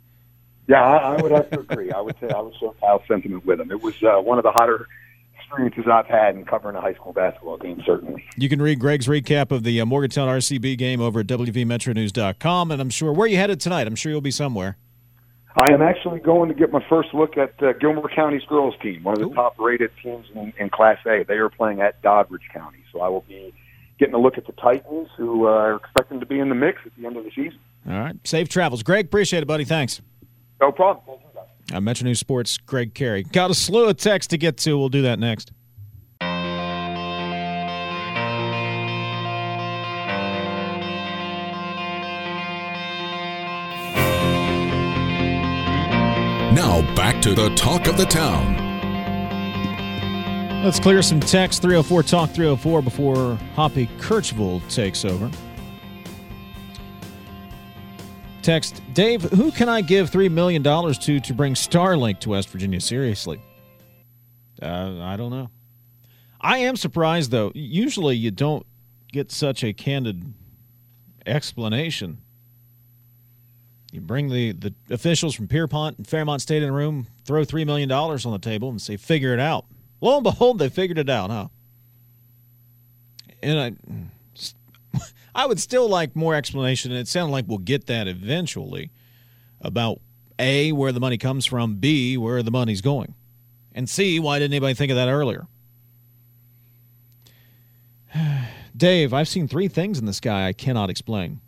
Yeah, 0.67 0.81
I, 0.81 1.15
I 1.15 1.21
would 1.21 1.31
have 1.31 1.49
to 1.49 1.59
agree. 1.59 1.91
I 1.91 1.99
would 1.99 2.15
say 2.19 2.29
I 2.29 2.39
would 2.39 2.55
share 2.55 2.71
Kyle's 2.79 3.01
sentiment 3.09 3.45
with 3.45 3.59
him. 3.59 3.71
It 3.71 3.81
was 3.81 4.01
uh, 4.03 4.21
one 4.21 4.37
of 4.37 4.43
the 4.43 4.51
hotter 4.51 4.87
experiences 5.37 5.85
I've 5.91 6.07
had 6.07 6.35
in 6.35 6.45
covering 6.45 6.77
a 6.77 6.81
high 6.81 6.93
school 6.93 7.11
basketball 7.11 7.57
game, 7.57 7.81
certainly. 7.85 8.23
You 8.37 8.47
can 8.47 8.61
read 8.61 8.79
Greg's 8.79 9.07
recap 9.07 9.51
of 9.51 9.63
the 9.63 9.81
uh, 9.81 9.85
Morgantown 9.85 10.29
RCB 10.29 10.77
game 10.77 11.01
over 11.01 11.19
at 11.19 11.27
WVMetroNews.com, 11.27 12.71
and 12.71 12.81
I'm 12.81 12.89
sure, 12.89 13.11
where 13.11 13.27
you 13.27 13.37
headed 13.37 13.59
tonight? 13.59 13.85
I'm 13.85 13.95
sure 13.95 14.11
you'll 14.11 14.21
be 14.21 14.31
somewhere. 14.31 14.77
I 15.57 15.71
am 15.71 15.81
actually 15.81 16.19
going 16.19 16.49
to 16.49 16.55
get 16.55 16.71
my 16.71 16.83
first 16.89 17.13
look 17.13 17.37
at 17.37 17.61
uh, 17.63 17.73
Gilmer 17.73 18.09
County's 18.13 18.43
girls 18.43 18.73
team, 18.81 19.03
one 19.03 19.13
of 19.13 19.19
the 19.19 19.27
Ooh. 19.27 19.33
top-rated 19.33 19.91
teams 20.03 20.25
in, 20.35 20.53
in 20.57 20.69
Class 20.69 20.97
A. 21.05 21.23
They 21.23 21.35
are 21.35 21.49
playing 21.49 21.81
at 21.81 22.01
Doddridge 22.01 22.49
County, 22.53 22.79
so 22.91 23.01
I 23.01 23.07
will 23.07 23.23
be 23.27 23.53
getting 23.97 24.13
a 24.15 24.19
look 24.19 24.37
at 24.37 24.45
the 24.45 24.51
Titans, 24.53 25.07
who 25.15 25.47
uh, 25.47 25.51
are 25.51 25.75
expecting 25.75 26.19
to 26.19 26.25
be 26.25 26.39
in 26.39 26.49
the 26.49 26.55
mix 26.55 26.81
at 26.85 26.91
the 26.97 27.05
end 27.05 27.15
of 27.15 27.23
the 27.23 27.31
season. 27.31 27.57
All 27.87 27.93
right, 27.93 28.15
safe 28.27 28.49
travels, 28.49 28.83
Greg. 28.83 29.05
Appreciate 29.05 29.43
it, 29.43 29.45
buddy. 29.45 29.63
Thanks. 29.63 30.01
No 30.59 30.71
problem. 30.71 31.19
Uh, 31.73 31.81
Metro 31.81 32.05
News 32.05 32.19
Sports, 32.19 32.57
Greg 32.57 32.93
Carey. 32.93 33.23
Got 33.23 33.49
a 33.49 33.55
slew 33.55 33.89
of 33.89 33.97
texts 33.97 34.29
to 34.31 34.37
get 34.37 34.57
to. 34.57 34.77
We'll 34.77 34.89
do 34.89 35.01
that 35.03 35.19
next. 35.19 35.51
Now 46.55 46.79
back 46.95 47.21
to 47.23 47.33
the 47.33 47.49
talk 47.55 47.85
of 47.87 47.97
the 47.97 48.05
town. 48.05 48.55
Let's 50.63 50.79
clear 50.79 51.01
some 51.01 51.19
text 51.19 51.61
304 51.61 52.03
Talk 52.03 52.29
304 52.29 52.81
before 52.81 53.35
Hoppy 53.55 53.87
Kercheval 53.99 54.65
takes 54.73 55.03
over. 55.03 55.29
Text 58.41 58.81
Dave, 58.93 59.23
who 59.23 59.51
can 59.51 59.67
I 59.67 59.81
give 59.81 60.09
$3 60.09 60.31
million 60.31 60.63
to 60.63 61.19
to 61.19 61.33
bring 61.33 61.55
Starlink 61.55 62.19
to 62.21 62.29
West 62.29 62.47
Virginia? 62.47 62.79
Seriously. 62.79 63.41
Uh, 64.61 64.99
I 65.01 65.17
don't 65.17 65.31
know. 65.31 65.49
I 66.39 66.59
am 66.59 66.77
surprised, 66.77 67.31
though. 67.31 67.51
Usually 67.53 68.15
you 68.15 68.31
don't 68.31 68.65
get 69.11 69.29
such 69.29 69.61
a 69.61 69.73
candid 69.73 70.33
explanation. 71.25 72.21
You 73.95 74.01
bring 74.01 74.29
the, 74.29 74.51
the 74.51 74.73
officials 74.89 75.33
from 75.35 75.47
Pierpont 75.47 75.97
and 75.97 76.05
Fairmont 76.05 76.41
State 76.41 76.61
in 76.61 76.67
the 76.67 76.75
room, 76.75 77.07
throw 77.23 77.45
$3 77.45 77.65
million 77.65 77.89
on 77.89 78.19
the 78.19 78.39
table, 78.39 78.69
and 78.69 78.81
say, 78.81 78.97
figure 78.97 79.33
it 79.33 79.39
out. 79.39 79.65
Lo 80.01 80.15
and 80.15 80.23
behold, 80.23 80.59
they 80.59 80.67
figured 80.67 80.97
it 80.97 81.09
out, 81.09 81.29
huh? 81.29 81.47
And 83.41 83.57
I 83.57 84.99
I 85.35 85.45
would 85.45 85.61
still 85.61 85.87
like 85.87 86.13
more 86.13 86.35
explanation, 86.35 86.91
and 86.91 86.99
it 86.99 87.07
sounded 87.07 87.31
like 87.31 87.45
we'll 87.47 87.57
get 87.57 87.87
that 87.87 88.07
eventually 88.07 88.91
about 89.61 90.01
A, 90.39 90.73
where 90.73 90.91
the 90.91 90.99
money 90.99 91.17
comes 91.17 91.45
from, 91.45 91.75
B, 91.75 92.17
where 92.17 92.43
the 92.43 92.51
money's 92.51 92.81
going, 92.81 93.15
and 93.73 93.89
C, 93.89 94.19
why 94.19 94.39
didn't 94.39 94.53
anybody 94.53 94.73
think 94.73 94.91
of 94.91 94.97
that 94.97 95.07
earlier? 95.07 95.47
Dave, 98.75 99.13
I've 99.13 99.29
seen 99.29 99.47
three 99.47 99.69
things 99.69 99.99
in 99.99 100.05
the 100.05 100.13
sky 100.13 100.47
I 100.47 100.53
cannot 100.53 100.89
explain. 100.89 101.39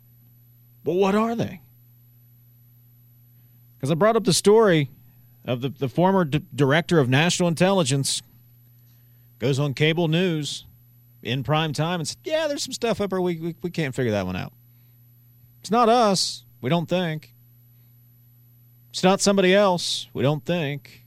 But 0.82 0.94
what 0.94 1.14
are 1.14 1.34
they? 1.34 1.60
Because 3.78 3.92
I 3.92 3.94
brought 3.94 4.16
up 4.16 4.24
the 4.24 4.32
story 4.32 4.90
of 5.44 5.60
the, 5.60 5.68
the 5.68 5.88
former 5.88 6.24
d- 6.24 6.44
director 6.54 6.98
of 6.98 7.08
national 7.08 7.48
intelligence 7.48 8.22
goes 9.38 9.58
on 9.58 9.72
cable 9.72 10.08
news 10.08 10.66
in 11.22 11.44
prime 11.44 11.72
time 11.72 12.00
and 12.00 12.08
said, 12.08 12.18
Yeah, 12.24 12.48
there's 12.48 12.64
some 12.64 12.72
stuff 12.72 13.00
up 13.00 13.10
there. 13.10 13.20
We, 13.20 13.38
we, 13.38 13.54
we 13.62 13.70
can't 13.70 13.94
figure 13.94 14.12
that 14.12 14.26
one 14.26 14.36
out. 14.36 14.52
It's 15.60 15.70
not 15.70 15.88
us. 15.88 16.44
We 16.60 16.70
don't 16.70 16.88
think. 16.88 17.34
It's 18.90 19.04
not 19.04 19.20
somebody 19.20 19.54
else. 19.54 20.08
We 20.12 20.22
don't 20.22 20.44
think. 20.44 21.04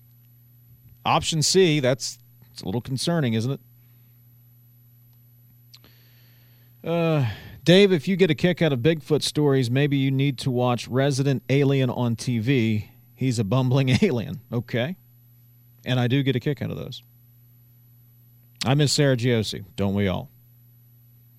Option 1.04 1.42
C, 1.42 1.80
that's 1.80 2.20
it's 2.52 2.62
a 2.62 2.66
little 2.66 2.82
concerning, 2.82 3.34
isn't 3.34 3.52
it? 3.52 3.60
Uh, 6.84 7.26
Dave, 7.64 7.92
if 7.92 8.08
you 8.08 8.16
get 8.16 8.32
a 8.32 8.36
kick 8.36 8.62
out 8.62 8.74
of 8.74 8.80
Bigfoot 8.80 9.22
stories, 9.22 9.70
maybe 9.70 9.98
you 9.98 10.10
need 10.10 10.40
to 10.40 10.50
watch 10.50 10.88
Resident 10.88 11.44
Alien 11.48 11.92
on 11.92 12.16
TV. 12.16 12.90
He's 13.14 13.38
a 13.38 13.44
bumbling 13.44 13.90
alien. 14.02 14.42
Okay. 14.52 14.96
And 15.86 16.00
I 16.00 16.08
do 16.08 16.24
get 16.24 16.36
a 16.36 16.40
kick 16.40 16.62
out 16.62 16.72
of 16.72 16.78
those. 16.78 17.04
I 18.66 18.74
miss 18.74 18.92
Sarah 18.92 19.16
Giosi. 19.16 19.64
Don't 19.76 19.94
we 19.94 20.08
all? 20.08 20.32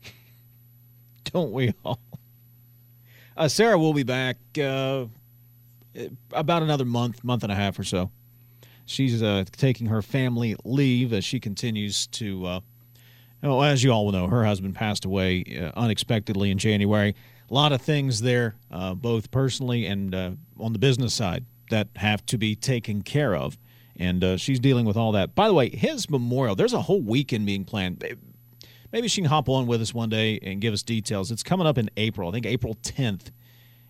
don't 1.25 1.53
we 1.53 1.75
all? 1.85 1.99
Uh, 3.37 3.49
Sarah 3.49 3.79
will 3.79 3.95
be 3.95 4.03
back 4.05 4.37
uh, 4.61 5.07
about 6.33 6.63
another 6.63 6.85
month, 6.85 7.25
month 7.25 7.43
and 7.43 7.51
a 7.51 7.57
half 7.57 7.79
or 7.79 7.85
so. 7.85 8.11
She's 8.87 9.23
uh, 9.23 9.45
taking 9.53 9.89
her 9.89 10.03
family 10.03 10.55
leave 10.65 11.13
as 11.13 11.25
she 11.25 11.41
continues 11.41 12.07
to 12.09 12.47
uh, 12.47 12.61
well, 13.43 13.63
as 13.63 13.83
you 13.83 13.91
all 13.91 14.11
know, 14.13 14.29
her 14.29 14.45
husband 14.45 14.75
passed 14.75 15.05
away 15.05 15.45
uh, 15.61 15.79
unexpectedly 15.79 16.51
in 16.51 16.59
January. 16.59 17.15
A 17.51 17.55
lot 17.55 17.73
of 17.73 17.83
things 17.83 18.23
there, 18.23 18.55
uh, 18.71 18.95
both 18.95 19.31
personally 19.31 19.87
and 19.87 20.15
uh, 20.15 20.31
on 20.59 20.73
the 20.73 20.79
business 20.79 21.13
side, 21.13 21.45
that 21.71 21.89
have 21.97 22.25
to 22.27 22.39
be 22.39 22.55
taken 22.55 23.03
care 23.03 23.35
of. 23.35 23.59
And 23.97 24.23
uh, 24.23 24.37
she's 24.37 24.61
dealing 24.61 24.87
with 24.87 24.97
all 24.97 25.13
that. 25.13 25.35
By 25.35 25.49
the 25.49 25.55
way, 25.55 25.69
his 25.69 26.09
memorial, 26.09 26.55
there's 26.55 26.73
a 26.73 26.83
whole 26.83 27.03
weekend 27.03 27.45
being 27.45 27.65
planned. 27.65 28.03
Maybe 28.93 29.09
she 29.09 29.21
can 29.21 29.29
hop 29.29 29.49
on 29.49 29.67
with 29.67 29.83
us 29.83 29.93
one 29.93 30.09
day 30.09 30.39
and 30.43 30.61
give 30.61 30.73
us 30.73 30.83
details. 30.83 31.31
It's 31.31 31.43
coming 31.43 31.67
up 31.67 31.79
in 31.79 31.91
April. 31.97 32.29
I 32.29 32.33
think 32.33 32.47
April 32.47 32.77
10th 32.83 33.31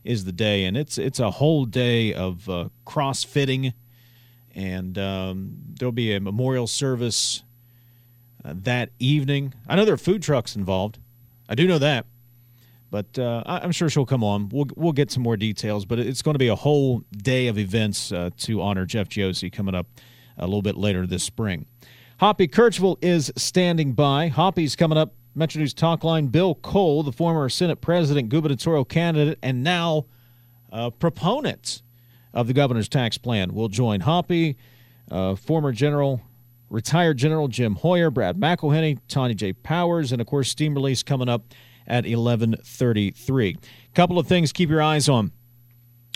is 0.05 0.25
the 0.25 0.33
day, 0.33 0.65
and 0.65 0.77
it's 0.77 0.99
it's 0.99 1.21
a 1.21 1.31
whole 1.31 1.65
day 1.65 2.13
of 2.13 2.49
uh, 2.49 2.69
crossfitting, 2.87 3.73
and 4.55 4.99
um, 4.99 5.57
there'll 5.79 5.93
be 5.93 6.15
a 6.15 6.21
memorial 6.21 6.67
service 6.67 7.45
uh, 8.45 8.55
that 8.57 8.91
evening. 8.99 9.55
I 9.69 9.77
know 9.77 9.85
there 9.85 9.95
are 9.95 9.99
food 9.99 10.23
trucks 10.23 10.57
involved. 10.57 10.99
I 11.49 11.55
do 11.55 11.67
know 11.67 11.79
that, 11.79 12.07
but 12.91 13.19
uh, 13.19 13.43
I'm 13.47 13.73
sure 13.73 13.89
she'll 13.91 14.07
come 14.07 14.25
on. 14.25 14.49
We'll 14.49 14.69
we'll 14.77 14.93
get 14.93 15.11
some 15.11 15.23
more 15.23 15.37
details, 15.37 15.85
but 15.85 15.99
it's 15.99 16.23
going 16.23 16.35
to 16.35 16.39
be 16.39 16.49
a 16.49 16.57
whole 16.57 17.03
day 17.11 17.49
of 17.49 17.59
events 17.59 18.13
uh, 18.13 18.31
to 18.39 18.63
honor 18.63 18.87
Jeff 18.87 19.09
Giosi 19.09 19.53
coming 19.53 19.75
up 19.75 19.87
a 20.39 20.47
little 20.47 20.63
bit 20.63 20.77
later 20.77 21.07
this 21.07 21.23
spring. 21.23 21.67
Hoppy 22.21 22.47
Kercheval 22.49 22.99
is 23.03 23.33
standing 23.37 23.95
by. 23.95 24.29
Hoppy's 24.29 24.77
coming 24.77 24.97
up. 24.97 25.15
Metro 25.35 25.61
News 25.61 25.75
Talk 25.75 26.05
Line. 26.05 26.27
Bill 26.27 26.55
Cole, 26.55 27.03
the 27.03 27.13
former 27.13 27.49
Senate 27.49 27.81
President, 27.81 28.29
gubernatorial 28.29 28.85
candidate, 28.85 29.39
and 29.43 29.65
now 29.65 30.07
uh, 30.71 30.91
proponent 30.91 31.83
of 32.35 32.47
the 32.47 32.53
governor's 32.53 32.89
tax 32.89 33.19
plan, 33.19 33.55
will 33.55 33.69
join 33.69 34.01
Hoppy. 34.01 34.57
Uh, 35.11 35.35
former 35.35 35.73
General 35.73 36.21
retired 36.73 37.19
General 37.19 37.49
Jim 37.49 37.77
Hoyer, 37.77 38.11
Brad 38.11 38.37
McElhinny, 38.39 38.99
Tony 39.07 39.35
J. 39.35 39.53
Powers, 39.53 40.11
and 40.11 40.21
of 40.21 40.27
course, 40.27 40.49
steam 40.49 40.75
release 40.75 41.03
coming 41.03 41.29
up 41.29 41.45
at 41.87 42.05
11:33. 42.05 43.57
Couple 43.95 44.19
of 44.19 44.27
things 44.27 44.53
keep 44.53 44.71
your 44.71 44.83
eyes 44.83 45.09
on. 45.09 45.33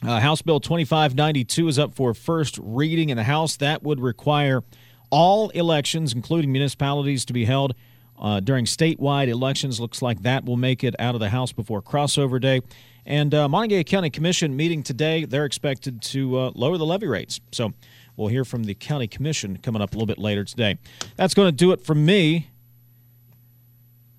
Uh, 0.03 0.21
House 0.21 0.43
Bill 0.43 0.61
2592 0.61 1.69
is 1.69 1.79
up 1.79 1.95
for 1.95 2.15
first 2.15 2.59
reading 2.63 3.11
in 3.11 3.17
the 3.17 3.25
House. 3.25 3.57
That 3.57 3.83
would 3.83 4.01
require 4.01 4.63
all 5.11 5.51
elections, 5.51 6.13
including 6.13 6.53
municipalities, 6.53 7.25
to 7.27 7.33
be 7.33 7.45
held 7.45 7.75
uh, 8.19 8.41
during 8.41 8.65
statewide 8.65 9.29
elections. 9.29 9.81
Looks 9.81 10.03
like 10.03 10.23
that 10.23 10.45
will 10.45 10.57
make 10.57 10.83
it 10.83 10.95
out 10.99 11.15
of 11.15 11.21
the 11.21 11.31
House 11.31 11.53
before 11.53 11.83
crossover 11.83 12.41
day. 12.41 12.61
And 13.05 13.35
uh, 13.35 13.49
Montague 13.49 13.85
County 13.85 14.11
Commission 14.11 14.57
meeting 14.57 14.83
today. 14.83 15.25
They're 15.25 15.45
expected 15.45 16.03
to 16.03 16.39
uh, 16.39 16.51
lower 16.55 16.77
the 16.77 16.87
levy 16.87 17.07
rates. 17.07 17.41
So 17.53 17.73
We'll 18.17 18.29
hear 18.29 18.45
from 18.45 18.65
the 18.65 18.75
county 18.75 19.07
commission 19.07 19.59
coming 19.59 19.83
up 19.83 19.93
a 19.93 19.95
little 19.95 20.07
bit 20.07 20.19
later 20.19 20.45
today. 20.45 20.79
That's 21.17 21.35
going 21.35 21.49
to 21.49 21.53
do 21.53 21.73
it 21.73 21.81
from 21.81 22.05
me. 22.05 22.49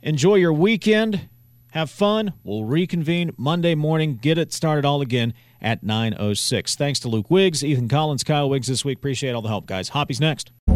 Enjoy 0.02 0.36
your 0.36 0.54
weekend. 0.54 1.28
Have 1.72 1.90
fun. 1.90 2.34
We'll 2.44 2.64
reconvene 2.64 3.34
Monday 3.38 3.76
morning. 3.76 4.18
Get 4.18 4.38
it 4.38 4.54
started 4.54 4.86
all 4.86 5.02
again 5.02 5.34
at 5.62 5.84
9.06. 5.84 6.76
Thanks 6.76 7.00
to 7.02 7.10
Luke 7.10 7.30
Wiggs, 7.30 7.64
Ethan 7.64 7.88
Collins, 7.88 8.24
Kyle 8.24 8.50
Wiggs 8.50 8.68
this 8.68 8.86
week. 8.86 9.00
Appreciate 9.00 9.34
all 9.34 9.42
the 9.42 9.50
help, 9.50 9.66
guys. 9.66 9.90
Hoppy's 9.90 10.20
next. 10.22 10.52